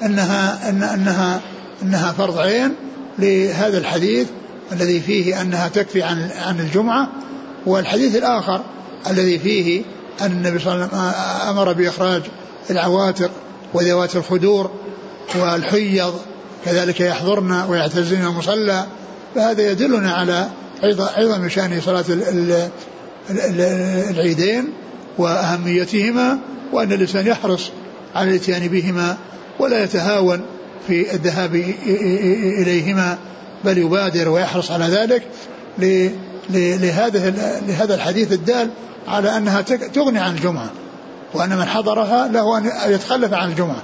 إنها 0.03 0.69
إن 0.69 0.83
أنها 0.83 1.41
إنها 1.81 2.11
فرض 2.11 2.37
عين 2.37 2.75
لهذا 3.19 3.77
الحديث 3.77 4.27
الذي 4.71 5.01
فيه 5.01 5.41
أنها 5.41 5.67
تكفي 5.67 6.03
عن 6.03 6.29
عن 6.37 6.59
الجمعة. 6.59 7.07
والحديث 7.65 8.15
الآخر 8.15 8.61
الذي 9.09 9.39
فيه 9.39 9.83
أن 10.21 10.31
النبي 10.31 10.59
صلى 10.59 10.73
الله 10.73 10.89
عليه 10.93 10.93
وسلم 10.93 11.49
أمر 11.49 11.73
بإخراج 11.73 12.21
العواتق 12.69 13.31
وذوات 13.73 14.15
الخدور 14.15 14.71
والحيض 15.35 16.13
كذلك 16.65 16.99
يحضرن 16.99 17.51
ويعتزلن 17.51 18.25
المصلى 18.25 18.85
فهذا 19.35 19.71
يدلنا 19.71 20.11
على 20.11 20.47
عظم 21.17 21.49
شأن 21.49 21.81
صلاة 21.81 22.05
العيدين 24.09 24.73
وأهميتهما 25.17 26.39
وأن 26.73 26.91
الإنسان 26.91 27.27
يحرص 27.27 27.71
على 28.15 28.29
الاتيان 28.29 28.67
بهما 28.67 29.17
ولا 29.59 29.83
يتهاون 29.83 30.41
في 30.87 31.13
الذهاب 31.13 31.55
إليهما 32.61 33.17
بل 33.65 33.77
يبادر 33.77 34.29
ويحرص 34.29 34.71
على 34.71 34.85
ذلك. 34.85 35.23
لهذا 36.49 37.29
لهذا 37.67 37.95
الحديث 37.95 38.31
الدال 38.31 38.69
على 39.07 39.37
أنها 39.37 39.61
تغني 39.61 40.19
عن 40.19 40.35
الجمعة 40.35 40.69
وأن 41.33 41.57
من 41.57 41.65
حضرها 41.65 42.27
له 42.27 42.57
أن 42.57 42.71
يتخلف 42.87 43.33
عن 43.33 43.49
الجمعة. 43.49 43.81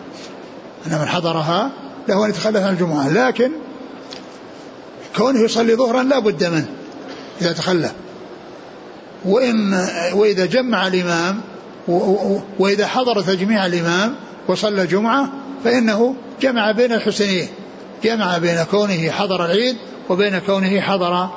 أن 0.91 0.99
من 0.99 1.07
حضرها 1.07 1.71
له 2.09 2.25
أن 2.25 2.29
يتخلف 2.29 2.63
عن 2.63 2.73
الجمعة. 2.73 3.09
لكن 3.09 3.51
كونه 5.15 5.39
يصلي 5.39 5.75
ظهرا 5.75 6.03
لا 6.03 6.19
بد 6.19 6.43
منه 6.43 6.67
إذا 7.41 7.53
تخلف 7.53 7.91
وإن 9.25 9.87
وإذا 10.13 10.45
جمع 10.45 10.87
الإمام 10.87 11.41
وإذا 12.59 12.87
حضر 12.87 13.21
تجميع 13.21 13.65
الإمام 13.65 14.15
وصلى 14.47 14.87
جمعة 14.87 15.29
فإنه 15.63 16.15
جمع 16.41 16.71
بين 16.71 16.93
الحسنين 16.93 17.47
جمع 18.03 18.37
بين 18.37 18.63
كونه 18.63 19.11
حضر 19.11 19.45
العيد 19.45 19.77
وبين 20.09 20.39
كونه 20.39 20.81
حضر 20.81 21.29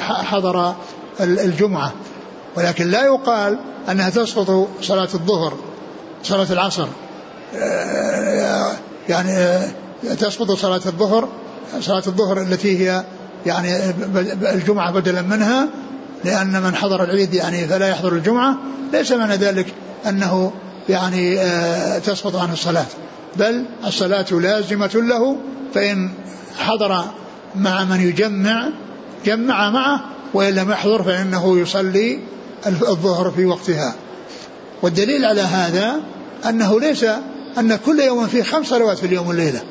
حضر 0.00 0.74
الجمعة. 1.20 1.92
ولكن 2.56 2.90
لا 2.90 3.04
يقال 3.04 3.58
أنها 3.90 4.10
تسقط 4.10 4.68
صلاة 4.82 5.08
الظهر 5.14 5.56
صلاة 6.22 6.52
العصر. 6.52 6.86
يعني 9.08 9.58
تسقط 10.18 10.50
صلاة 10.50 10.80
الظهر 10.86 11.28
صلاة 11.80 12.02
الظهر 12.06 12.42
التي 12.42 12.78
هي 12.78 13.04
يعني 13.46 13.76
الجمعة 14.54 14.92
بدلا 14.92 15.22
منها 15.22 15.68
لأن 16.24 16.62
من 16.62 16.74
حضر 16.74 17.04
العيد 17.04 17.34
يعني 17.34 17.66
فلا 17.66 17.88
يحضر 17.88 18.12
الجمعة. 18.12 18.58
ليس 18.92 19.12
معنى 19.12 19.36
ذلك 19.36 19.66
أنه 20.08 20.52
يعني 20.88 21.40
آه، 21.40 21.98
تسقط 21.98 22.36
عنه 22.36 22.52
الصلاة 22.52 22.86
بل 23.36 23.64
الصلاة 23.86 24.26
لازمة 24.30 24.90
له 24.94 25.36
فإن 25.74 26.10
حضر 26.58 27.04
مع 27.56 27.84
من 27.84 28.00
يجمع 28.00 28.68
جمع 29.24 29.70
معه 29.70 30.00
وإن 30.34 30.54
لم 30.54 30.70
يحضر 30.70 31.02
فإنه 31.02 31.58
يصلي 31.58 32.18
الظهر 32.66 33.30
في 33.30 33.44
وقتها. 33.44 33.94
والدليل 34.82 35.24
على 35.24 35.40
هذا 35.40 36.00
أنه 36.48 36.80
ليس 36.80 37.04
أن 37.58 37.76
كل 37.76 38.00
يوم 38.00 38.26
فيه 38.26 38.42
خمس 38.42 38.66
صلوات 38.66 38.98
في 38.98 39.06
اليوم 39.06 39.28
والليلة. 39.28 39.62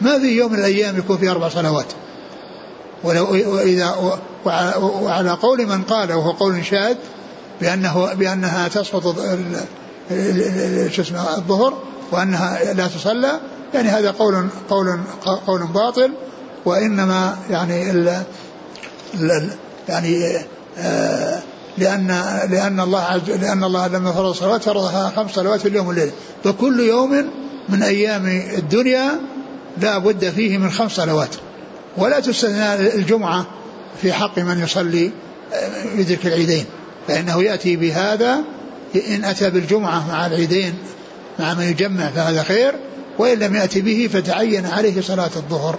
ما 0.00 0.18
في 0.18 0.26
يوم 0.26 0.52
من 0.52 0.58
الأيام 0.58 0.98
يكون 0.98 1.16
فيه 1.16 1.30
أربع 1.30 1.48
صلوات. 1.48 1.86
ولو 3.04 3.24
وإذا 3.30 4.18
وعلى 4.80 5.30
قول 5.30 5.66
من 5.66 5.82
قال 5.82 6.12
وهو 6.12 6.30
قول 6.30 6.64
شاذ 6.64 6.96
بأنه 7.60 8.14
بأنها 8.14 8.68
تسقط 8.68 9.16
شو 10.90 11.02
اسمه 11.02 11.36
الظهر 11.36 11.78
وأنها 12.12 12.74
لا 12.74 12.86
تصلى 12.86 13.40
يعني 13.74 13.88
هذا 13.88 14.10
قول 14.10 14.48
قول 14.70 15.00
قول 15.46 15.66
باطل. 15.66 16.12
وإنما 16.64 17.36
يعني 17.50 17.90
ال 17.90 18.22
يعني 19.88 20.36
آه 20.78 21.42
لأن 21.78 22.06
لأن 22.50 22.80
الله 22.80 23.00
عز 23.00 23.30
لأن 23.30 23.64
الله 23.64 23.86
لما 23.86 24.12
فرض 24.12 24.28
الصلوات 24.28 24.62
فرضها 24.62 25.12
خمس 25.16 25.30
صلوات 25.30 25.60
في 25.60 25.68
اليوم 25.68 25.86
والليل. 25.86 26.10
فكل 26.44 26.80
يوم 26.80 27.30
من 27.68 27.82
أيام 27.82 28.26
الدنيا 28.58 29.20
لا 29.80 29.98
بد 29.98 30.30
فيه 30.30 30.58
من 30.58 30.70
خمس 30.70 30.92
صلوات. 30.92 31.34
ولا 31.96 32.20
تستثنى 32.20 32.74
الجمعة 32.74 33.46
في 34.02 34.12
حق 34.12 34.38
من 34.38 34.62
يصلي 34.62 35.10
يدرك 35.96 36.26
العيدين. 36.26 36.64
فإنه 37.08 37.42
يأتي 37.42 37.76
بهذا 37.76 38.38
إن 39.08 39.24
أتى 39.24 39.50
بالجمعة 39.50 40.08
مع 40.08 40.26
العيدين 40.26 40.74
مع 41.38 41.54
من 41.54 41.62
يجمع 41.62 42.08
فهذا 42.08 42.42
خير. 42.42 42.74
وإن 43.18 43.38
لم 43.38 43.56
يأتي 43.56 43.80
به 43.80 44.10
فتعين 44.12 44.66
عليه 44.66 45.00
صلاة 45.00 45.30
الظهر. 45.36 45.78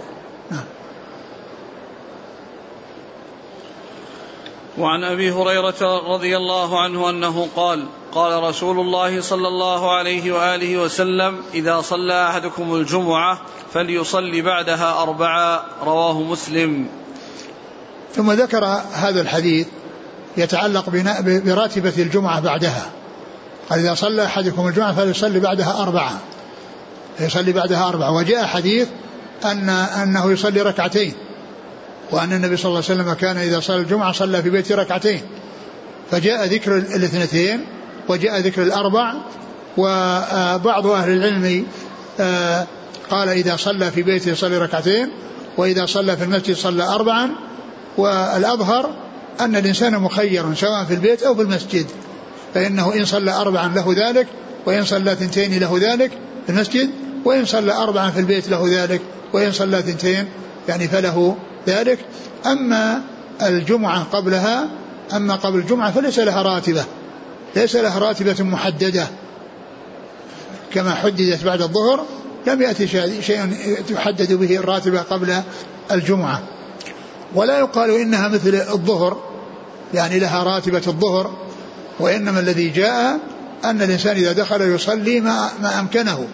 وعن 4.77 5.03
أبي 5.03 5.31
هريرة 5.31 6.13
رضي 6.13 6.37
الله 6.37 6.81
عنه 6.81 7.09
أنه 7.09 7.47
قال 7.55 7.85
قال 8.13 8.43
رسول 8.43 8.79
الله 8.79 9.21
صلى 9.21 9.47
الله 9.47 9.95
عليه 9.95 10.31
وآله 10.31 10.77
وسلم 10.77 11.41
إذا 11.53 11.81
صلى 11.81 12.27
أحدكم 12.27 12.75
الجمعة 12.75 13.41
فليصلي 13.73 14.41
بعدها 14.41 15.01
اربعا 15.01 15.61
رواه 15.85 16.21
مسلم. 16.21 16.87
ثم 18.15 18.31
ذكر 18.31 18.65
هذا 18.93 19.21
الحديث 19.21 19.67
يتعلق 20.37 20.89
براتبة 21.45 21.93
الجمعة 21.97 22.39
بعدها. 22.39 22.91
قال 23.69 23.79
إذا 23.79 23.93
صلى 23.93 24.25
أحدكم 24.25 24.67
الجمعة 24.67 24.95
فليصلي 24.95 25.39
بعدها 25.39 25.81
اربعا 25.83 26.19
يصلي 27.19 27.51
بعدها 27.51 27.89
أربعة. 27.89 28.11
وجاء 28.11 28.45
حديث 28.45 28.87
ان 29.45 29.69
أنه 29.69 30.31
يصلي 30.31 30.61
ركعتين. 30.61 31.13
وأن 32.13 32.33
النبي 32.33 32.57
صلى 32.57 32.69
الله 32.69 32.83
عليه 32.89 33.01
وسلم 33.01 33.13
كان 33.13 33.37
إذا 33.37 33.59
صلى 33.59 33.77
الجمعة 33.77 34.11
صلى 34.11 34.41
في 34.41 34.49
بيته 34.49 34.75
ركعتين. 34.75 35.21
فجاء 36.11 36.45
ذكر 36.45 36.77
الاثنتين 36.77 37.65
وجاء 38.09 38.39
ذكر 38.39 38.63
الأربع 38.63 39.13
وبعض 39.77 40.87
أهل 40.87 41.11
العلم 41.11 41.65
آه، 42.19 42.67
قال 43.09 43.29
إذا 43.29 43.55
صلى 43.55 43.91
في 43.91 44.01
بيته 44.03 44.31
يصلي 44.31 44.57
ركعتين 44.57 45.09
وإذا 45.57 45.85
صلى 45.85 46.17
في 46.17 46.23
المسجد 46.23 46.55
صلى 46.55 46.83
أربعا. 46.83 47.29
والأظهر 47.97 48.95
أن 49.39 49.55
الإنسان 49.55 49.99
مخير 49.99 50.53
سواء 50.55 50.83
في 50.83 50.93
البيت 50.93 51.23
أو 51.23 51.35
في 51.35 51.41
المسجد. 51.41 51.85
فإنه 52.53 52.93
إن 52.93 53.05
صلى 53.05 53.31
أربعا 53.31 53.67
له 53.67 53.93
ذلك 53.97 54.27
وإن 54.65 54.85
صلى 54.85 55.15
ثنتين 55.15 55.59
له 55.59 55.77
ذلك 55.81 56.11
في 56.45 56.49
المسجد 56.51 56.89
وإن 57.25 57.45
صلى 57.45 57.73
أربعا 57.73 58.09
في 58.11 58.19
البيت 58.19 58.49
له 58.49 58.83
ذلك 58.83 59.01
وإن 59.33 59.51
صلى 59.51 59.81
ثنتين 59.81 60.25
يعني 60.69 60.87
فله 60.87 61.37
ذلك. 61.67 61.99
أما 62.45 63.01
الجمعة 63.41 64.03
قبلها 64.03 64.67
أما 65.13 65.35
قبل 65.35 65.59
الجمعة 65.59 65.91
فليس 65.91 66.19
لها 66.19 66.41
راتبة 66.41 66.85
ليس 67.55 67.75
لها 67.75 67.99
راتبة 67.99 68.43
محددة. 68.43 69.07
كما 70.73 70.95
حددت 70.95 71.43
بعد 71.43 71.61
الظهر 71.61 72.05
لم 72.47 72.61
يأتي 72.61 72.87
شيء 73.21 73.55
تحدد 73.89 74.33
به 74.33 74.57
الراتبة 74.57 75.01
قبل 75.01 75.41
الجمعة. 75.91 76.41
ولا 77.35 77.59
يقال 77.59 77.89
إنها 77.89 78.27
مثل 78.27 78.55
الظهر 78.55 79.33
يعني 79.93 80.19
لها 80.19 80.43
راتبة 80.43 80.81
الظهر 80.87 81.31
وإنما 81.99 82.39
الذي 82.39 82.69
جاء 82.69 83.19
أن 83.65 83.81
الإنسان 83.81 84.15
إذا 84.15 84.31
دخل 84.31 84.61
يصلي 84.61 85.19
ما, 85.19 85.49
ما 85.61 85.79
أمكنه 85.79 86.27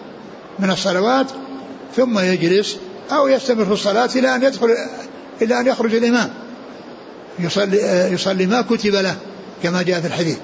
من 0.60 0.72
الصلوات 0.72 1.26
ثم 1.96 2.20
يجلس 2.20 2.78
أو 3.12 3.28
يستمر 3.28 3.66
في 3.66 3.72
الصلاة 3.72 4.10
إلى 4.16 4.36
أن 4.36 4.44
يدخل 4.44 4.76
إلا 5.42 5.60
أن 5.60 5.68
يخرج 5.68 5.96
الإمام. 5.96 6.30
يصلي, 7.40 7.78
يصلي 8.12 8.46
ما 8.46 8.62
كتب 8.62 8.96
له 8.96 9.16
كما 9.64 9.82
جاء 9.82 10.02
في 10.02 10.08
الحديث. 10.08 10.38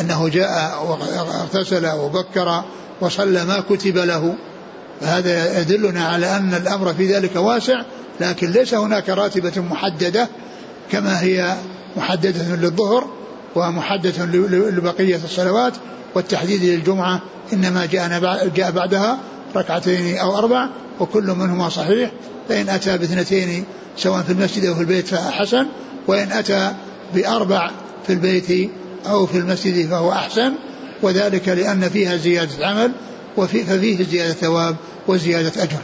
أنه 0.00 0.28
جاء 0.28 0.82
واغتسل 0.88 1.86
وبكر 1.86 2.64
وصلى 3.00 3.44
ما 3.44 3.60
كتب 3.70 3.98
له. 3.98 4.34
فهذا 5.00 5.60
يدلنا 5.60 6.04
على 6.04 6.36
أن 6.36 6.54
الأمر 6.54 6.94
في 6.94 7.14
ذلك 7.14 7.36
واسع 7.36 7.82
لكن 8.20 8.50
ليس 8.50 8.74
هناك 8.74 9.08
راتبة 9.08 9.60
محددة 9.60 10.28
كما 10.92 11.22
هي 11.22 11.56
محددة 11.96 12.56
للظهر 12.56 13.06
ومحددة 13.54 14.24
لبقية 14.70 15.20
الصلوات 15.24 15.72
والتحديد 16.14 16.64
للجمعة 16.64 17.20
إنما 17.52 17.86
جاء 18.54 18.70
بعدها 18.70 19.18
ركعتين 19.56 20.18
أو 20.18 20.38
أربع 20.38 20.68
وكل 21.00 21.26
منهما 21.26 21.68
صحيح 21.68 22.10
فإن 22.48 22.68
أتى 22.68 22.98
باثنتين 22.98 23.64
سواء 23.96 24.22
في 24.22 24.32
المسجد 24.32 24.64
أو 24.64 24.74
في 24.74 24.80
البيت 24.80 25.06
فحسن 25.06 25.66
وإن 26.06 26.32
أتى 26.32 26.74
بأربع 27.14 27.70
في 28.06 28.12
البيت 28.12 28.70
أو 29.06 29.26
في 29.26 29.38
المسجد 29.38 29.88
فهو 29.90 30.12
أحسن. 30.12 30.54
وذلك 31.02 31.48
لأن 31.48 31.88
فيها 31.88 32.16
زيادة 32.16 32.66
عمل 32.66 32.92
وفي 33.36 33.64
ففيه 33.64 34.04
زيادة 34.04 34.32
ثواب 34.32 34.76
وزيادة 35.06 35.62
أجر. 35.62 35.78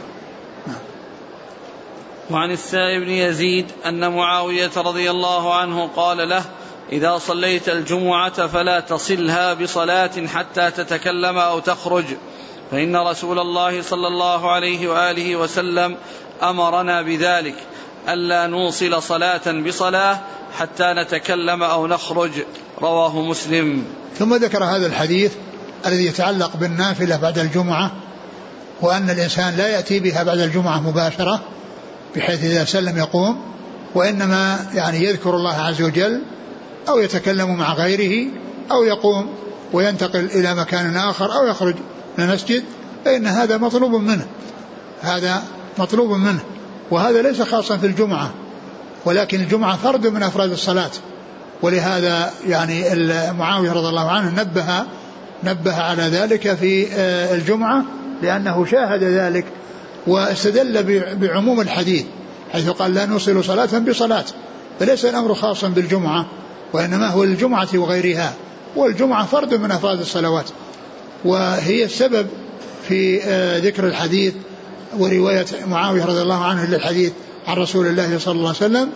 وعن 2.31 2.51
السائب 2.51 3.01
بن 3.01 3.09
يزيد 3.09 3.65
أن 3.85 4.11
معاوية 4.11 4.71
رضي 4.77 5.11
الله 5.11 5.55
عنه 5.55 5.87
قال 5.87 6.29
له 6.29 6.43
إذا 6.91 7.17
صليت 7.17 7.69
الجمعة 7.69 8.47
فلا 8.47 8.79
تصلها 8.79 9.53
بصلاة 9.53 10.27
حتى 10.27 10.71
تتكلم 10.71 11.37
أو 11.37 11.59
تخرج. 11.59 12.05
فإن 12.71 12.95
رسول 12.95 13.39
الله 13.39 13.81
صلى 13.81 14.07
الله 14.07 14.51
عليه 14.51 14.87
وآله 14.87 15.35
وسلم 15.35 15.97
أمرنا 16.43 17.01
بذلك 17.01 17.55
ألا 18.09 18.47
نوصل 18.47 19.03
صلاة 19.03 19.51
بصلاة 19.67 20.19
حتى 20.57 20.93
نتكلم 20.93 21.63
أو 21.63 21.87
نخرج 21.87 22.31
رواه 22.81 23.21
مسلم. 23.21 23.83
ثم 24.19 24.35
ذكر 24.35 24.63
هذا 24.63 24.87
الحديث 24.87 25.31
الذي 25.85 26.05
يتعلق 26.05 26.57
بالنافلة 26.57 27.17
بعد 27.17 27.39
الجمعة 27.39 27.91
وأن 28.81 29.09
الإنسان 29.09 29.55
لا 29.57 29.67
يأتي 29.67 29.99
بها 29.99 30.23
بعد 30.23 30.39
الجمعة 30.39 30.89
مباشرة 30.89 31.41
بحيث 32.15 32.43
إذا 32.43 32.65
سلم 32.65 32.97
يقوم 32.97 33.41
وإنما 33.95 34.65
يعني 34.73 35.03
يذكر 35.03 35.35
الله 35.35 35.55
عز 35.55 35.81
وجل 35.81 36.21
أو 36.89 36.99
يتكلم 36.99 37.55
مع 37.55 37.73
غيره 37.73 38.27
أو 38.71 38.83
يقوم 38.83 39.29
وينتقل 39.73 40.25
إلى 40.25 40.55
مكان 40.55 40.97
آخر 40.97 41.35
أو 41.35 41.47
يخرج. 41.47 41.75
المسجد 42.21 42.63
فإن 43.05 43.27
هذا 43.27 43.57
مطلوب 43.57 43.91
منه. 43.91 44.25
هذا 45.01 45.43
مطلوب 45.79 46.11
منه. 46.11 46.39
وهذا 46.91 47.21
ليس 47.21 47.41
خاصا 47.41 47.77
في 47.77 47.87
الجمعة 47.87 48.31
ولكن 49.05 49.41
الجمعة 49.41 49.77
فرد 49.77 50.07
من 50.07 50.23
أفراد 50.23 50.51
الصلاة. 50.51 50.91
ولهذا 51.61 52.31
يعني 52.47 52.83
معاوية 53.33 53.71
رضي 53.71 53.89
الله 53.89 54.11
عنه 54.11 54.41
نبه 54.41 54.85
نبه 55.43 55.75
على 55.75 56.03
ذلك 56.03 56.53
في 56.53 56.87
آه، 56.93 57.35
الجمعة 57.35 57.83
لأنه 58.21 58.65
شاهد 58.65 59.03
ذلك 59.03 59.45
واستدل 60.07 60.83
بعموم 61.15 61.61
الحديث 61.61 62.05
حيث 62.51 62.69
قال 62.69 62.93
لا 62.93 63.05
نوصل 63.05 63.43
صلاة 63.43 63.79
بصلاة 63.79 64.25
فليس 64.79 65.05
الأمر 65.05 65.33
خاصا 65.33 65.67
بالجمعة 65.67 66.25
وإنما 66.73 67.07
هو 67.07 67.23
الجمعة 67.23 67.67
وغيرها. 67.75 68.33
والجمعة 68.75 69.25
فرد 69.25 69.53
من 69.53 69.71
أفراد 69.71 69.99
الصلوات. 69.99 70.49
وهي 71.25 71.83
السبب 71.83 72.27
في 72.87 73.23
آه، 73.23 73.57
ذكر 73.57 73.87
الحديث 73.87 74.33
ورواية 74.97 75.45
معاوية 75.65 76.05
رضي 76.05 76.21
الله 76.21 76.45
عنه 76.45 76.65
للحديث 76.65 77.11
عن 77.47 77.57
رسول 77.57 77.87
الله 77.87 78.17
صلى 78.19 78.33
الله 78.33 78.47
عليه 78.47 78.57
وسلم 78.57 78.89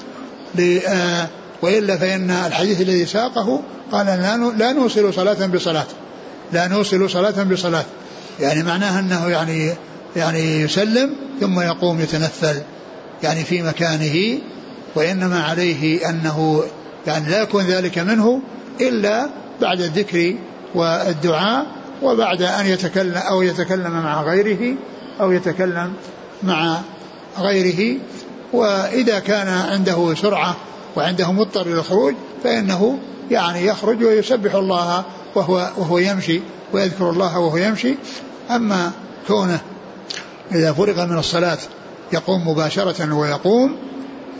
آه، 0.87 1.27
وإلا 1.61 1.97
فإن 1.97 2.31
الحديث 2.31 2.81
الذي 2.81 3.05
ساقه 3.05 3.61
قال 3.91 4.05
لا 4.57 4.73
نوصل 4.73 5.13
صلاة 5.13 5.45
بصلاة. 5.45 5.85
لا 6.53 6.67
نوصل 6.67 7.09
صلاة 7.09 7.43
بصلاة. 7.43 7.85
يعني 8.39 8.63
معناها 8.63 8.99
أنه 8.99 9.29
يعني 9.29 9.73
يعني 10.15 10.61
يسلم 10.61 11.09
ثم 11.41 11.59
يقوم 11.59 12.01
يتنفل. 12.01 12.61
يعني 13.23 13.43
في 13.43 13.61
مكانه 13.61 14.39
وإنما 14.95 15.43
عليه 15.43 16.09
أنه 16.09 16.63
يعني 17.07 17.29
لا 17.29 17.41
يكون 17.41 17.63
ذلك 17.63 17.97
منه 17.97 18.41
إلا 18.81 19.29
بعد 19.61 19.81
الذكر 19.81 20.35
والدعاء 20.75 21.65
وبعد 22.01 22.41
أن 22.41 22.65
يتكلم 22.65 23.17
أو 23.17 23.41
يتكلم 23.41 23.91
مع 23.91 24.23
غيره 24.23 24.75
أو 25.21 25.31
يتكلم 25.31 25.93
مع 26.43 26.81
غيره. 27.39 27.99
وإذا 28.53 29.19
كان 29.19 29.47
عنده 29.47 30.15
سرعة 30.15 30.55
وعنده 30.95 31.31
مضطر 31.31 31.61
إلى 31.61 31.79
الخروج 31.79 32.13
فإنه 32.43 32.99
يعني 33.31 33.65
يخرج 33.65 34.03
ويسبح 34.03 34.55
الله 34.55 35.03
وهو 35.35 35.69
وهو 35.77 35.97
يمشي 35.97 36.41
ويذكر 36.73 37.09
الله 37.09 37.39
وهو 37.39 37.57
يمشي. 37.57 37.95
أما 38.51 38.91
كونه 39.27 39.59
إذا 40.51 40.73
فرغ 40.73 41.05
من 41.05 41.17
الصلاة 41.17 41.57
يقوم 42.13 42.47
مباشرة 42.47 43.13
ويقوم 43.13 43.75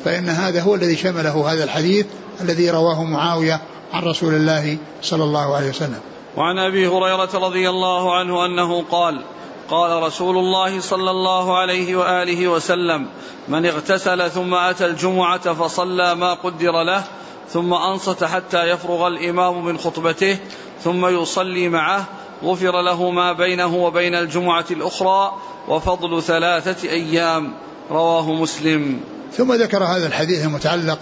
فإن 0.06 0.30
هذا 0.30 0.62
هو 0.62 0.76
الذي 0.76 0.96
شمله 0.96 1.54
هذا 1.54 1.64
الحديث 1.64 2.06
الذي 2.42 2.70
رواه 2.70 3.04
معاوية 3.04 3.62
عن 3.94 4.04
رسول 4.04 4.34
الله 4.34 4.78
صلى 5.02 5.24
الله 5.24 5.56
عليه 5.56 5.70
وسلم. 5.70 6.00
وعن 6.38 6.60
أبي 6.60 6.88
هريرة 6.88 7.30
رضي 7.34 7.70
الله 7.70 8.16
عنه 8.16 8.46
أنه 8.46 8.84
قال 8.92 9.22
قال 9.70 10.04
رسول 10.04 10.38
الله 10.38 10.80
صلى 10.80 11.12
الله 11.12 11.58
عليه 11.58 11.96
وآله 11.96 12.48
وسلم 12.48 13.08
من 13.48 13.66
اغتسل 13.66 14.32
ثم 14.32 14.54
أتى 14.54 14.86
الجمعة 14.86 15.54
فصلى 15.54 16.16
ما 16.16 16.34
قدر 16.34 16.84
له 16.84 17.04
ثم 17.50 17.74
أنصت 17.74 18.24
حتى 18.24 18.70
يفرغ 18.70 19.08
الإمام 19.08 19.66
من 19.66 19.78
خطبته 19.78 20.38
ثم 20.84 21.06
يصلي 21.06 21.70
معه 21.70 22.06
غفر 22.44 22.82
له 22.82 23.12
ما 23.12 23.34
بينه 23.34 23.76
وبين 23.76 24.16
الجمعة 24.16 24.66
الأخرى 24.72 25.34
وفضل 25.68 26.24
ثلاثة 26.24 26.90
أيام. 26.90 27.54
رواه 27.92 28.34
مسلم. 28.34 29.00
ثم 29.34 29.54
ذكر 29.54 29.84
هذا 29.84 30.08
الحديث 30.08 30.46
المتعلق 30.46 31.00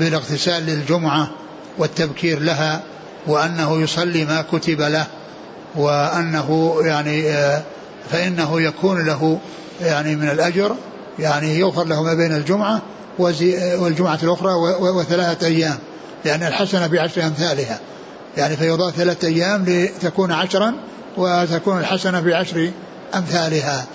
بالاغتسال 0.00 0.66
للجمعة 0.66 1.30
والتبكير 1.78 2.40
لها 2.40 2.82
وأنه 3.26 3.82
يصلي 3.82 4.24
ما 4.24 4.44
كتب 4.52 4.80
له 4.80 5.06
وأنه 5.76 6.76
يعني 6.80 7.30
آه 7.30 7.62
فإنه 8.10 8.60
يكون 8.60 9.06
له 9.06 9.38
يعني 9.80 10.16
من 10.16 10.28
الأجر 10.28 10.76
يعني 11.18 11.58
يغفر 11.58 11.84
له 11.84 12.02
ما 12.02 12.14
بين 12.14 12.32
الجمعة 12.32 12.82
والجمعة 13.18 14.18
الأخرى 14.22 14.52
وثلاثة 14.80 15.46
أيام 15.46 15.78
لأن 16.24 16.42
الحسنة 16.42 16.86
بعشر 16.86 17.22
أمثالها. 17.22 17.78
يعني 18.36 18.56
فيضاف 18.56 18.96
ثلاثة 18.96 19.28
أيام 19.28 19.64
لتكون 19.68 20.32
عشرا 20.32 20.74
وتكون 21.16 21.78
الحسنة 21.78 22.20
بعشر 22.20 22.70
أمثالها. 23.14 23.86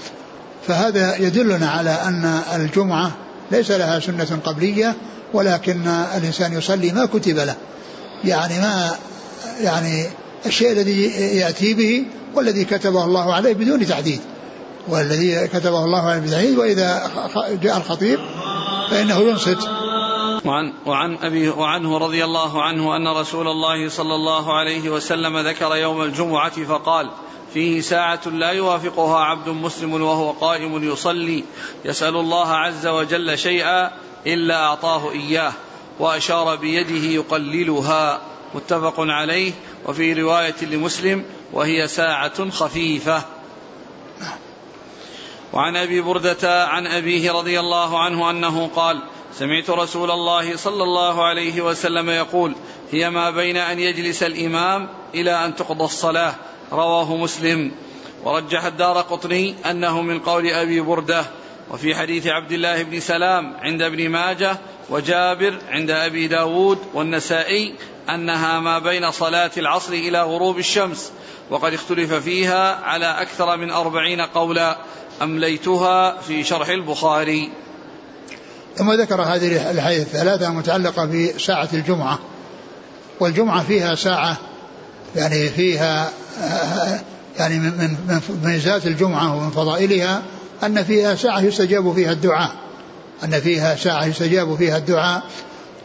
فهذا 0.67 1.15
يدلنا 1.15 1.69
على 1.69 1.89
أن 1.89 2.39
الجمعة 2.55 3.11
ليس 3.51 3.71
لها 3.71 3.99
سنة 3.99 4.39
قبلية 4.45 4.95
ولكن 5.33 5.87
الإنسان 6.17 6.53
يصلي 6.53 6.91
ما 6.91 7.05
كتب 7.05 7.37
له. 7.37 7.55
يعني 8.23 8.59
ما 8.59 8.91
يعني 9.59 10.05
الشيء 10.45 10.71
الذي 10.71 11.03
يأتي 11.37 11.73
به 11.73 12.05
والذي 12.35 12.65
كتبه 12.65 13.05
الله 13.05 13.33
عليه 13.33 13.53
بدون 13.53 13.85
تعديد 13.85 14.21
والذي 14.87 15.47
كتبه 15.47 15.85
الله 15.85 16.01
عليه 16.01 16.19
بدون 16.19 16.31
تعديد 16.31 16.57
وإذا 16.57 17.11
جاء 17.63 17.77
الخطيب 17.77 18.19
فإنه 18.89 19.19
ينصت. 19.19 19.69
وعن 20.45 20.73
وعن 20.85 21.17
أبي 21.21 21.49
وعنه 21.49 21.97
رضي 21.97 22.25
الله 22.25 22.63
عنه 22.63 22.95
أن 22.95 23.07
رسول 23.07 23.47
الله 23.47 23.89
صلى 23.89 24.15
الله 24.15 24.53
عليه 24.53 24.89
وسلم 24.89 25.37
ذكر 25.37 25.75
يوم 25.75 26.01
الجمعة 26.01 26.63
فقال 26.63 27.09
فيه 27.53 27.81
ساعة 27.81 28.21
لا 28.25 28.49
يوافقها 28.49 29.19
عبد 29.19 29.49
مسلم 29.49 30.01
وهو 30.01 30.31
قائم 30.31 30.83
يصلي 30.91 31.43
يسأل 31.85 32.15
الله 32.15 32.47
عز 32.47 32.87
وجل 32.87 33.37
شيئا 33.37 33.91
إلا 34.27 34.55
أعطاه 34.55 35.11
إياه 35.11 35.53
وأشار 35.99 36.55
بيده 36.55 37.05
يقللها. 37.05 38.21
متفق 38.55 38.95
عليه 38.97 39.51
وفي 39.85 40.13
رواية 40.13 40.55
لمسلم 40.61 41.25
وهي 41.53 41.87
ساعة 41.87 42.49
خفيفة. 42.49 43.23
وعن 45.53 45.75
أبي 45.75 46.01
بردة 46.01 46.67
عن 46.67 46.87
أبيه 46.87 47.31
رضي 47.31 47.59
الله 47.59 47.99
عنه 47.99 48.29
أنه 48.29 48.69
قال 48.75 49.01
سمعت 49.33 49.69
رسول 49.69 50.11
الله 50.11 50.55
صلى 50.55 50.83
الله 50.83 51.23
عليه 51.23 51.61
وسلم 51.61 52.09
يقول 52.09 52.55
هي 52.91 53.09
ما 53.09 53.31
بين 53.31 53.57
أن 53.57 53.79
يجلس 53.79 54.23
الإمام 54.23 54.89
إلى 55.15 55.45
أن 55.45 55.55
تقضى 55.55 55.83
الصلاة. 55.83 56.35
رواه 56.71 57.15
مسلم. 57.15 57.71
ورجح 58.23 58.63
الدار 58.63 59.01
قطني 59.01 59.55
أنه 59.65 60.01
من 60.01 60.19
قول 60.19 60.47
أبي 60.47 60.81
بردة. 60.81 61.25
وفي 61.71 61.95
حديث 61.95 62.27
عبد 62.27 62.51
الله 62.51 62.83
بن 62.83 62.99
سلام 62.99 63.53
عند 63.61 63.81
ابن 63.81 64.09
ماجه 64.09 64.57
وجابر 64.89 65.59
عند 65.69 65.91
أبي 65.91 66.27
داود 66.27 66.77
والنسائي 66.93 67.73
أنها 68.09 68.59
ما 68.59 68.79
بين 68.79 69.11
صلاة 69.11 69.51
العصر 69.57 69.93
إلى 69.93 70.23
غروب 70.23 70.57
الشمس 70.57 71.11
وقد 71.49 71.73
اختلف 71.73 72.13
فيها 72.13 72.75
على 72.75 73.05
أكثر 73.21 73.57
من 73.57 73.71
أربعين 73.71 74.21
قولا 74.21 74.77
أمليتها 75.21 76.21
في 76.21 76.43
شرح 76.43 76.69
البخاري. 76.69 77.51
ثم 78.75 78.91
ذكر 78.91 79.21
هذه 79.21 79.71
الحديث 79.71 80.01
الثلاثة 80.01 80.47
المتعلقة 80.47 81.05
بساعة 81.05 81.69
الجمعة 81.73 82.19
والجمعة 83.19 83.63
فيها 83.63 83.95
ساعة 83.95 84.37
يعني 85.15 85.49
فيها 85.49 86.11
يعني 87.39 87.59
من 87.59 87.97
ميزات 88.43 88.87
الجمعة 88.87 89.35
ومن 89.35 89.49
فضائلها 89.49 90.21
أن 90.63 90.83
فيها 90.83 91.15
ساعة 91.15 91.41
يستجاب 91.41 91.93
فيها 91.93 92.11
الدعاء. 92.11 92.64
أن 93.23 93.39
فيها 93.39 93.75
ساعة 93.75 94.05
يستجاب 94.05 94.55
فيها 94.55 94.77
الدعاء 94.77 95.23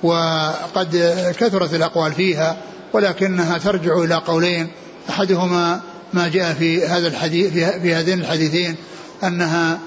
وقد 0.02 0.96
كثرت 1.38 1.74
الأقوال 1.74 2.12
فيها 2.12 2.56
ولكنها 2.92 3.58
ترجع 3.58 3.98
إلى 3.98 4.14
قولين 4.14 4.68
أحدهما 5.10 5.80
ما 6.12 6.28
جاء 6.28 6.52
في 6.54 6.86
هذا 6.86 7.08
الحديث 7.08 7.52
في 7.52 7.94
هذين 7.94 8.20
الحديثين 8.20 8.76
أنها 9.24 9.78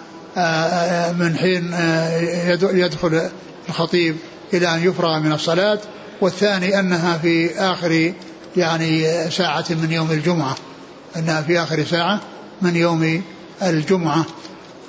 من 1.12 1.38
حين 1.38 1.74
يدخل 2.74 3.30
الخطيب 3.70 4.16
إلى 4.54 4.76
أن 4.76 4.84
يفرغ 4.84 5.20
من 5.20 5.32
الصلاة 5.32 5.80
والثاني 6.22 6.80
أنها 6.80 7.18
في 7.18 7.60
آخر 7.60 8.14
يعني 8.58 9.30
ساعة 9.32 9.66
من 9.70 9.92
يوم 9.92 10.12
الجمعة 10.12 10.56
أنها 11.16 11.42
في 11.42 11.60
آخر 11.60 11.84
ساعة 11.84 12.20
من 12.62 12.76
يوم 12.76 13.22
الجمعة. 13.62 14.26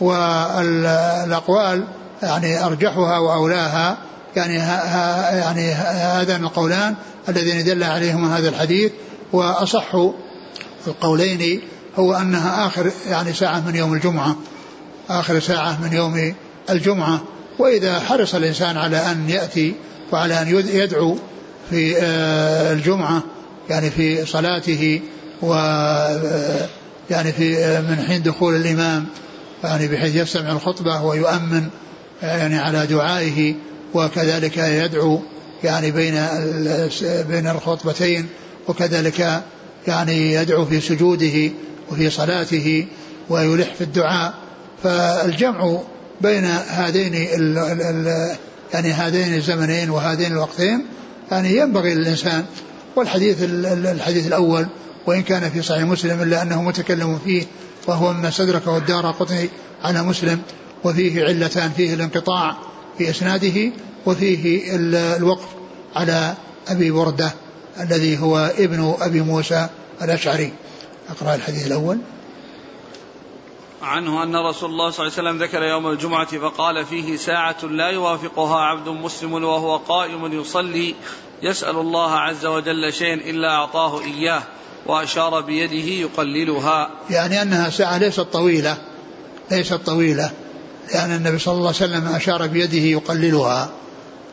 والأقوال 0.01 1.85
يعني 2.23 2.65
أرجحها 2.65 3.19
وأولاها. 3.19 3.97
يعني 4.37 4.55
يعني 5.39 5.73
هذان 5.73 6.45
القولان 6.45 6.95
اللذين 7.29 7.65
دل 7.65 7.83
عليهما 7.83 8.39
هذا 8.39 8.49
الحديث 8.49 8.93
وأصح 9.33 9.97
القولين 10.87 11.61
هو 11.99 12.15
أنها 12.15 12.67
آخر 12.67 12.91
يعني 13.07 13.33
ساعة 13.33 13.61
من 13.61 13.75
يوم 13.75 13.95
الجمعة 13.95 14.37
آخر 15.11 15.41
ساعة 15.41 15.83
من 15.83 15.93
يوم 15.93 16.35
الجمعة. 16.71 17.21
وإذا 17.59 18.01
حرص 18.01 18.35
الإنسان 18.35 18.77
على 18.77 18.97
أن 18.97 19.31
يأتي 19.31 19.75
وعلى 20.12 20.43
أن 20.43 20.49
يدعو 20.49 21.19
في 21.71 21.97
آه، 21.97 22.73
الجمعة 22.73 23.23
يعني 23.71 23.91
في 23.91 24.27
صلاته 24.27 25.01
و 25.43 25.55
آه، 25.55 26.69
يعني 27.11 27.33
في 27.33 27.59
آه، 27.59 27.81
من 27.81 28.05
حين 28.09 28.23
دخول 28.23 28.57
الإمام 28.57 29.07
يعني 29.65 29.89
بحيث 29.89 30.17
يستمع 30.17 30.53
الخطبة 30.53 31.03
ويؤمن 31.03 31.69
يعني 32.25 32.59
على 32.59 32.87
دعائه 32.87 33.55
وكذلك 33.95 34.57
يدعو 34.57 35.20
يعني 35.64 35.91
بين 35.91 36.27
بين 37.29 37.49
الخطبتين 37.49 38.27
وكذلك 38.68 39.43
يعني 39.87 40.33
يدعو 40.33 40.64
في 40.64 40.81
سجوده 40.81 41.51
وفي 41.91 42.11
صلاته 42.11 42.87
ويلح 43.31 43.75
في 43.75 43.81
الدعاء. 43.81 44.35
فالجمع 44.83 45.79
بين 46.20 46.45
هذين 46.68 47.14
ال 47.14 47.59
ال 47.59 47.83
ال 47.83 48.37
يعني 48.75 48.93
هذين 48.93 49.35
الزمنين 49.35 49.91
وهذين 49.91 50.33
الوقتين 50.33 50.87
يعني 51.31 51.57
ينبغي 51.57 51.95
للإنسان. 51.95 52.45
والحديث 52.97 53.37
الحديث 53.43 54.27
الأول 54.27 54.66
وإن 55.07 55.22
كان 55.22 55.51
في 55.51 55.62
صحيح 55.62 55.83
مسلم 55.83 56.22
إلا 56.22 56.43
أنه 56.43 56.62
متكلم 56.62 57.18
فيه 57.25 57.43
وهو 57.87 58.12
مما 58.12 58.29
استدركه 58.29 58.77
الدار 58.77 59.11
قطني 59.11 59.49
على 59.85 60.03
مسلم. 60.03 60.39
وفيه 60.85 61.24
علتان 61.24 61.70
فيه 61.70 61.95
الانقطاع 61.95 62.57
في 62.99 63.11
إسناده 63.11 63.72
وفيه 64.07 64.76
الوقف 65.16 65.49
على 65.97 66.35
أبي 66.68 66.91
بردة 66.91 67.32
الذي 67.80 68.18
هو 68.18 68.53
ابن 68.59 68.95
أبي 69.01 69.20
موسى 69.20 69.68
الأشعري. 70.03 70.53
أقرأ 71.11 71.35
الحديث 71.35 71.66
الأول. 71.66 71.99
عنه 73.82 74.22
أن 74.22 74.37
رسول 74.37 74.70
الله 74.70 74.91
صلى 74.91 75.07
الله 75.07 75.18
عليه 75.18 75.28
وسلم 75.28 75.43
ذكر 75.43 75.62
يوم 75.62 75.87
الجمعة 75.87 76.39
فقال 76.39 76.87
فيه 76.87 77.16
ساعة 77.16 77.64
لا 77.64 77.89
يوافقها 77.89 78.57
عبد 78.57 78.89
مسلم 78.89 79.32
وهو 79.32 79.76
قائم 79.76 80.41
يصلي 80.41 80.95
يسأل 81.43 81.76
الله 81.76 82.11
عز 82.11 82.47
وجل 82.47 82.93
شيئا 82.93 83.14
إلا 83.14 83.49
أعطاه 83.49 84.01
إياه 84.01 84.43
وأشار 84.87 85.41
بيده 85.41 85.89
يقللها. 85.93 86.91
يعني 87.11 87.43
أنها 87.43 87.70
ساعة 87.70 87.99
ليست 87.99 88.20
طويلة 88.20 88.78
ليست 89.51 89.74
طويلة. 89.74 90.30
لأن 90.93 91.12
النبي 91.16 91.39
صلى 91.39 91.55
الله 91.55 91.66
عليه 91.66 91.76
وسلم 91.76 92.09
أشار 92.14 92.47
بيده 92.47 92.78
يقللها. 92.78 93.70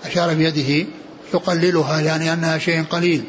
أشار 0.06 0.34
بيده 0.34 0.88
يقللها 1.34 2.00
يعني 2.00 2.34
أنها 2.34 2.58
شيء 2.58 2.84
قليل. 2.84 3.24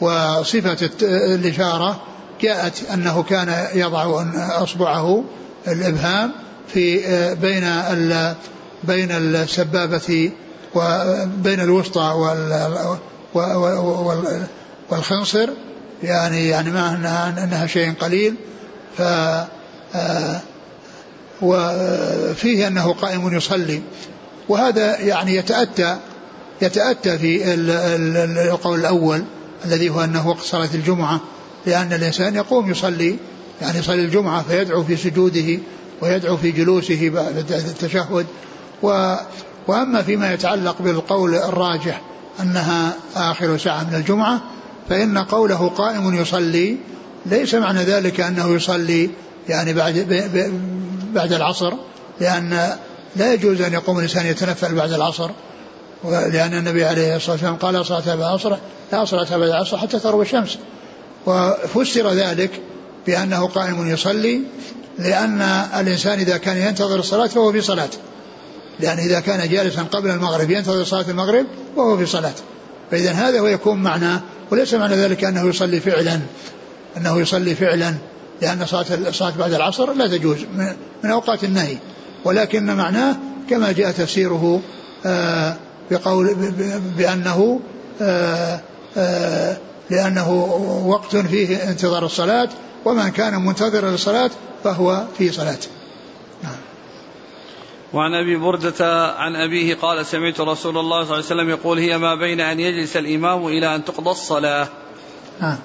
وصفة 0.00 0.90
الإشارة 1.02 2.02
جاءت 2.40 2.90
أنه 2.92 3.22
كان 3.22 3.66
يضع 3.74 4.24
أصبعه 4.62 5.24
الإبهام 5.68 6.32
في 6.68 7.00
بين 7.34 7.64
بين 8.84 9.10
السبابة 9.10 10.32
وبين 10.74 11.60
الوسطى 11.60 12.14
والخنصر. 14.90 15.48
يعني 16.02 16.48
يعني 16.48 16.70
ما 16.70 16.94
أنها 16.94 17.44
أنها 17.44 17.66
شيء 17.66 17.92
قليل. 18.00 18.34
ف 18.98 19.02
وفيه 21.42 22.66
أنه 22.66 22.92
قائم 22.92 23.36
يصلي. 23.36 23.82
وهذا 24.48 25.00
يعني 25.00 25.36
يتأتى 25.36 25.98
يتأتى 26.62 27.18
في 27.18 27.54
القول 28.50 28.80
الأول 28.80 29.24
الذي 29.64 29.90
هو 29.90 30.04
أنه 30.04 30.28
وقت 30.28 30.42
صلاة 30.42 30.68
الجمعة 30.74 31.20
لأن 31.66 31.92
الإنسان 31.92 32.34
يقوم 32.34 32.70
يصلي 32.70 33.16
يعني 33.62 33.78
يصلي 33.78 34.04
الجمعة 34.04 34.42
فيدعو 34.42 34.84
في 34.84 34.96
سجوده 34.96 35.58
ويدعو 36.02 36.36
في 36.36 36.50
جلوسه 36.50 37.08
بعد 37.10 37.36
التشهد. 37.50 38.26
و 38.82 39.14
وأما 39.66 40.02
فيما 40.02 40.32
يتعلق 40.32 40.82
بالقول 40.82 41.34
الراجح 41.34 42.00
أنها 42.40 42.96
آخر 43.16 43.56
ساعة 43.58 43.84
من 43.84 43.94
الجمعة 43.94 44.40
فإن 44.88 45.18
قوله 45.18 45.68
قائم 45.68 46.14
يصلي 46.14 46.76
ليس 47.26 47.54
معنى 47.54 47.82
ذلك 47.82 48.20
أنه 48.20 48.54
يصلي 48.54 49.10
يعني 49.48 49.72
بعد 49.72 49.98
بعد 51.14 51.32
العصر 51.32 51.72
لأن 52.20 52.76
لا 53.16 53.34
يجوز 53.34 53.60
أن 53.60 53.72
يقوم 53.72 53.98
الإنسان 53.98 54.26
يتنفل 54.26 54.74
بعد 54.74 54.92
العصر 54.92 55.30
لأن 56.04 56.54
النبي 56.54 56.84
عليه 56.84 57.16
الصلاة 57.16 57.32
والسلام 57.32 57.56
قال 57.56 57.74
لا 57.74 57.82
صلاة 57.82 58.00
بعد 58.06 58.18
العصر 58.18 58.56
لا 58.92 59.04
صلاة 59.04 59.36
بعد 59.36 59.48
العصر 59.48 59.78
حتى 59.78 59.98
تغرب 59.98 60.20
الشمس. 60.20 60.58
وفسر 61.26 62.12
ذلك 62.12 62.50
بأنه 63.06 63.46
قائم 63.46 63.88
يصلي 63.88 64.40
لأن 64.98 65.42
الإنسان 65.80 66.18
إذا 66.18 66.36
كان 66.36 66.56
ينتظر 66.56 66.98
الصلاة 66.98 67.26
فهو 67.26 67.52
في 67.52 67.60
صلاة 67.60 67.88
لأن 68.80 68.98
إذا 68.98 69.20
كان 69.20 69.48
جالسا 69.48 69.82
قبل 69.82 70.10
المغرب 70.10 70.50
ينتظر 70.50 70.84
صلاة 70.84 71.04
المغرب 71.08 71.46
وهو 71.76 71.98
في 71.98 72.06
صلاة. 72.06 72.34
فإذا 72.90 73.12
هذا 73.12 73.40
هو 73.40 73.46
يكون 73.46 73.82
معناه 73.82 74.20
وليس 74.50 74.74
معنى 74.74 74.94
ذلك 74.94 75.24
أنه 75.24 75.48
يصلي 75.48 75.80
فعلا 75.80 76.20
أنه 76.96 77.20
يصلي 77.20 77.54
فعلا. 77.54 77.94
لأن 78.42 78.66
صلاة 78.66 78.86
الصلاة 79.08 79.32
بعد 79.38 79.52
العصر 79.52 79.92
لا 79.92 80.08
تجوز 80.08 80.38
من 81.02 81.10
أوقات 81.10 81.44
النهي 81.44 81.76
ولكن 82.24 82.76
معناه 82.76 83.16
كما 83.50 83.72
جاء 83.72 83.90
تفسيره 83.90 84.60
آه، 85.06 85.56
بقول 85.90 86.34
بأنه 86.98 87.60
آه، 88.02 88.60
آه، 88.96 89.56
لأنه 89.90 90.32
وقت 90.86 91.16
فيه 91.16 91.70
انتظار 91.70 92.04
الصلاة 92.04 92.48
ومن 92.84 93.08
كان 93.08 93.44
منتظرا 93.44 93.90
للصلاة 93.90 94.30
فهو 94.64 95.04
في 95.18 95.32
صلاة 95.32 95.58
نعم 96.42 96.56
وعن 97.92 98.14
أبي 98.14 98.36
بردة 98.36 99.06
عن 99.12 99.36
أبيه 99.36 99.74
قال 99.74 100.06
سمعت 100.06 100.40
رسول 100.40 100.78
الله 100.78 101.04
صلى 101.04 101.14
الله 101.14 101.14
عليه 101.14 101.24
وسلم 101.24 101.50
يقول 101.50 101.78
هي 101.78 101.98
ما 101.98 102.14
بين 102.14 102.40
أن 102.40 102.60
يجلس 102.60 102.96
الإمام 102.96 103.46
إلى 103.46 103.74
أن 103.74 103.84
تقضى 103.84 104.10
الصلاة. 104.10 104.68
آه. 105.42 105.58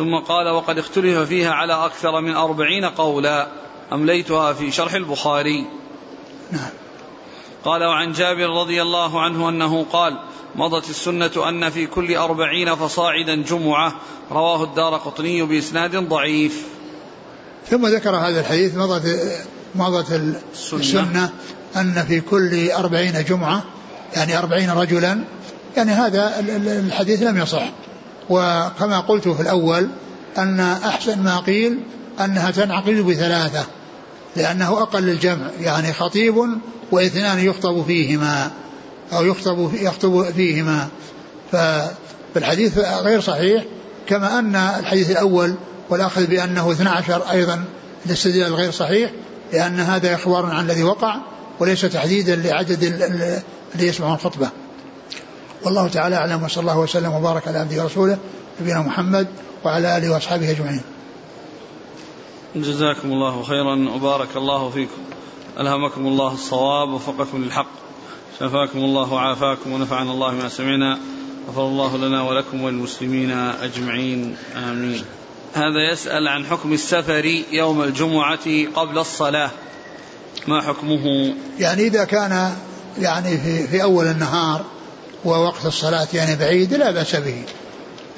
ثم 0.00 0.16
قال 0.16 0.48
وقد 0.48 0.78
اختلف 0.78 1.18
فيها 1.18 1.50
على 1.50 1.72
أكثر 1.72 2.20
من 2.20 2.34
أربعين 2.34 2.84
قولا 2.84 3.48
أمليتها 3.92 4.52
في 4.52 4.70
شرح 4.72 4.94
البخاري. 4.94 5.66
نعم. 6.52 6.70
قال 7.64 7.84
وعن 7.84 8.12
جابر 8.12 8.60
رضي 8.60 8.82
الله 8.82 9.20
عنه 9.20 9.48
أنه 9.48 9.86
قال 9.92 10.18
مضت 10.56 10.90
السنة 10.90 11.48
أن 11.48 11.70
في 11.70 11.86
كل 11.86 12.16
أربعين 12.16 12.74
فصاعدا 12.74 13.42
جمعة. 13.42 13.94
رواه 14.30 14.64
الدار 14.64 14.96
قطني 14.96 15.42
بإسناد 15.42 15.96
ضعيف. 15.96 16.66
ثم 17.70 17.86
ذكر 17.86 18.16
هذا 18.16 18.40
الحديث 18.40 18.76
مضت 18.76 19.02
مضت 19.74 20.12
السنة, 20.12 20.80
السنة 20.80 21.30
أن 21.76 22.04
في 22.08 22.20
كل 22.20 22.70
أربعين 22.70 23.24
جمعة 23.24 23.64
يعني 24.16 24.38
أربعين 24.38 24.70
رجلا. 24.70 25.24
يعني 25.76 25.90
هذا 25.90 26.40
الحديث 26.86 27.22
لم 27.22 27.38
يصح. 27.38 27.64
وكما 28.30 29.00
قلت 29.00 29.28
في 29.28 29.42
الأول 29.42 29.88
أن 30.38 30.60
أحسن 30.60 31.22
ما 31.22 31.40
قيل 31.40 31.78
أنها 32.24 32.50
تنعقد 32.50 32.94
بثلاثة 32.94 33.66
لأنه 34.36 34.82
أقل 34.82 35.08
الجمع 35.08 35.46
يعني 35.60 35.92
خطيب 35.92 36.34
واثنان 36.92 37.38
يخطب 37.38 37.84
فيهما 37.86 38.50
أو 39.12 39.24
يخطب 39.24 39.70
يخطب 39.74 40.24
فيهما. 40.30 40.88
فالحديث 41.52 42.78
غير 42.78 43.20
صحيح 43.20 43.64
كما 44.06 44.38
أن 44.38 44.56
الحديث 44.56 45.10
الأول 45.10 45.54
والأخذ 45.90 46.26
بأنه 46.26 46.72
12 46.72 47.30
أيضا 47.30 47.64
الاستدلال 48.06 48.54
غير 48.54 48.70
صحيح 48.70 49.10
لأن 49.52 49.80
هذا 49.80 50.14
إخبار 50.14 50.46
عن 50.46 50.64
الذي 50.64 50.82
وقع 50.82 51.16
وليس 51.60 51.80
تحديدا 51.80 52.36
لعدد 52.36 52.82
اللي 53.74 53.88
يسمعون 53.88 54.14
الخطبة. 54.14 54.50
والله 55.64 55.88
تعالى 55.88 56.16
أعلم 56.16 56.42
وصلى 56.42 56.60
الله 56.60 56.78
وسلم 56.78 57.12
وبارك 57.12 57.48
على 57.48 57.58
عبده 57.58 57.82
ورسوله 57.82 58.18
نبينا 58.60 58.82
محمد 58.82 59.28
وعلى 59.64 59.96
آله 59.96 60.10
وأصحابه 60.10 60.50
أجمعين. 60.50 60.82
جزاكم 62.56 63.12
الله 63.12 63.42
خيرا 63.42 63.90
وبارك 63.94 64.36
الله 64.36 64.70
فيكم. 64.70 65.02
ألهمكم 65.60 66.06
الله 66.06 66.32
الصواب 66.32 66.88
وفقكم 66.88 67.44
للحق. 67.44 67.70
شفاكم 68.40 68.78
الله 68.78 69.12
وعافاكم 69.12 69.72
ونفعنا 69.72 70.10
الله 70.12 70.30
ما 70.30 70.48
سمعنا. 70.48 70.98
غفر 71.48 71.66
الله 71.66 71.96
لنا 71.96 72.22
ولكم 72.22 72.62
وللمسلمين 72.62 73.30
أجمعين. 73.62 74.36
آمين. 74.56 75.04
هذا 75.54 75.92
يسأل 75.92 76.28
عن 76.28 76.46
حكم 76.46 76.72
السفر 76.72 77.24
يوم 77.52 77.82
الجمعة 77.82 78.66
قبل 78.74 78.98
الصلاة. 78.98 79.50
ما 80.48 80.62
حكمه؟ 80.62 81.34
يعني 81.58 81.82
إذا 81.82 82.04
كان 82.04 82.52
يعني 82.98 83.38
في, 83.38 83.66
في 83.66 83.82
أول 83.82 84.06
النهار 84.06 84.64
ووقت 85.24 85.66
الصلاة 85.66 86.08
يعني 86.14 86.36
بعيد 86.36 86.74
لا 86.74 86.90
بأس 86.90 87.16
به. 87.16 87.42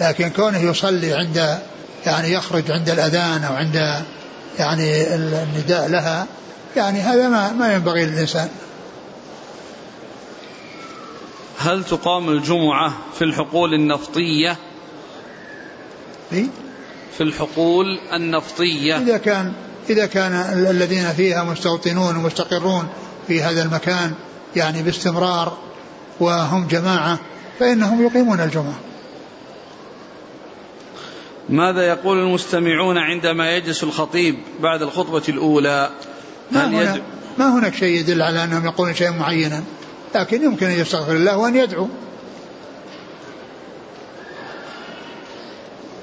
لكن 0.00 0.30
كونه 0.30 0.58
يصلي 0.58 1.12
عند 1.12 1.58
يعني 2.06 2.32
يخرج 2.32 2.70
عند 2.70 2.90
الأذان 2.90 3.44
أو 3.44 3.54
عند 3.54 4.04
يعني 4.58 5.14
النداء 5.14 5.88
لها 5.88 6.26
يعني 6.76 7.00
هذا 7.00 7.28
ما, 7.28 7.52
ما 7.52 7.74
ينبغي 7.74 8.06
للإنسان. 8.06 8.48
هل 11.58 11.84
تقام 11.84 12.28
الجمعة 12.28 12.92
في 13.18 13.24
الحقول 13.24 13.74
النفطية؟ 13.74 14.56
في 16.30 16.46
في 17.16 17.22
الحقول 17.22 17.86
النفطية. 18.12 18.96
إذا 18.96 19.16
كان 19.16 19.52
إذا 19.90 20.06
كان 20.06 20.32
الذين 20.70 21.12
فيها 21.12 21.44
مستوطنون 21.44 22.16
ومستقرون 22.16 22.88
في 23.26 23.42
هذا 23.42 23.62
المكان 23.62 24.14
يعني 24.56 24.82
باستمرار 24.82 25.58
وهم 26.22 26.66
جماعة 26.66 27.18
فإنهم 27.58 28.06
يقيمون 28.06 28.40
الجمعة. 28.40 28.80
ماذا 31.48 31.82
يقول 31.88 32.18
المستمعون 32.18 32.98
عندما 32.98 33.56
يجلس 33.56 33.82
الخطيب 33.82 34.38
بعد 34.60 34.82
الخطبة 34.82 35.22
الأولى؟ 35.28 35.90
ما, 36.50 36.66
هنا 36.66 37.00
ما 37.38 37.58
هناك 37.58 37.74
شيء 37.74 38.00
يدل 38.00 38.22
على 38.22 38.44
أنهم 38.44 38.64
يقولون 38.64 38.94
شيئا 38.94 39.10
معينا 39.10 39.62
لكن 40.14 40.44
يمكن 40.44 40.66
أن 40.66 40.72
يستغفر 40.72 41.12
الله 41.12 41.36
وأن 41.36 41.56
يدعو. 41.56 41.88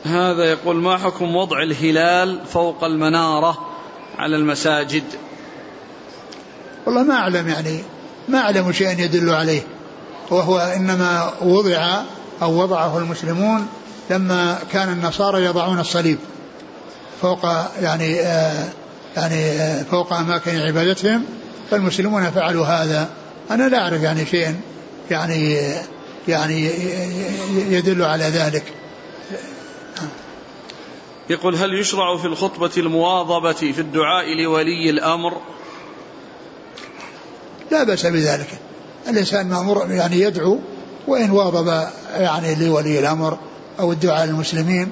هذا 0.03 0.43
يقول 0.43 0.75
ما 0.75 0.97
حكم 0.97 1.35
وضع 1.35 1.63
الهلال 1.63 2.45
فوق 2.45 2.83
المنارة 2.83 3.69
على 4.17 4.35
المساجد؟ 4.35 5.03
والله 6.85 7.03
ما 7.03 7.13
أعلم 7.13 7.47
يعني 7.47 7.79
ما 8.27 8.39
أعلم 8.39 8.71
شيئا 8.71 8.91
يدل 8.91 9.29
عليه. 9.29 9.61
وهو 10.29 10.57
إنما 10.57 11.33
وضع 11.41 12.01
أو 12.41 12.61
وضعه 12.61 12.97
المسلمون 12.97 13.67
لما 14.09 14.59
كان 14.73 14.89
النصارى 14.91 15.45
يضعون 15.45 15.79
الصليب 15.79 16.17
فوق 17.21 17.45
يعني 17.81 18.19
آه 18.19 18.69
يعني 19.15 19.35
آه 19.35 19.83
فوق 19.83 20.13
أماكن 20.13 20.59
عبادتهم 20.59 21.25
فالمسلمون 21.71 22.31
فعلوا 22.31 22.65
هذا. 22.65 23.09
أنا 23.51 23.69
لا 23.69 23.81
أعرف 23.81 24.01
يعني 24.01 24.25
شيئا 24.25 24.59
يعني 25.11 25.57
يعني 26.27 26.71
يدل 27.51 28.03
على 28.03 28.23
ذلك. 28.23 28.63
يقول 31.29 31.55
هل 31.55 31.79
يشرع 31.79 32.17
في 32.17 32.25
الخطبة 32.25 32.71
المواظبة 32.77 33.53
في 33.53 33.81
الدعاء 33.81 34.43
لولي 34.43 34.89
الأمر؟ 34.89 35.37
لا 37.71 37.83
بأس 37.83 38.05
بذلك. 38.05 38.68
الإنسان 39.09 39.49
مأمور 39.49 39.91
يعني 39.91 40.21
يدعو 40.21 40.59
وإن 41.07 41.31
واظب 41.31 41.87
يعني 42.13 42.55
لولي 42.55 42.99
الأمر 42.99 43.37
أو 43.79 43.91
الدعاء 43.91 44.25
للمسلمين 44.25 44.91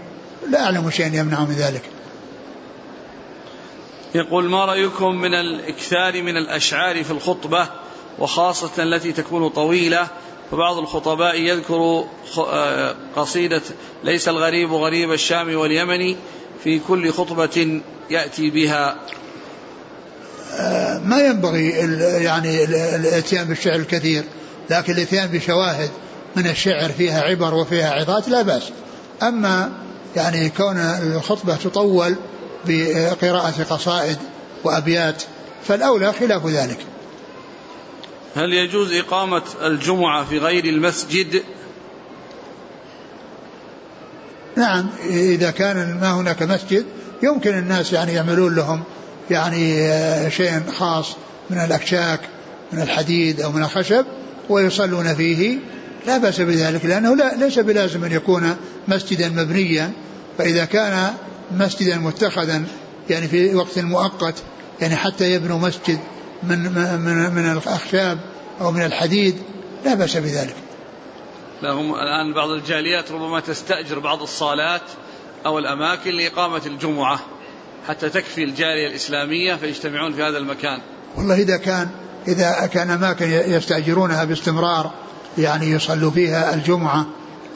لا 0.49 0.63
أعلم 0.63 0.89
شيئا 0.89 1.07
يمنع 1.07 1.39
من 1.39 1.55
ذلك. 1.55 1.81
يقول 4.15 4.49
ما 4.49 4.65
رأيكم 4.65 5.15
من 5.15 5.33
الإكثار 5.33 6.21
من 6.21 6.37
الأشعار 6.37 7.03
في 7.03 7.11
الخطبة 7.11 7.67
وخاصة 8.19 8.83
التي 8.83 9.11
تكون 9.11 9.49
طويلة؟ 9.49 10.07
فبعض 10.51 10.77
الخطباء 10.77 11.41
يذكر 11.41 12.03
آه، 12.37 12.95
قصيدة 13.15 13.61
ليس 14.03 14.29
الغريب 14.29 14.73
غريب 14.73 15.11
الشام 15.11 15.55
واليمن 15.55 16.15
في 16.63 16.79
كل 16.79 17.11
خطبة 17.11 17.81
يأتي 18.09 18.49
بها 18.49 18.95
ما 21.05 21.19
ينبغي 21.19 21.69
يعني 22.23 22.63
الاتيان 22.95 23.47
بالشعر 23.47 23.75
الكثير 23.75 24.23
لكن 24.69 24.93
الاتيان 24.93 25.27
بشواهد 25.27 25.89
من 26.35 26.47
الشعر 26.47 26.89
فيها 26.89 27.21
عبر 27.21 27.53
وفيها 27.53 27.91
عظات 27.91 28.29
لا 28.29 28.41
بأس. 28.41 28.63
أما 29.23 29.71
يعني 30.15 30.49
كون 30.49 30.77
الخطبة 30.77 31.55
تطول 31.55 32.15
بقراءة 32.65 33.63
قصائد 33.69 34.17
وأبيات 34.63 35.23
فالأولى 35.67 36.13
خلاف 36.13 36.47
ذلك. 36.47 36.77
هل 38.35 38.53
يجوز 38.53 38.93
إقامة 38.93 39.43
الجمعة 39.61 40.25
في 40.25 40.37
غير 40.37 40.65
المسجد؟ 40.65 41.43
نعم 44.55 44.89
إذا 45.09 45.51
كان 45.51 45.97
ما 46.01 46.13
هناك 46.13 46.43
مسجد 46.43 46.85
يمكن 47.23 47.57
الناس 47.57 47.93
يعني 47.93 48.13
يعملون 48.13 48.55
لهم 48.55 48.83
يعني 49.31 50.31
شيء 50.31 50.61
خاص 50.77 51.15
من 51.49 51.57
الأكشاك 51.57 52.19
من 52.71 52.81
الحديد 52.81 53.41
أو 53.41 53.51
من 53.51 53.63
الخشب 53.63 54.05
ويصلون 54.49 55.15
فيه. 55.15 55.57
لا 56.05 56.17
بأس 56.17 56.41
بذلك 56.41 56.85
لأنه 56.85 57.15
لا 57.15 57.35
ليس 57.35 57.59
بلازم 57.59 58.03
أن 58.03 58.11
يكون 58.11 58.55
مسجدا 58.87 59.29
مبنيا. 59.29 59.91
فإذا 60.37 60.65
كان 60.65 61.13
مسجدا 61.51 61.97
متخذا 61.97 62.63
يعني 63.09 63.27
في 63.27 63.55
وقت 63.55 63.79
مؤقت 63.79 64.35
يعني 64.81 64.95
حتى 64.95 65.33
يبنوا 65.33 65.59
مسجد 65.59 65.99
من 66.43 66.59
من 66.99 67.31
من 67.33 67.51
الأخشاب 67.51 68.19
أو 68.61 68.71
من 68.71 68.85
الحديد 68.85 69.35
لا 69.85 69.93
بأس 69.93 70.17
بذلك. 70.17 70.55
لا 71.61 71.71
هم 71.71 71.93
الآن 71.95 72.33
بعض 72.33 72.49
الجاليات 72.49 73.11
ربما 73.11 73.39
تستأجر 73.39 73.99
بعض 73.99 74.21
الصالات 74.21 74.81
أو 75.45 75.59
الأماكن 75.59 76.11
لإقامة 76.11 76.61
الجمعة. 76.65 77.19
حتى 77.87 78.09
تكفي 78.09 78.43
الجالية 78.43 78.87
الإسلامية 78.87 79.55
فيجتمعون 79.55 80.13
في 80.13 80.23
هذا 80.23 80.37
المكان. 80.37 80.79
والله 81.17 81.35
إذا 81.35 81.57
كان 81.57 81.89
إذا 82.27 82.69
كان 82.73 82.89
أماكن 82.89 83.31
يستأجرونها 83.31 84.23
باستمرار 84.23 84.91
يعني 85.37 85.71
يصلوا 85.71 86.11
فيها 86.11 86.53
الجمعة 86.53 87.05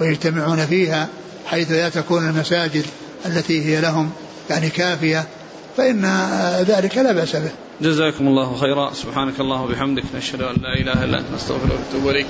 ويجتمعون 0.02 0.66
فيها 0.66 1.08
حيث 1.46 1.72
لا 1.72 1.90
تكون 1.90 2.30
المساجد 2.30 2.86
التي 3.26 3.66
هي 3.66 3.82
لهم 3.82 4.12
يعني 4.50 4.70
كافية 4.70 5.28
فإن 5.78 6.06
ذلك 6.68 6.98
لا 6.98 7.12
بأس 7.12 7.36
به. 7.36 7.52
جزاكم 7.82 8.28
الله 8.28 8.58
خيرا. 8.58 8.94
سبحانك 8.94 9.40
الله 9.40 9.62
وبحمدك 9.62 10.04
نشهد 10.16 10.42
أن 10.42 10.56
لا 10.62 10.74
إله 10.82 11.04
إلا 11.04 11.20
أنت 11.20 11.28
نستغفرك 11.36 11.72
ونتوب 11.72 12.10
إليك. 12.10 12.28